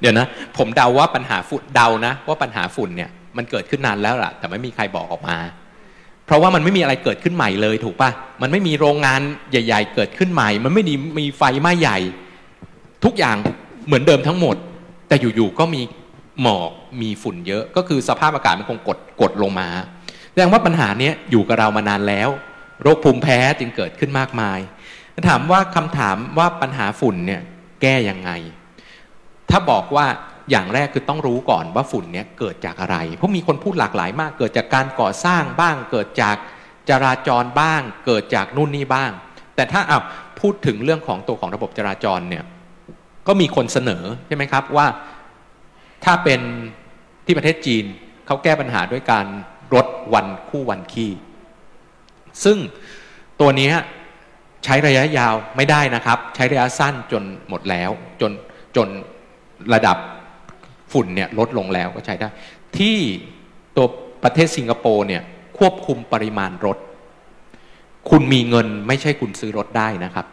[0.00, 5.36] เดี๋ยวนะ ผมเดาว่าปัญหาฝุ่นเดานะ ว่าปัญหาฝุ่นเนี่ยมันเกิดขึ้นนานแล้วล่ะ แต่ไม่มีใครบอกออกมา
[6.26, 8.10] เพราะว่ามันไม่มีอะไรเกิดขึ้นใหม่เลยถูกปะ
[8.42, 11.98] มันไม่มีโรงงานใหญ่ ๆ เกิดขึ้นใหม่ มันไม่มีมีไฟไหม้ใหญ่
[13.04, 13.36] ทุกอย่าง
[13.86, 14.56] เหมือนเดิมทั้งหมด
[15.08, 15.82] แต่อยู่ๆก็มี
[16.42, 16.70] หมอก
[17.02, 19.68] มีฝุ่นเยอะ ก็คือสภาพอากาศมันคงกดกดลงมา
[20.30, 22.28] แสดงว่าปัญหาเนี้ยอยู่กับเรามานานแล้ว
[22.82, 24.58] โรคภูมิแพ้จึงเกิดขึ้นมากมาย
[25.28, 27.42] ถามว่าคำถามว่าปัญหาฝุ่นเนี่ย
[27.82, 28.30] แก้ยังไง
[29.50, 30.06] ถ้าบอกว่า
[30.50, 36.36] อย่างแรกคือต้องรู้ก่อนว่าฝุ่นเนี่ยเกิดจากอะไร เพราะมีคนพูดหลากหลายมาก เกิดจากการก่อสร้างบ้าง เกิดจาก
[36.90, 39.10] จราจรบ้าง เกิดจากนู่นนี่บ้าง
[39.54, 39.98] แต่ถ้าอะ
[40.40, 42.44] พูดถึงเรื่องของตัวของระบบจราจรเนี่ย
[43.26, 44.86] ก็มีคนเสนอใช่ไหมครับว่า
[46.04, 46.40] ถ้าเป็น
[47.24, 47.84] ที่ประเทศจีน
[48.26, 49.26] เขาแก้ปัญหาด้วยการ
[49.74, 51.12] ลดวันคู่วันขี้
[52.44, 52.58] ซึ่ง
[53.40, 53.70] ตัวนี้
[54.64, 57.90] ใช้ระยะยาวไม่ได้นะครับ ใช้ระยะสั้นจนหมดแล้ว
[58.20, 58.32] จน
[58.76, 58.88] จน
[59.74, 59.96] ระดับ
[60.92, 62.28] ฝุ่นเนี่ยลดลงแล้วก็ใช้ได้
[62.78, 62.96] ที่
[63.76, 63.86] ตัว
[64.24, 65.22] ประเทศสิงคโปร์เนี่ย
[65.58, 66.78] ควบคุมปริมาณรถ
[68.10, 70.26] คุณมีเงินไม่ใช่คุณซื้อรถได้นะครับ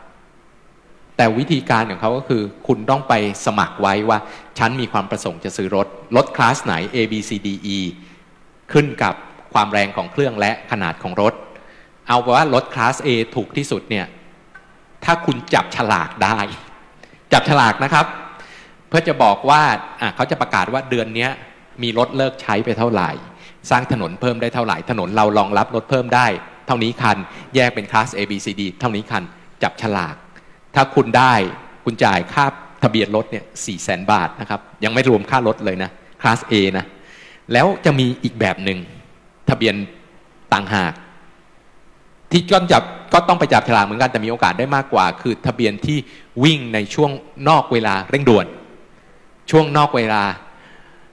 [1.18, 3.14] แต่วิธีการของเขาก็คือ คุณต้องไป
[3.46, 4.18] สมัครไว้ว่า
[4.60, 7.78] ฉันมีความประสงค์จะซื้อรถ รถคลาสไหน A B C D E
[8.72, 9.14] ขึ้นกับ
[9.54, 11.34] ความแรงของเครื่องและขนาดของรถ
[12.08, 14.06] เอาว่า รถคลาส A ถูกที่สุดเนี่ย
[15.06, 16.40] ถ้าคุณจับฉลากได้
[17.34, 18.06] จับฉลากนะครับ
[18.88, 19.62] เพื่อจะบอกว่า
[20.16, 21.28] เขาจะประกาศว่าเดือนนี้
[21.84, 23.10] มีรถเลิกใช้ไปเท่าไหร่
[23.70, 26.28] สร้างถนนเพิ่มได้เท่าไหร่ ถนนเรารองรับรถเพิ่มได้
[26.68, 27.18] เท่านี้คัน
[27.56, 29.24] แยกเป็นคลาส A B C D เท่านี้คัน
[29.64, 30.16] จับฉลาก
[30.76, 31.34] ถ้าคุณได้
[31.86, 32.46] คุณจ่ายค่า
[32.84, 35.90] ทะเบียนรถเนี่ยสี่แสนบาทนะครับ ยังไม่รวมค่ารถเลยนะ
[36.22, 36.86] คลาส A นะ
[37.54, 38.80] แล้วจะมีอีกแบบหนึ่ง
[39.50, 39.76] ทะเบียน
[40.54, 40.94] ต่างหาก
[42.32, 45.98] ที่ก็จับก็ต้องไปจับฉลากเหมือนกันแต่มีโอกาสได้มากกว่า คือทะเบียนที่
[46.44, 47.12] วิ่งในช่วง
[47.50, 48.46] นอกเวลาเร่งด่วน
[49.52, 50.24] ช่วงนอกเวลา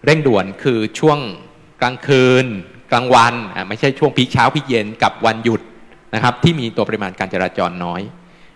[0.05, 1.19] เร่งด่วนคือช่วง
[1.83, 2.47] กลางคืน
[2.93, 3.35] กลางวัน
[3.69, 5.61] ไม่ใช่ช่วงพีเช้าพีเย็นกับวันหยุด
[6.15, 8.01] นะครับที่มีตัวปริมาณการจราจรน้อย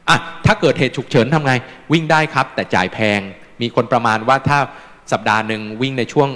[0.09, 1.52] อะถ้าเกิดเหตุฉุกเฉินทำไง
[1.92, 3.20] วิ่งได้ครับ แต่จ่ายแพง
[3.61, 4.59] มีคนประมาณว่าถ้า
[5.12, 6.28] สัปดาห์หนึ่งวิ่งในช่วง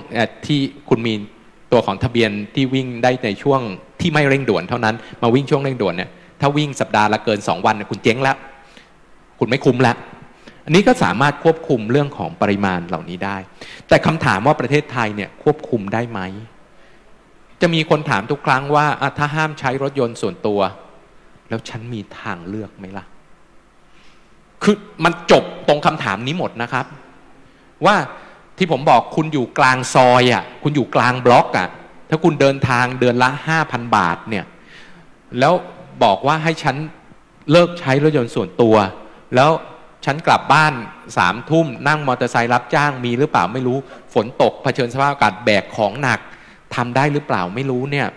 [0.47, 1.15] ที่คุณมี
[1.73, 3.61] ตัวของทะเบียนที่วิ่งได้ในช่วง
[4.03, 8.37] ที่ไม่เร่งด่วนเท่านั้นมาวิ่งช่วงเร่งด่วนเนี่ยถ้าวิ่งสัปดาห์ละเกิน 2 วันเนี่ยคุณเจ๊งแล้ว
[9.39, 9.97] คุณไม่คุ้มแล้ว
[10.65, 13.37] อันนี้ก็สามารถควบคุมเรื่องของปริมาณเหล่านี้ได้
[13.89, 16.21] แต่คำถามว่าประเทศไทยเนี่ยควบคุมได้ไหม
[17.61, 18.87] จะมีคนถามทุกครั้งว่า
[19.19, 20.61] ถ้าห้ามใช้รถยนต์ส่วนตัว
[21.49, 23.05] แล้วฉันมีทางเลือกไหมล่ะ
[24.63, 26.87] คือมันจบตรงคำถามนี้หมดนะครับ
[27.87, 27.97] ว่า
[28.59, 31.69] ที่ผมบอกคุณอยู่กลางซอยอะ คุณอยู่กลางบล็อกอะ
[32.15, 34.45] ถ้าคุณเดินทางเดือนละห้าพันบาทเนี่ย
[35.39, 35.55] แล้ว
[36.05, 36.77] บอกว่าให้ฉัน
[37.53, 38.77] เลิกใช้รถยนต์ส่วนตัว
[39.35, 39.51] แล้ว
[40.05, 40.73] ฉันกลับบ้าน
[41.17, 43.79] สามทุ่มนั่งมอเตอร์ไซค์รับจ้างมีหรือเปล่าไม่รู้
[44.15, 46.21] ฝนตกเผชิญสภาพอากาศแบกของหนัก
[46.75, 48.09] ทำได้หรือเปล่าไม่รู้เนี่ย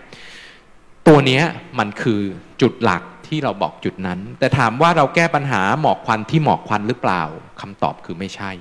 [1.08, 1.42] ตัวนี้
[1.80, 2.22] มันคือ
[2.62, 7.24] จุดหลักที่เราบอกจุดนั้น แต่ถามว่าเราแก้ปัญหาหมอกควันที่หมอกควันหรือเปล่า
[7.62, 8.52] คำตอบคือไม่ใช่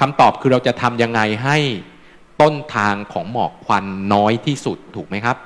[0.00, 1.58] คำตอบคือเราจะทำยังไงให้
[2.42, 3.84] ต้นทางของหมอกควัน
[4.14, 5.36] น้อยที่สุดถูกไหมครับ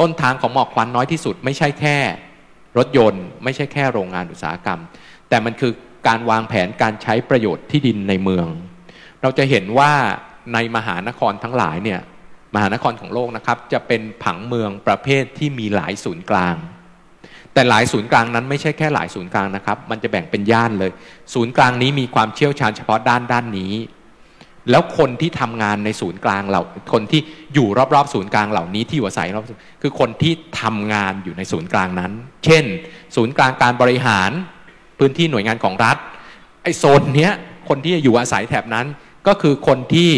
[0.00, 1.96] ต้นทางของหมอกควันน้อยที่สุด ไม่ใช่แค่
[2.78, 4.80] รถยนต์ ไม่ใช่แค่โรงงานอุตสาหกรรม
[5.28, 5.72] แต่มันคือ
[6.06, 8.46] การวางแผนการใช้ประโยชน์ที่ดินในเมือง
[9.22, 9.92] เราจะเห็นว่า
[10.54, 12.00] ในมหานครทั้งหลายเนี่ย
[12.54, 16.56] มหานครของโลกนะครับ จะเป็นผังเมืองประเภทที่มีหลายศูนย์กลาง
[17.52, 20.92] แต่หลายศูนย์กลางนั้นไม่ใช่แค่หลายศูนย์กลางนะครับ มันจะแบ่งเป็นย่านเลย
[21.34, 23.72] ศูนย์กลางนี้มีความเชี่ยวชาญเฉพาะด้านด้านนี้
[24.70, 27.20] แล้วคนที่ทำงานในศูนย์กลางเหล่าคนที่
[27.54, 29.44] อยู่รอบๆศูนย์กลางเหล่านี้ที่อยู่อาศัยรอบ
[29.82, 32.12] คือคนที่ทำงานอยู่ในศูนย์กลางนั้น
[32.44, 32.64] เช่น
[33.16, 34.30] ศูนย์กลางการบริหาร
[34.98, 35.96] พื้นที่หน่วยงานของรัฐ
[36.62, 37.32] ไอโซนเนี้ย
[37.68, 38.86] คนที่อยู่อาศัยแถบนั้น
[39.26, 40.10] ก็คือคนที่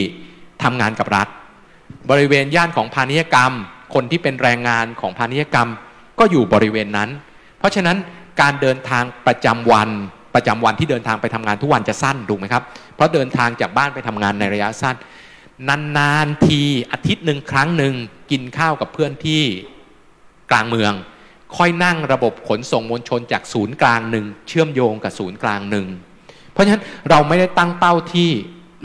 [0.63, 1.29] ทำงานกับรัฐ
[2.11, 3.53] บริเวณย่านของพาณิชยกรรม
[3.95, 5.69] คนที่เป็นแรงงานของพาณิชยกรรม
[6.19, 7.11] ก็อยู่บริเวณนั้น
[7.59, 7.97] เพราะฉะนั้น
[8.41, 9.89] การเดินทางประจำวัน
[10.35, 12.63] ประจำวันที่เดินทางไปทำงานทุกวันจะสั้นถูกไหมครับ
[12.95, 14.97] เพราะเดินทางจากบ้านไปทำงานในระยะสั้น
[15.99, 16.61] นานๆที
[16.93, 17.95] อาทิตย์หนึ่งครั้งหนึ่ง
[18.31, 19.43] กินข้าวกับเพื่อนที่
[20.51, 20.93] กลางเมือง
[21.57, 25.87] ค่อยนั่งระบบขนส่งมวลชนจากศูนย์กลางหนึ่งเชื่อมโยงกับศูนย์กลางหนึ่ง
[26.53, 28.31] เพราะฉะนั้นเราไม่ได้ตั้งเป้าที่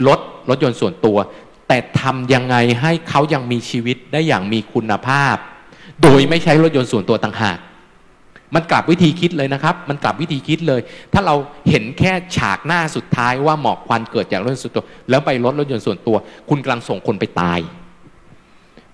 [0.06, 1.18] รถรถยนต์ส่วนตัว
[1.68, 5.36] แต่ทำยังไงให้เขายังมีชีวิตได้อย่างมีคุณภาพ
[6.02, 7.58] โดยไม่ใช้รถยนต์ส่วนตัวต่างหาก
[8.54, 10.80] มันกลับวิธีคิดเลยนะครับ มันกลับวิธีคิดเลย
[11.12, 11.34] ถ้าเรา
[11.68, 16.16] เห็นแค่ฉากหน้าสุดท้ายว่าหมอกควันเกิดจากรถยนต์ส่วนตัว แล้วไปรถรถยนต์ส่วนตัว
[16.48, 17.58] คุณกำลังส่งคนไปตาย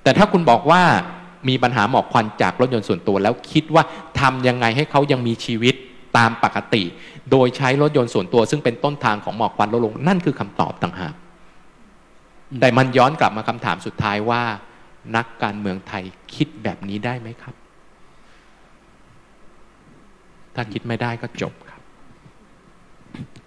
[0.03, 0.83] แต่ถ้าคุณบอกว่า
[1.49, 3.83] มีปัญหาหมอกควันจากรถยนต์ส่วนตัว แล้วคิดว่า
[4.21, 5.75] ทำยังไงให้เขายังมีชีวิต
[6.19, 6.83] ตามปกติ
[7.31, 11.15] โดยใช้รถยนต์ส่วนตัว ซึ่งเป็นต้นทางของหมอกควันลดลง นั่นคือคำตอบต่างหาก
[12.61, 14.43] แต่มันย้อนกลับมาคำถามสุดท้ายว่า
[15.17, 16.05] นักการเมืองไทย
[16.35, 17.55] คิดแบบนี้ได้ไหมครับ
[20.57, 21.81] ถ้าคิดไม่ได้ก็จบครับ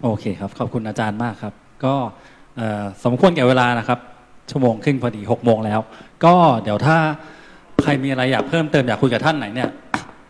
[0.02, 1.54] โอเคครับ ขอบคุณอาจารย์มากครับ
[1.86, 1.96] ก็
[3.04, 4.00] สมควรแก่เวลานะครับ
[4.52, 5.80] ชั่วโมงครึ่งพอดีหกโมงแล้ว
[6.26, 6.98] ก็เดี๋ยวถ้า
[7.84, 9.70] ใครมีอะไรอยากเพิ่มเติมอยากคุยกับท่านไหนเนี่ย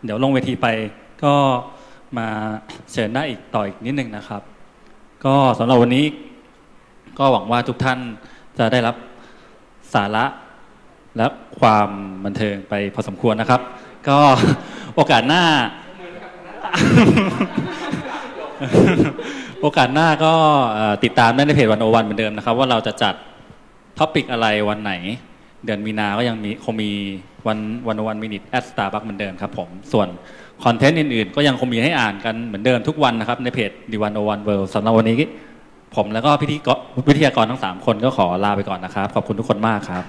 [0.04, 0.66] เดี๋ยวลงเวทีไป
[1.24, 1.34] ก็
[2.18, 2.26] มา
[2.92, 4.42] เชิญได้อีกต่ออีกนิดนึงนะครับ
[5.24, 6.06] ก็สำหรับวันนี้
[7.18, 7.98] ก็หวังว่าทุกท่าน
[8.58, 8.96] จะได้รับ
[9.94, 10.24] สาระ
[11.16, 11.26] และ
[11.60, 11.88] ความ
[12.24, 13.60] บันเทิงไปพอสมควรนะครับ
[14.08, 14.18] ก็
[14.94, 15.44] โอกาสหน้า
[19.60, 20.32] โอกาสหน้าก็
[21.04, 23.14] ติดตามได้ในเพจ One O One เหมือนเดิมนะครับ ว่าเราจะจัด
[23.98, 24.92] topic อะไรวันไหน
[25.64, 26.90] เดือนมีนาก็ยังมีคงมี
[27.46, 27.58] วัน
[27.88, 30.08] One O One Minutes at Starbucks เหมือนเดิมครับผม ส่วน
[30.64, 35.16] คอนเทนต์อื่นๆ ก็ยังคงมีให้อ่านกันเหมือนเดิมทุกวันนะครับ ในเพจดีวันโอวันเวิลด์สำหรับวันนี้
[35.96, 36.72] ผมแล้วก็พิธีกร
[37.08, 40.04] วิทยากรทั้ง 3 คนก็ขอลาไปก่อนนะครับ ขอบคุณทุกคนมากครับ